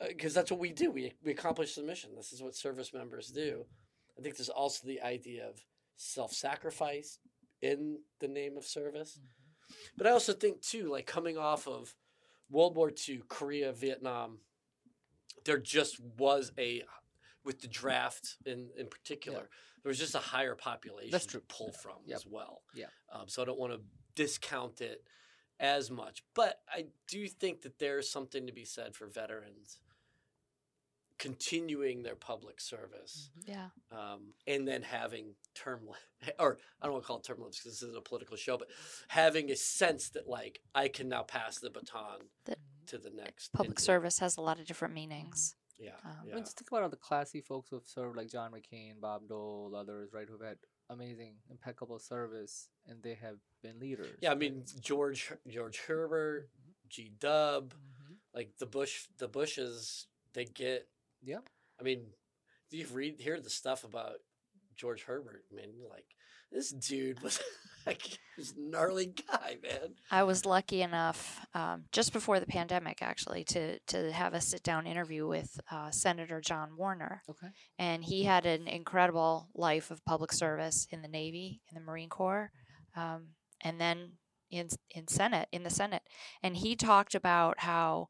because 0.08 0.34
that's 0.34 0.52
what 0.52 0.60
we 0.60 0.72
do. 0.72 0.92
We, 0.92 1.14
we 1.24 1.32
accomplish 1.32 1.76
the 1.76 1.84
mission. 1.84 2.12
This 2.16 2.32
is 2.32 2.42
what 2.42 2.56
service 2.56 2.94
members 2.94 3.28
do. 3.30 3.66
I 4.18 4.22
think 4.22 4.38
there's 4.38 4.50
also 4.50 4.88
the 4.88 5.02
idea 5.02 5.48
of 5.48 5.60
self 5.96 6.32
sacrifice 6.34 7.20
in 7.62 8.00
the 8.20 8.28
name 8.28 8.58
of 8.58 8.66
service. 8.66 9.20
But 9.98 10.08
I 10.08 10.12
also 10.12 10.34
think, 10.34 10.62
too, 10.62 10.90
like 10.90 11.06
coming 11.06 11.38
off 11.38 11.68
of 11.68 11.94
World 12.50 12.76
War 12.76 12.92
II, 13.08 13.22
Korea, 13.28 13.74
Vietnam, 13.74 14.38
there 15.44 15.58
just 15.58 16.00
was 16.18 16.52
a, 16.58 16.84
with 17.44 17.62
the 17.62 17.68
draft 17.68 18.38
in, 18.46 18.70
in 18.78 18.88
particular, 18.88 19.50
there 19.84 19.90
was 19.90 20.00
just 20.00 20.16
a 20.16 20.20
higher 20.20 20.56
population 20.56 21.12
That's 21.12 21.26
true. 21.26 21.42
to 21.42 21.46
pull 21.48 21.72
from 21.74 21.98
Yep. 22.06 22.16
as 22.16 22.26
well. 22.26 22.62
Yeah. 22.74 22.86
Um, 23.12 23.24
so 23.28 23.42
I 23.42 23.46
don't 23.46 23.60
want 23.60 23.74
to 23.74 23.80
discount 24.16 24.80
it 24.82 25.04
as 25.60 25.90
much. 25.90 26.24
But 26.36 26.60
I 26.72 26.86
do 27.08 27.28
think 27.28 27.62
that 27.64 27.80
there's 27.80 28.10
something 28.10 28.46
to 28.48 28.54
be 28.54 28.66
said 28.66 28.96
for 28.96 29.08
veterans 29.08 29.80
continuing 31.20 32.04
their 32.04 32.16
public 32.16 32.62
service 32.62 33.32
Yeah. 33.48 33.70
um, 33.92 34.34
and 34.46 34.68
then 34.68 34.84
having 34.84 35.34
term 35.56 35.80
li- 35.88 36.32
or 36.40 36.60
I 36.80 36.86
don't 36.86 36.94
want 36.94 37.04
to 37.06 37.08
call 37.08 37.18
it 37.18 37.24
term 37.24 37.40
limits 37.40 37.58
because 37.60 37.80
this 37.80 37.90
is 37.90 37.96
a 37.96 38.02
political 38.02 38.38
show, 38.38 38.58
but 38.58 38.68
having 39.08 39.50
a 39.50 39.56
sense 39.56 40.10
that 40.12 40.28
like 40.30 40.60
I 40.76 40.88
can 40.90 41.10
now 41.10 41.24
pass 41.24 41.58
the 41.58 41.72
baton 41.72 42.28
That 42.46 42.60
to 42.88 43.00
the 43.00 43.10
next 43.10 43.52
Public 43.52 43.72
indi- 43.72 43.82
service 43.82 44.20
has 44.20 44.38
a 44.38 44.42
lot 44.42 44.60
of 44.60 44.68
different 44.68 44.94
meanings. 44.94 45.56
Yeah, 45.80 45.92
Um, 46.06 46.12
I 46.32 46.36
mean, 46.36 46.44
just 46.44 46.58
think 46.58 46.70
about 46.70 46.84
all 46.84 46.90
the 46.90 46.96
classy 46.98 47.42
folks 47.42 47.70
who've 47.70 47.86
served, 47.86 48.16
like 48.18 48.30
John 48.32 48.52
McCain, 48.52 49.00
Bob 49.00 49.28
Dole, 49.28 49.76
others, 49.76 50.10
right, 50.14 50.28
who've 50.30 50.42
had 50.42 50.58
amazing, 50.90 51.36
impeccable 51.50 52.00
service, 52.00 52.70
and 52.88 53.02
they 53.04 53.16
have 53.16 53.38
been 53.62 53.80
leaders. 53.80 54.18
yeah. 54.22 54.32
I 54.32 54.36
mean 54.36 54.64
George 54.80 55.32
George 55.48 55.80
Herbert, 55.88 56.50
G. 56.90 57.10
Dub, 57.20 57.74
Mhm. 57.74 58.16
like 58.34 58.58
the 58.58 58.66
Bush 58.66 59.08
the 59.18 59.28
Bushes, 59.28 60.08
they 60.34 60.46
get. 60.46 60.88
Yeah. 61.22 61.40
I 61.80 61.84
mean, 61.84 62.14
you 62.72 62.86
read 62.88 63.20
hear 63.20 63.40
the 63.40 63.50
stuff 63.50 63.84
about 63.84 64.20
George 64.76 65.04
Herbert, 65.04 65.46
I 65.52 65.56
You're 65.76 65.90
like 65.90 66.16
this 66.52 66.72
dude 66.72 67.22
was 67.22 67.40
like 67.92 68.20
this 68.38 68.54
gnarly 68.58 69.08
guy, 69.32 69.58
man. 69.64 69.96
I 70.12 70.24
was 70.24 70.46
lucky 70.46 70.82
enough 70.82 71.46
um, 71.54 71.86
just 71.92 72.14
before 72.14 72.40
the 72.40 72.46
pandemic, 72.46 73.02
actually, 73.02 73.44
to 73.46 73.80
to 73.80 74.12
have 74.12 74.34
a 74.34 74.42
sit 74.42 74.64
down 74.64 74.86
interview 74.88 75.28
with 75.28 75.60
uh, 75.72 75.90
Senator 75.92 76.42
John 76.42 76.78
Warner, 76.78 77.24
Okay. 77.30 77.48
and 77.80 78.04
he 78.04 78.24
had 78.24 78.46
an 78.46 78.68
incredible 78.68 79.50
life 79.56 79.92
of 79.92 80.04
public 80.06 80.32
service 80.32 80.88
in 80.92 81.02
the 81.02 81.08
Navy, 81.08 81.62
in 81.70 81.76
the 81.76 81.82
Marine 81.86 82.10
Corps, 82.10 82.52
um, 82.96 83.30
and 83.62 83.80
then 83.80 84.14
in 84.52 84.68
in 84.92 85.08
Senate 85.08 85.48
in 85.52 85.64
the 85.64 85.70
Senate, 85.70 86.04
and 86.44 86.58
he 86.58 86.76
talked 86.76 87.16
about 87.16 87.60
how 87.60 88.10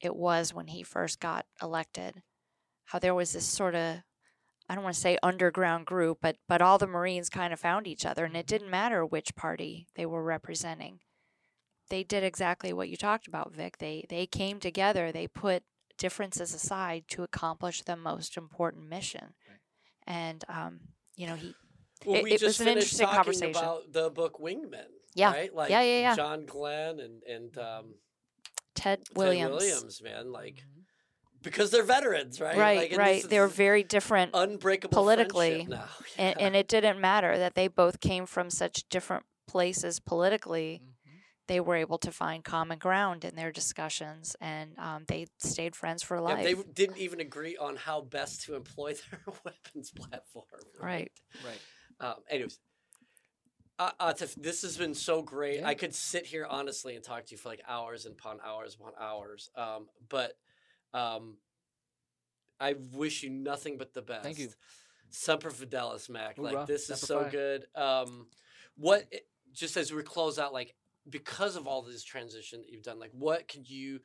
it 0.00 0.16
was 0.16 0.52
when 0.52 0.66
he 0.66 0.82
first 0.82 1.20
got 1.20 1.46
elected, 1.62 2.22
how 2.86 2.98
there 2.98 3.14
was 3.14 3.32
this 3.32 3.44
sort 3.46 3.74
of 3.74 3.98
I 4.68 4.74
don't 4.74 4.84
want 4.84 4.94
to 4.94 5.00
say 5.00 5.18
underground 5.22 5.86
group, 5.86 6.18
but 6.22 6.36
but 6.48 6.62
all 6.62 6.78
the 6.78 6.86
Marines 6.86 7.28
kind 7.28 7.52
of 7.52 7.60
found 7.60 7.86
each 7.86 8.06
other, 8.06 8.24
and 8.24 8.36
it 8.36 8.46
didn't 8.46 8.70
matter 8.70 9.04
which 9.04 9.34
party 9.34 9.88
they 9.96 10.06
were 10.06 10.22
representing. 10.22 11.00
They 11.90 12.04
did 12.04 12.24
exactly 12.24 12.72
what 12.72 12.88
you 12.88 12.96
talked 12.96 13.26
about, 13.26 13.52
Vic. 13.54 13.78
They 13.78 14.06
they 14.08 14.26
came 14.26 14.60
together. 14.60 15.12
They 15.12 15.26
put 15.28 15.62
differences 15.98 16.54
aside 16.54 17.04
to 17.08 17.22
accomplish 17.22 17.82
the 17.82 17.96
most 17.96 18.36
important 18.36 18.88
mission. 18.88 19.34
Right. 19.48 19.58
And 20.06 20.44
um, 20.48 20.80
you 21.16 21.26
know, 21.26 21.34
he 21.34 21.54
Well, 22.06 22.16
It- 22.16 22.24
we 22.24 22.30
it 22.30 22.34
was 22.34 22.40
just 22.40 22.60
an 22.60 22.66
finished 22.66 22.92
interesting 22.94 23.06
talking 23.06 23.16
conversation. 23.16 23.50
about 23.62 23.92
the 23.92 24.10
book 24.10 24.38
Wingmen. 24.40 24.86
Yeah. 25.14 25.32
Right? 25.32 25.54
Like 25.54 25.70
yeah, 25.70 25.82
yeah, 25.82 26.00
yeah. 26.00 26.16
John 26.16 26.46
Glenn 26.46 26.98
and 27.00 27.22
and 27.24 27.58
um, 27.58 27.94
Ted 28.74 29.00
Williams. 29.14 29.50
Ted 29.50 29.68
Williams. 29.68 30.02
Man. 30.02 30.32
Like 30.32 30.54
Mhm. 30.64 30.81
Because 31.42 31.70
they're 31.70 31.82
veterans, 31.82 32.40
right? 32.40 32.56
Right, 32.56 32.90
Like, 32.90 32.98
right. 32.98 33.28
They 33.28 33.40
were 33.40 33.48
very 33.48 33.82
different 33.82 34.30
unbreakable 34.34 34.94
politically, 34.94 35.64
friendship 35.66 35.68
now. 35.68 35.88
and, 36.18 36.40
and 36.40 36.56
it 36.56 36.68
didn't 36.68 37.00
matter 37.00 37.38
that 37.38 37.54
they 37.54 37.68
both 37.68 38.00
came 38.00 38.26
from 38.26 38.50
such 38.50 38.88
different 38.88 39.24
places 39.48 40.00
politically. 40.00 40.80
Mhm. 40.84 40.88
They 41.48 41.60
were 41.60 41.76
able 41.76 41.98
to 41.98 42.12
find 42.12 42.44
common 42.44 42.78
ground 42.78 43.24
in 43.24 43.34
their 43.34 43.50
discussions, 43.52 44.36
and 44.40 44.78
um, 44.78 45.04
they 45.08 45.26
stayed 45.38 45.74
friends 45.74 46.02
for 46.02 46.16
Yeah, 46.16 46.22
life. 46.22 46.44
they 46.44 46.54
didn't 46.72 46.98
even 46.98 47.20
agree 47.20 47.56
on 47.56 47.76
how 47.76 48.00
best 48.00 48.42
to 48.42 48.54
employ 48.54 48.94
their 49.10 49.20
weapons 49.44 49.90
platform. 49.90 50.46
Right. 50.80 51.12
Right. 51.44 51.60
Um, 52.00 52.14
anyways, 52.30 52.58
uh, 53.78 53.90
Atif, 54.00 54.34
this 54.40 54.62
has 54.62 54.76
been 54.76 54.94
so 54.94 55.22
great. 55.22 55.60
Yeah. 55.60 55.68
I 55.68 55.74
could 55.74 55.94
sit 55.94 56.26
here 56.26 56.46
honestly 56.48 56.94
and 56.94 57.04
talk 57.04 57.26
to 57.26 57.32
you 57.32 57.36
for 57.38 57.48
like 57.48 57.62
hours 57.68 58.06
and 58.06 58.14
upon 58.14 58.38
hours 58.44 58.74
upon 58.76 58.92
hours. 59.00 59.50
Um, 59.56 59.88
but 60.08 60.34
um, 60.94 61.36
I 62.60 62.76
wish 62.94 63.22
you 63.22 63.30
nothing 63.30 63.78
but 63.78 63.92
the 63.92 64.02
best. 64.02 64.22
Thank 64.22 64.38
you. 64.38 64.48
Semper 65.10 65.50
Fidelis, 65.50 66.08
Mac. 66.08 66.38
Like 66.38 66.54
Hoorah. 66.54 66.66
this 66.66 66.90
is 66.90 67.00
so 67.00 67.24
Fi. 67.24 67.30
good. 67.30 67.66
Um, 67.74 68.26
what 68.76 69.04
just 69.52 69.76
as 69.76 69.92
we 69.92 70.02
close 70.02 70.38
out, 70.38 70.52
like 70.52 70.74
because 71.08 71.56
of 71.56 71.66
all 71.66 71.82
this 71.82 72.04
transition 72.04 72.60
that 72.60 72.70
you've 72.70 72.82
done, 72.82 72.98
like 72.98 73.10
what 73.12 73.48
could 73.48 73.68
you, 73.68 74.00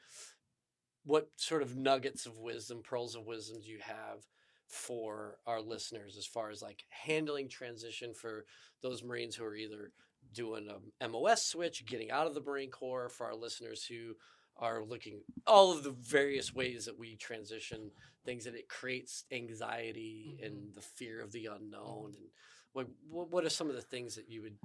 what 1.05 1.29
sort 1.37 1.61
of 1.61 1.77
nuggets 1.77 2.25
of 2.25 2.37
wisdom, 2.39 2.81
pearls 2.83 3.15
of 3.15 3.25
wisdom 3.25 3.59
do 3.61 3.69
you 3.69 3.79
have 3.81 4.25
for 4.67 5.37
our 5.45 5.61
listeners 5.61 6.17
as 6.17 6.25
far 6.25 6.49
as 6.49 6.61
like 6.61 6.83
handling 6.89 7.47
transition 7.47 8.13
for 8.13 8.45
those 8.81 9.03
Marines 9.03 9.35
who 9.35 9.45
are 9.45 9.55
either 9.55 9.91
doing 10.33 10.67
a 10.99 11.07
MOS 11.07 11.45
switch, 11.45 11.85
getting 11.85 12.11
out 12.11 12.27
of 12.27 12.33
the 12.33 12.41
Marine 12.41 12.69
Corps, 12.71 13.07
for 13.07 13.25
our 13.25 13.35
listeners 13.35 13.85
who 13.85 14.15
are 14.59 14.83
looking 14.83 15.21
all 15.45 15.71
of 15.71 15.83
the 15.83 15.91
various 15.91 16.53
ways 16.53 16.85
that 16.85 16.97
we 16.97 17.15
transition 17.15 17.91
things 18.25 18.45
that 18.45 18.55
it 18.55 18.67
creates 18.67 19.23
anxiety 19.31 20.39
and 20.43 20.73
the 20.73 20.81
fear 20.81 21.21
of 21.21 21.31
the 21.31 21.45
unknown 21.45 22.13
and 22.15 22.25
what 22.73 22.87
what 23.09 23.29
what 23.31 23.45
are 23.45 23.49
some 23.49 23.69
of 23.69 23.75
the 23.75 23.81
things 23.81 24.15
that 24.15 24.29
you 24.29 24.41
would 24.41 24.57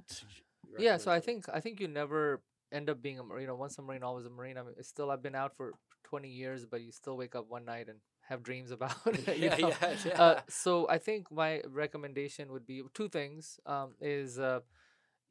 yeah 0.77 0.97
so 0.97 1.11
i 1.11 1.19
think 1.19 1.45
i 1.53 1.59
think 1.59 1.79
you 1.79 1.87
never 1.87 2.41
end 2.71 2.89
up 2.89 3.01
being 3.01 3.19
a 3.19 3.23
marine 3.23 3.41
you 3.41 3.47
know 3.47 3.55
once 3.55 3.77
a 3.77 3.81
marine 3.81 4.03
always 4.03 4.25
a 4.25 4.29
marine 4.29 4.57
i 4.57 4.61
mean 4.61 4.73
it's 4.77 4.89
still 4.89 5.11
i've 5.11 5.21
been 5.21 5.35
out 5.35 5.55
for 5.55 5.73
20 6.03 6.27
years 6.27 6.65
but 6.65 6.81
you 6.81 6.91
still 6.91 7.15
wake 7.17 7.35
up 7.35 7.49
one 7.49 7.65
night 7.65 7.87
and 7.87 7.99
have 8.21 8.41
dreams 8.41 8.71
about 8.71 8.95
yeah, 9.37 9.55
know? 9.57 9.69
yeah, 9.69 9.95
yeah. 10.05 10.21
Uh, 10.21 10.39
so 10.47 10.87
i 10.89 10.97
think 10.97 11.31
my 11.31 11.61
recommendation 11.67 12.51
would 12.51 12.65
be 12.65 12.81
two 12.93 13.09
things 13.09 13.59
um, 13.65 13.93
is 14.01 14.39
uh, 14.39 14.59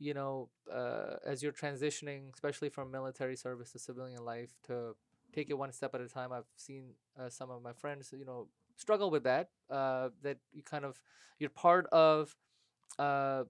you 0.02 0.14
know 0.14 0.48
uh, 0.72 1.14
as 1.24 1.42
you're 1.42 1.52
transitioning 1.52 2.32
especially 2.34 2.68
from 2.68 2.90
military 2.90 3.36
service 3.36 3.72
to 3.72 3.78
civilian 3.78 4.24
life 4.24 4.50
to 4.66 4.94
take 5.32 5.48
it 5.48 5.54
one 5.54 5.72
step 5.72 5.94
at 5.94 6.00
a 6.00 6.08
time 6.08 6.32
i've 6.32 6.50
seen 6.56 6.84
uh, 7.18 7.28
some 7.28 7.50
of 7.50 7.62
my 7.62 7.72
friends 7.72 8.12
you 8.16 8.24
know 8.24 8.48
struggle 8.76 9.10
with 9.10 9.24
that 9.24 9.50
uh, 9.70 10.08
that 10.22 10.38
you 10.52 10.62
kind 10.62 10.84
of 10.84 11.00
you're 11.38 11.50
part 11.50 11.86
of 11.86 12.34
uh, 12.98 13.44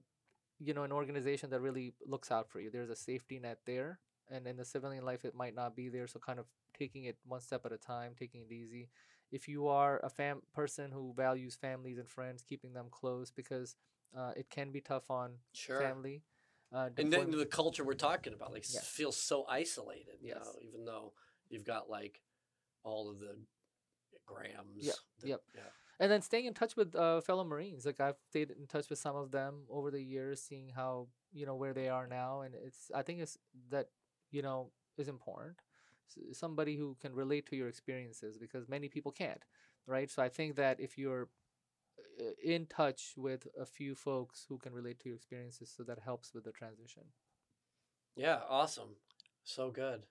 you 0.59 0.73
know 0.73 0.83
an 0.83 0.91
organization 0.91 1.49
that 1.49 1.61
really 1.61 1.93
looks 2.05 2.31
out 2.31 2.49
for 2.49 2.59
you. 2.59 2.69
There's 2.71 2.89
a 2.89 2.95
safety 2.95 3.39
net 3.39 3.59
there 3.65 3.99
and 4.31 4.47
in 4.47 4.57
the 4.57 4.65
civilian 4.65 5.05
life 5.05 5.25
it 5.25 5.35
might 5.35 5.55
not 5.55 5.75
be 5.75 5.89
there 5.89 6.07
so 6.07 6.19
kind 6.19 6.39
of 6.39 6.45
taking 6.77 7.03
it 7.05 7.17
one 7.27 7.41
step 7.41 7.65
at 7.65 7.71
a 7.71 7.77
time 7.77 8.13
taking 8.17 8.41
it 8.41 8.51
easy. 8.51 8.89
If 9.31 9.47
you 9.47 9.67
are 9.67 9.99
a 10.03 10.09
fam 10.09 10.41
person 10.53 10.91
who 10.91 11.13
values 11.15 11.55
families 11.55 11.97
and 11.97 12.07
friends 12.07 12.43
keeping 12.47 12.73
them 12.73 12.87
close 12.91 13.31
because 13.31 13.75
uh, 14.15 14.31
it 14.35 14.49
can 14.49 14.71
be 14.71 14.79
tough 14.79 15.09
on 15.09 15.31
sure. 15.53 15.79
family 15.79 16.21
uh, 16.73 16.89
and 16.97 17.11
then 17.11 17.31
the 17.31 17.45
culture 17.45 17.83
we're 17.83 17.93
talking 17.93 18.33
about 18.33 18.51
like 18.53 18.65
Yes. 18.69 18.85
feels 18.87 19.17
so 19.17 19.45
isolated 19.49 20.15
Yes. 20.21 20.35
know, 20.43 20.51
even 20.61 20.85
though 20.85 21.13
you've 21.49 21.65
got 21.65 21.89
like 21.89 22.21
all 22.83 23.09
of 23.09 23.19
the 23.19 23.35
grams 24.25 24.85
Yep, 24.85 24.95
that- 25.21 25.27
yep. 25.27 25.41
yeah 25.55 25.61
and 25.99 26.11
then 26.11 26.21
staying 26.21 26.45
in 26.45 26.53
touch 26.53 26.75
with 26.75 26.95
uh, 26.95 27.21
fellow 27.21 27.43
marines 27.43 27.85
like 27.85 27.99
i've 27.99 28.17
stayed 28.29 28.51
in 28.51 28.67
touch 28.67 28.89
with 28.89 28.99
some 28.99 29.15
of 29.15 29.31
them 29.31 29.63
over 29.69 29.91
the 29.91 30.01
years 30.01 30.41
seeing 30.41 30.69
how 30.69 31.07
you 31.31 31.45
know 31.45 31.55
where 31.55 31.73
they 31.73 31.89
are 31.89 32.07
now 32.07 32.41
and 32.41 32.55
it's 32.55 32.89
i 32.95 33.01
think 33.01 33.19
it's 33.19 33.37
that 33.69 33.87
you 34.31 34.41
know 34.41 34.71
is 34.97 35.07
important 35.07 35.55
S- 36.09 36.37
somebody 36.37 36.75
who 36.77 36.95
can 36.99 37.13
relate 37.13 37.45
to 37.47 37.55
your 37.55 37.67
experiences 37.67 38.37
because 38.37 38.67
many 38.67 38.87
people 38.89 39.11
can't 39.11 39.43
right 39.87 40.09
so 40.09 40.23
i 40.23 40.29
think 40.29 40.55
that 40.55 40.79
if 40.79 40.97
you're 40.97 41.27
Uh, 42.19 42.31
in 42.43 42.65
touch 42.67 43.13
with 43.17 43.47
a 43.59 43.65
few 43.65 43.95
folks 43.95 44.45
who 44.47 44.57
can 44.57 44.73
relate 44.73 44.99
to 44.99 45.09
your 45.09 45.15
experiences 45.15 45.73
so 45.75 45.83
that 45.83 45.99
helps 45.99 46.33
with 46.33 46.43
the 46.43 46.51
transition 46.51 47.03
Yeah, 48.15 48.39
awesome. 48.49 48.95
So 49.43 49.71
good. 49.71 50.03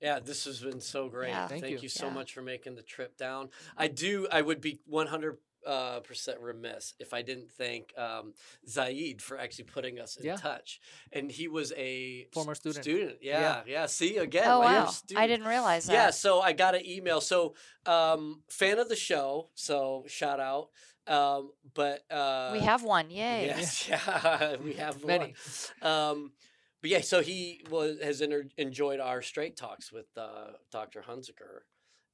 Yeah, 0.00 0.18
this 0.18 0.44
has 0.44 0.60
been 0.60 0.80
so 0.80 1.08
great. 1.08 1.30
Yeah. 1.30 1.46
Thank, 1.48 1.62
Thank 1.62 1.72
you. 1.76 1.82
you. 1.84 1.88
so 1.88 2.06
Yeah. 2.06 2.12
much 2.12 2.34
for 2.34 2.42
making 2.42 2.74
the 2.74 2.82
trip 2.82 3.16
down. 3.16 3.50
I 3.76 3.88
do 3.88 4.26
I 4.30 4.42
would 4.42 4.60
be 4.60 4.80
100 4.86 5.38
uh, 5.66 6.00
percent 6.00 6.40
remiss 6.40 6.94
if 6.98 7.12
I 7.14 7.22
didn't 7.22 7.50
thank 7.52 7.92
um, 7.98 8.34
Zaid 8.68 9.20
for 9.22 9.38
actually 9.38 9.64
putting 9.64 9.98
us 10.00 10.16
in 10.16 10.26
Yeah. 10.26 10.36
touch. 10.36 10.80
And 11.12 11.30
he 11.30 11.48
was 11.48 11.72
a 11.76 12.26
Former 12.32 12.54
student. 12.54 12.84
Student, 12.84 13.18
yeah, 13.22 13.62
yeah. 13.66 13.86
See 13.86 14.16
again. 14.16 14.44
oh 14.46 14.62
you're 14.62 14.82
wow, 14.82 14.90
I 15.16 15.26
didn't 15.26 15.46
realize 15.46 15.86
that. 15.86 15.92
Yeah, 15.92 16.10
so 16.10 16.40
I 16.40 16.52
got 16.52 16.74
an 16.74 16.86
email. 16.86 17.20
So, 17.20 17.54
um, 17.86 18.42
fan 18.48 18.78
of 18.78 18.88
the 18.88 18.96
show. 18.96 19.50
So 19.54 20.04
shout 20.08 20.40
out. 20.40 20.68
Um, 21.06 21.50
but 21.74 22.00
uh, 22.12 22.50
we 22.52 22.60
have 22.60 22.84
one. 22.84 23.10
Yay! 23.10 23.46
Yes, 23.46 23.88
yeah, 23.88 24.56
we 24.62 24.74
have 24.74 25.04
Many. 25.04 25.34
one. 25.80 25.90
Um, 25.92 26.32
but 26.80 26.90
yeah, 26.90 27.00
so 27.00 27.22
he 27.22 27.64
was 27.70 27.98
has 28.02 28.22
enter- 28.22 28.48
enjoyed 28.56 29.00
our 29.00 29.20
straight 29.22 29.56
talks 29.56 29.92
with 29.92 30.06
uh, 30.16 30.52
Dr. 30.70 31.02
Hunziker, 31.08 31.62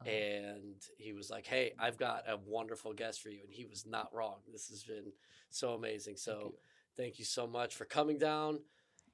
Uh-huh. 0.01 0.11
and 0.11 0.77
he 0.97 1.13
was 1.13 1.29
like, 1.29 1.47
"Hey, 1.47 1.73
I've 1.79 1.99
got 1.99 2.25
a 2.29 2.37
wonderful 2.37 2.93
guest 2.93 3.21
for 3.21 3.31
you," 3.31 3.41
and 3.43 3.53
he 3.53 3.65
was 3.65 3.85
not 3.85 4.15
wrong. 4.15 4.37
This 4.51 4.69
has 4.69 4.85
been 4.85 5.13
so 5.51 5.75
amazing. 5.75 6.17
So 6.17 6.33
Thank 6.33 6.45
you. 6.45 6.59
thank 6.97 7.19
you 7.19 7.25
so 7.25 7.47
much 7.47 7.75
for 7.75 7.85
coming 7.85 8.19
down, 8.19 8.61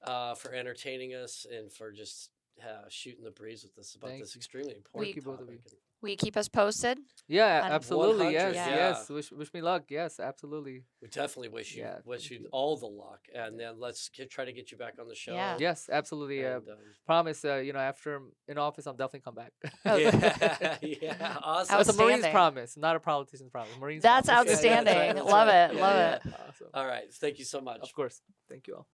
uh, 0.03 0.35
for 0.35 0.53
entertaining 0.53 1.15
us, 1.15 1.47
and 1.51 1.73
for 1.73 1.91
just 1.91 2.31
uh, 2.63 2.89
shooting 2.89 3.25
the 3.25 3.31
breeze 3.31 3.63
with 3.63 3.79
us 3.79 3.95
about 3.95 4.11
Thank 4.11 4.23
this 4.23 4.37
extremely 4.37 4.75
important 4.77 5.15
Thank 5.15 5.17
you, 5.17 5.23
both 5.23 5.41
of 5.41 5.49
you. 5.51 5.59
Will 6.05 6.11
you 6.11 6.17
keep 6.19 6.37
us 6.37 6.49
posted? 6.49 6.99
Yeah, 7.29 7.63
absolutely. 7.65 8.27
100, 8.27 8.33
Yes, 8.35 8.55
yeah. 8.55 8.69
yes. 8.69 9.09
Wish, 9.09 9.33
wish 9.33 9.55
me 9.55 9.63
luck. 9.63 9.85
Yes, 9.89 10.21
absolutely. 10.21 10.83
We 11.01 11.09
definitely 11.09 11.49
wish 11.49 11.75
you 11.75 11.83
Yeah, 11.85 12.01
wish 12.05 12.31
you 12.31 12.41
you. 12.41 12.49
all 12.53 12.77
the 12.77 12.85
luck, 12.85 13.21
and 13.35 13.59
then 13.59 13.81
let's 13.81 14.11
get, 14.11 14.31
try 14.31 14.45
to 14.45 14.53
get 14.53 14.71
you 14.71 14.77
back 14.77 14.97
on 15.01 15.09
the 15.09 15.15
show. 15.15 15.33
Yeah. 15.33 15.57
Yes, 15.59 15.89
absolutely. 15.91 16.45
Uh, 16.45 16.59
um, 16.59 16.65
promise. 17.07 17.43
Uh, 17.43 17.55
you 17.55 17.73
know, 17.73 17.79
after 17.79 18.17
I'm 18.17 18.33
in 18.49 18.59
office, 18.59 18.87
I'll 18.87 18.93
definitely 18.93 19.21
come 19.21 19.35
back. 19.35 19.53
Oh, 19.87 19.97
yeah, 19.97 20.77
yeah, 20.83 21.37
awesome. 21.43 21.79
That's 21.79 21.89
a 21.89 21.95
Marine's 21.95 22.27
promise, 22.27 22.77
not 22.77 22.97
a 22.97 23.01
politician's 23.01 23.49
promise. 23.49 23.71
Marine's 23.81 24.03
That's 24.03 24.29
promise. 24.29 24.63
Yeah, 24.63 24.71
yeah, 24.71 24.83
that's 24.83 24.95
right, 24.95 25.09
outstanding. 25.09 25.17
that's 25.17 25.33
love 25.33 25.49
right. 25.49 25.71
it. 25.71 25.75
Yeah, 25.75 25.81
love 25.81 25.97
yeah. 25.97 26.15
it. 26.17 26.23
Awesome. 26.49 26.67
All 26.75 26.87
right, 26.87 27.15
thank 27.15 27.39
you 27.39 27.47
so 27.47 27.63
much. 27.63 27.81
Of 27.81 27.95
course. 27.95 28.21
Thank 28.51 28.67
you 28.67 28.75
all. 28.75 28.87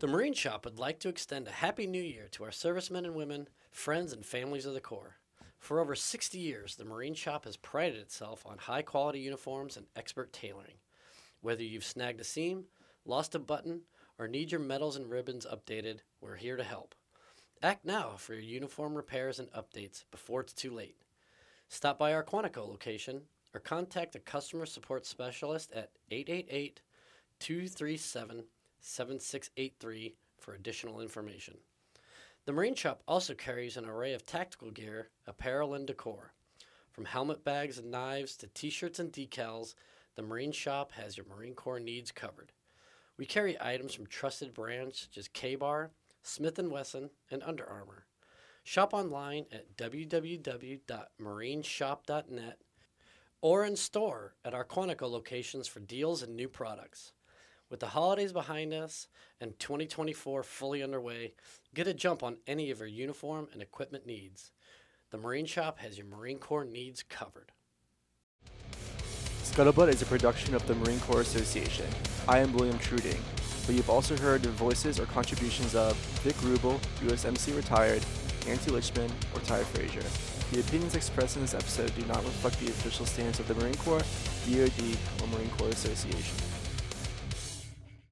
The 0.00 0.06
Marine 0.06 0.34
Shop 0.34 0.66
would 0.66 0.78
like 0.78 1.00
to 1.00 1.08
extend 1.08 1.48
a 1.48 1.52
happy 1.52 1.86
new 1.86 2.02
year 2.02 2.28
to 2.32 2.44
our 2.44 2.50
servicemen 2.50 3.06
and 3.06 3.14
women, 3.14 3.48
friends, 3.70 4.12
and 4.12 4.22
families 4.22 4.66
of 4.66 4.74
the 4.74 4.80
Corps. 4.82 5.16
For 5.62 5.78
over 5.78 5.94
60 5.94 6.40
years, 6.40 6.74
the 6.74 6.84
Marine 6.84 7.14
Shop 7.14 7.44
has 7.44 7.56
prided 7.56 8.00
itself 8.00 8.44
on 8.44 8.58
high 8.58 8.82
quality 8.82 9.20
uniforms 9.20 9.76
and 9.76 9.86
expert 9.94 10.32
tailoring. 10.32 10.74
Whether 11.40 11.62
you've 11.62 11.84
snagged 11.84 12.20
a 12.20 12.24
seam, 12.24 12.64
lost 13.04 13.36
a 13.36 13.38
button, 13.38 13.82
or 14.18 14.26
need 14.26 14.50
your 14.50 14.60
medals 14.60 14.96
and 14.96 15.08
ribbons 15.08 15.46
updated, 15.46 16.00
we're 16.20 16.34
here 16.34 16.56
to 16.56 16.64
help. 16.64 16.96
Act 17.62 17.84
now 17.84 18.16
for 18.16 18.34
your 18.34 18.42
uniform 18.42 18.96
repairs 18.96 19.38
and 19.38 19.52
updates 19.52 20.02
before 20.10 20.40
it's 20.40 20.52
too 20.52 20.72
late. 20.72 20.96
Stop 21.68 21.96
by 21.96 22.12
our 22.12 22.24
Quantico 22.24 22.68
location 22.68 23.22
or 23.54 23.60
contact 23.60 24.16
a 24.16 24.18
customer 24.18 24.66
support 24.66 25.06
specialist 25.06 25.70
at 25.72 25.92
888 26.10 26.80
237 27.38 28.46
7683 28.80 30.16
for 30.40 30.54
additional 30.54 31.00
information. 31.00 31.54
The 32.44 32.52
Marine 32.52 32.74
Shop 32.74 33.04
also 33.06 33.34
carries 33.34 33.76
an 33.76 33.84
array 33.84 34.14
of 34.14 34.26
tactical 34.26 34.72
gear, 34.72 35.10
apparel, 35.28 35.74
and 35.74 35.86
decor. 35.86 36.32
From 36.90 37.04
helmet 37.04 37.44
bags 37.44 37.78
and 37.78 37.92
knives 37.92 38.36
to 38.38 38.48
t 38.48 38.68
shirts 38.68 38.98
and 38.98 39.12
decals, 39.12 39.76
the 40.16 40.22
Marine 40.22 40.50
Shop 40.50 40.90
has 40.92 41.16
your 41.16 41.26
Marine 41.26 41.54
Corps 41.54 41.78
needs 41.78 42.10
covered. 42.10 42.50
We 43.16 43.26
carry 43.26 43.56
items 43.60 43.94
from 43.94 44.08
trusted 44.08 44.52
brands 44.52 44.98
such 44.98 45.18
as 45.18 45.28
KA-BAR, 45.28 45.92
Smith 46.22 46.58
& 46.58 46.60
Wesson, 46.70 47.10
and 47.30 47.44
Under 47.44 47.64
Armour. 47.64 48.06
Shop 48.64 48.92
online 48.92 49.46
at 49.52 49.76
www.marineshop.net 49.76 52.58
or 53.40 53.64
in 53.64 53.76
store 53.76 54.34
at 54.44 54.54
our 54.54 54.64
Quantico 54.64 55.08
locations 55.08 55.68
for 55.68 55.78
deals 55.80 56.22
and 56.22 56.34
new 56.34 56.48
products. 56.48 57.12
With 57.72 57.80
the 57.80 57.86
holidays 57.86 58.34
behind 58.34 58.74
us 58.74 59.08
and 59.40 59.58
2024 59.58 60.42
fully 60.42 60.82
underway, 60.82 61.32
get 61.74 61.86
a 61.86 61.94
jump 61.94 62.22
on 62.22 62.36
any 62.46 62.70
of 62.70 62.80
your 62.80 62.86
uniform 62.86 63.48
and 63.50 63.62
equipment 63.62 64.04
needs. 64.04 64.52
The 65.10 65.16
Marine 65.16 65.46
Shop 65.46 65.78
has 65.78 65.96
your 65.96 66.06
Marine 66.06 66.36
Corps 66.36 66.66
needs 66.66 67.02
covered. 67.02 67.50
Scuttlebutt 69.42 69.88
is 69.88 70.02
a 70.02 70.04
production 70.04 70.54
of 70.54 70.66
the 70.66 70.74
Marine 70.74 71.00
Corps 71.00 71.22
Association. 71.22 71.86
I 72.28 72.40
am 72.40 72.52
William 72.52 72.78
Truding, 72.78 73.18
but 73.64 73.74
you've 73.74 73.88
also 73.88 74.18
heard 74.18 74.42
the 74.42 74.50
voices 74.50 75.00
or 75.00 75.06
contributions 75.06 75.74
of 75.74 75.96
Vic 76.24 76.36
Rubel, 76.42 76.78
USMC 77.00 77.56
retired, 77.56 78.04
Nancy 78.46 78.70
Lichman, 78.70 79.10
or 79.34 79.40
Ty 79.40 79.64
Frazier. 79.64 80.04
The 80.52 80.60
opinions 80.60 80.94
expressed 80.94 81.36
in 81.36 81.42
this 81.42 81.54
episode 81.54 81.94
do 81.94 82.04
not 82.04 82.22
reflect 82.22 82.60
the 82.60 82.66
official 82.66 83.06
stance 83.06 83.40
of 83.40 83.48
the 83.48 83.54
Marine 83.54 83.76
Corps, 83.76 84.02
DoD, 84.46 84.98
or 85.22 85.26
Marine 85.28 85.48
Corps 85.56 85.68
Association. 85.68 86.51